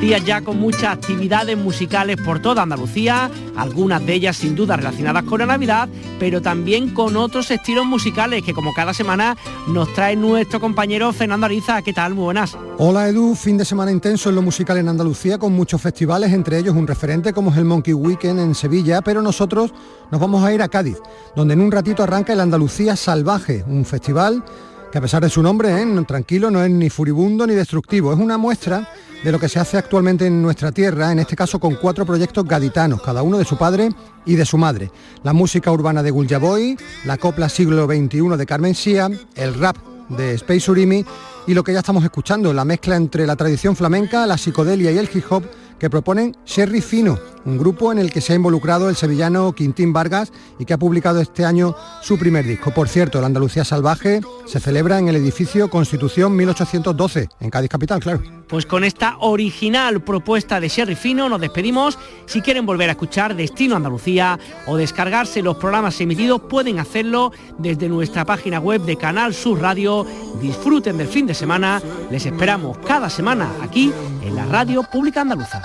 Días 0.00 0.24
ya 0.24 0.40
con 0.40 0.58
muchas 0.58 0.84
actividades 0.84 1.58
musicales 1.58 2.16
por 2.24 2.40
toda 2.40 2.62
Andalucía, 2.62 3.30
algunas 3.54 4.04
de 4.06 4.14
ellas 4.14 4.36
sin 4.36 4.56
duda 4.56 4.76
relacionadas 4.76 5.24
con 5.24 5.40
la 5.40 5.46
Navidad, 5.46 5.90
pero 6.18 6.40
también 6.40 6.94
con 6.94 7.16
otros 7.16 7.50
estilos 7.50 7.84
musicales 7.84 8.42
que 8.42 8.54
como 8.54 8.72
cada 8.72 8.94
semana 8.94 9.36
nos 9.68 9.92
trae 9.92 10.16
nuestro 10.16 10.58
compañero 10.58 11.12
Fernando 11.12 11.46
Ariza. 11.46 11.82
¿Qué 11.82 11.92
tal? 11.92 12.14
Muy 12.14 12.24
buenas. 12.24 12.56
Hola 12.78 13.08
Edu, 13.08 13.34
fin 13.34 13.58
de 13.58 13.64
semana 13.66 13.92
intenso 13.92 14.30
en 14.30 14.36
lo 14.36 14.42
musical 14.42 14.78
en 14.78 14.88
Andalucía 14.88 15.36
con 15.36 15.52
muchos 15.52 15.82
festivales, 15.82 16.32
entre 16.32 16.58
ellos 16.58 16.74
un 16.74 16.86
referente 16.86 17.34
como 17.34 17.50
es 17.50 17.58
el 17.58 17.66
Monkey 17.66 17.92
Weekend 17.92 18.40
en 18.40 18.54
Sevilla, 18.54 19.02
pero 19.02 19.20
nosotros 19.20 19.74
nos 20.10 20.18
vamos 20.18 20.42
a 20.42 20.52
ir 20.54 20.62
a 20.62 20.68
Cádiz, 20.68 20.96
donde 21.36 21.52
en 21.52 21.60
un 21.60 21.70
ratito 21.70 22.02
arranca 22.02 22.32
el 22.32 22.40
Andalucía 22.40 22.96
Salvaje, 22.96 23.64
un 23.68 23.84
festival 23.84 24.42
que 24.90 24.98
a 24.98 25.00
pesar 25.00 25.22
de 25.22 25.30
su 25.30 25.42
nombre, 25.42 25.80
¿eh? 25.80 26.04
tranquilo, 26.06 26.50
no 26.50 26.62
es 26.62 26.70
ni 26.70 26.90
furibundo 26.90 27.46
ni 27.46 27.54
destructivo, 27.54 28.12
es 28.12 28.18
una 28.18 28.38
muestra 28.38 28.88
de 29.22 29.30
lo 29.30 29.38
que 29.38 29.48
se 29.48 29.60
hace 29.60 29.76
actualmente 29.76 30.26
en 30.26 30.42
nuestra 30.42 30.72
tierra, 30.72 31.12
en 31.12 31.20
este 31.20 31.36
caso 31.36 31.60
con 31.60 31.76
cuatro 31.76 32.04
proyectos 32.04 32.44
gaditanos, 32.44 33.02
cada 33.02 33.22
uno 33.22 33.38
de 33.38 33.44
su 33.44 33.56
padre 33.56 33.90
y 34.24 34.34
de 34.34 34.44
su 34.44 34.58
madre. 34.58 34.90
La 35.22 35.32
música 35.32 35.70
urbana 35.70 36.02
de 36.02 36.10
Gulja 36.10 36.38
Boy, 36.38 36.76
la 37.04 37.18
copla 37.18 37.48
siglo 37.48 37.86
XXI 37.86 38.36
de 38.36 38.46
Carmen 38.46 38.74
Sia, 38.74 39.10
el 39.36 39.54
rap 39.54 39.76
de 40.08 40.34
Space 40.34 40.70
Urimi 40.70 41.04
y 41.46 41.54
lo 41.54 41.62
que 41.62 41.72
ya 41.72 41.80
estamos 41.80 42.02
escuchando, 42.02 42.52
la 42.52 42.64
mezcla 42.64 42.96
entre 42.96 43.26
la 43.26 43.36
tradición 43.36 43.76
flamenca, 43.76 44.26
la 44.26 44.38
psicodelia 44.38 44.90
y 44.90 44.98
el 44.98 45.08
hip 45.12 45.24
hop 45.30 45.44
que 45.78 45.88
proponen 45.88 46.36
Sherry 46.44 46.80
Fino, 46.80 47.18
un 47.44 47.58
grupo 47.58 47.92
en 47.92 47.98
el 47.98 48.12
que 48.12 48.20
se 48.20 48.32
ha 48.32 48.36
involucrado 48.36 48.88
el 48.88 48.96
sevillano 48.96 49.52
Quintín 49.52 49.92
Vargas 49.92 50.32
y 50.58 50.64
que 50.64 50.74
ha 50.74 50.78
publicado 50.78 51.20
este 51.20 51.44
año 51.44 51.74
su 52.02 52.18
primer 52.18 52.46
disco. 52.46 52.70
Por 52.72 52.88
cierto, 52.88 53.20
la 53.20 53.26
Andalucía 53.26 53.64
Salvaje 53.64 54.20
se 54.46 54.60
celebra 54.60 54.98
en 54.98 55.08
el 55.08 55.16
edificio 55.16 55.70
Constitución 55.70 56.34
1812, 56.36 57.28
en 57.40 57.50
Cádiz 57.50 57.70
Capital, 57.70 58.00
claro. 58.00 58.22
Pues 58.48 58.66
con 58.66 58.82
esta 58.82 59.16
original 59.20 60.02
propuesta 60.02 60.58
de 60.58 60.68
Sherry 60.68 60.96
Fino 60.96 61.28
nos 61.28 61.40
despedimos. 61.40 61.98
Si 62.26 62.40
quieren 62.40 62.66
volver 62.66 62.88
a 62.88 62.92
escuchar 62.92 63.36
Destino 63.36 63.76
Andalucía 63.76 64.40
o 64.66 64.76
descargarse 64.76 65.40
los 65.40 65.56
programas 65.56 66.00
emitidos, 66.00 66.40
pueden 66.42 66.80
hacerlo 66.80 67.32
desde 67.58 67.88
nuestra 67.88 68.24
página 68.24 68.58
web 68.58 68.82
de 68.82 68.96
Canal 68.96 69.34
Sur 69.34 69.60
Radio. 69.60 70.04
Disfruten 70.40 70.98
del 70.98 71.06
fin 71.06 71.26
de 71.26 71.34
semana. 71.34 71.80
Les 72.10 72.26
esperamos 72.26 72.78
cada 72.78 73.08
semana 73.08 73.52
aquí 73.62 73.92
en 74.22 74.34
la 74.34 74.46
Radio 74.46 74.82
Pública 74.82 75.20
Andaluza. 75.20 75.62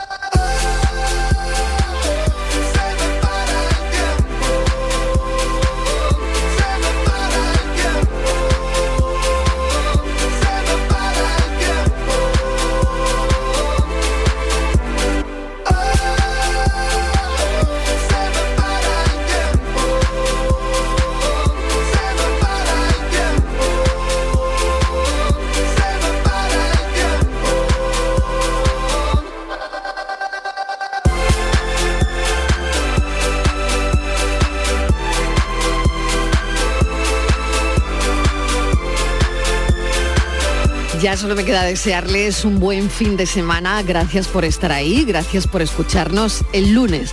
Ya 41.06 41.16
solo 41.16 41.36
me 41.36 41.46
queda 41.46 41.62
desearles 41.62 42.46
un 42.46 42.60
buen 42.60 42.90
fin 42.90 43.16
de 43.16 43.28
semana. 43.28 43.84
Gracias 43.84 44.28
por 44.28 44.44
estar 44.44 44.72
ahí, 44.72 45.06
gracias 45.06 45.46
por 45.46 45.62
escucharnos. 45.62 46.44
El 46.52 46.74
lunes 46.74 47.12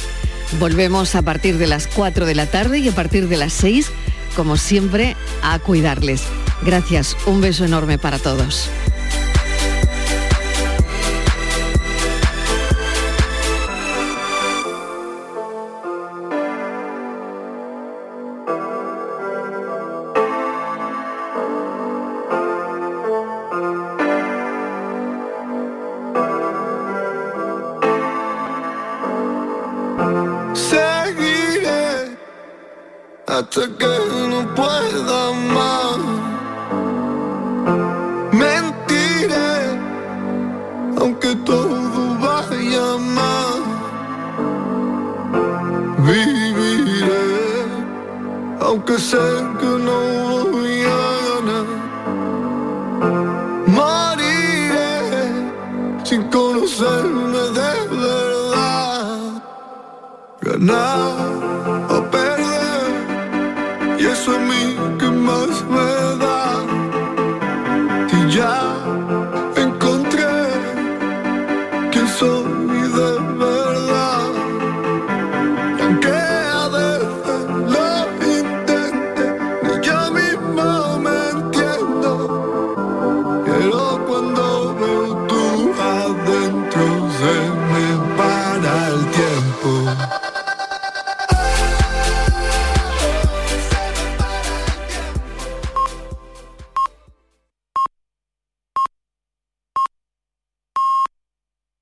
volvemos 0.58 1.14
a 1.14 1.20
partir 1.20 1.58
de 1.58 1.66
las 1.66 1.88
4 1.88 2.24
de 2.24 2.34
la 2.34 2.46
tarde 2.46 2.78
y 2.78 2.88
a 2.88 2.92
partir 2.92 3.28
de 3.28 3.36
las 3.36 3.52
6, 3.52 3.90
como 4.34 4.56
siempre, 4.56 5.14
a 5.42 5.58
cuidarles. 5.58 6.22
Gracias, 6.64 7.18
un 7.26 7.42
beso 7.42 7.66
enorme 7.66 7.98
para 7.98 8.18
todos. 8.18 8.70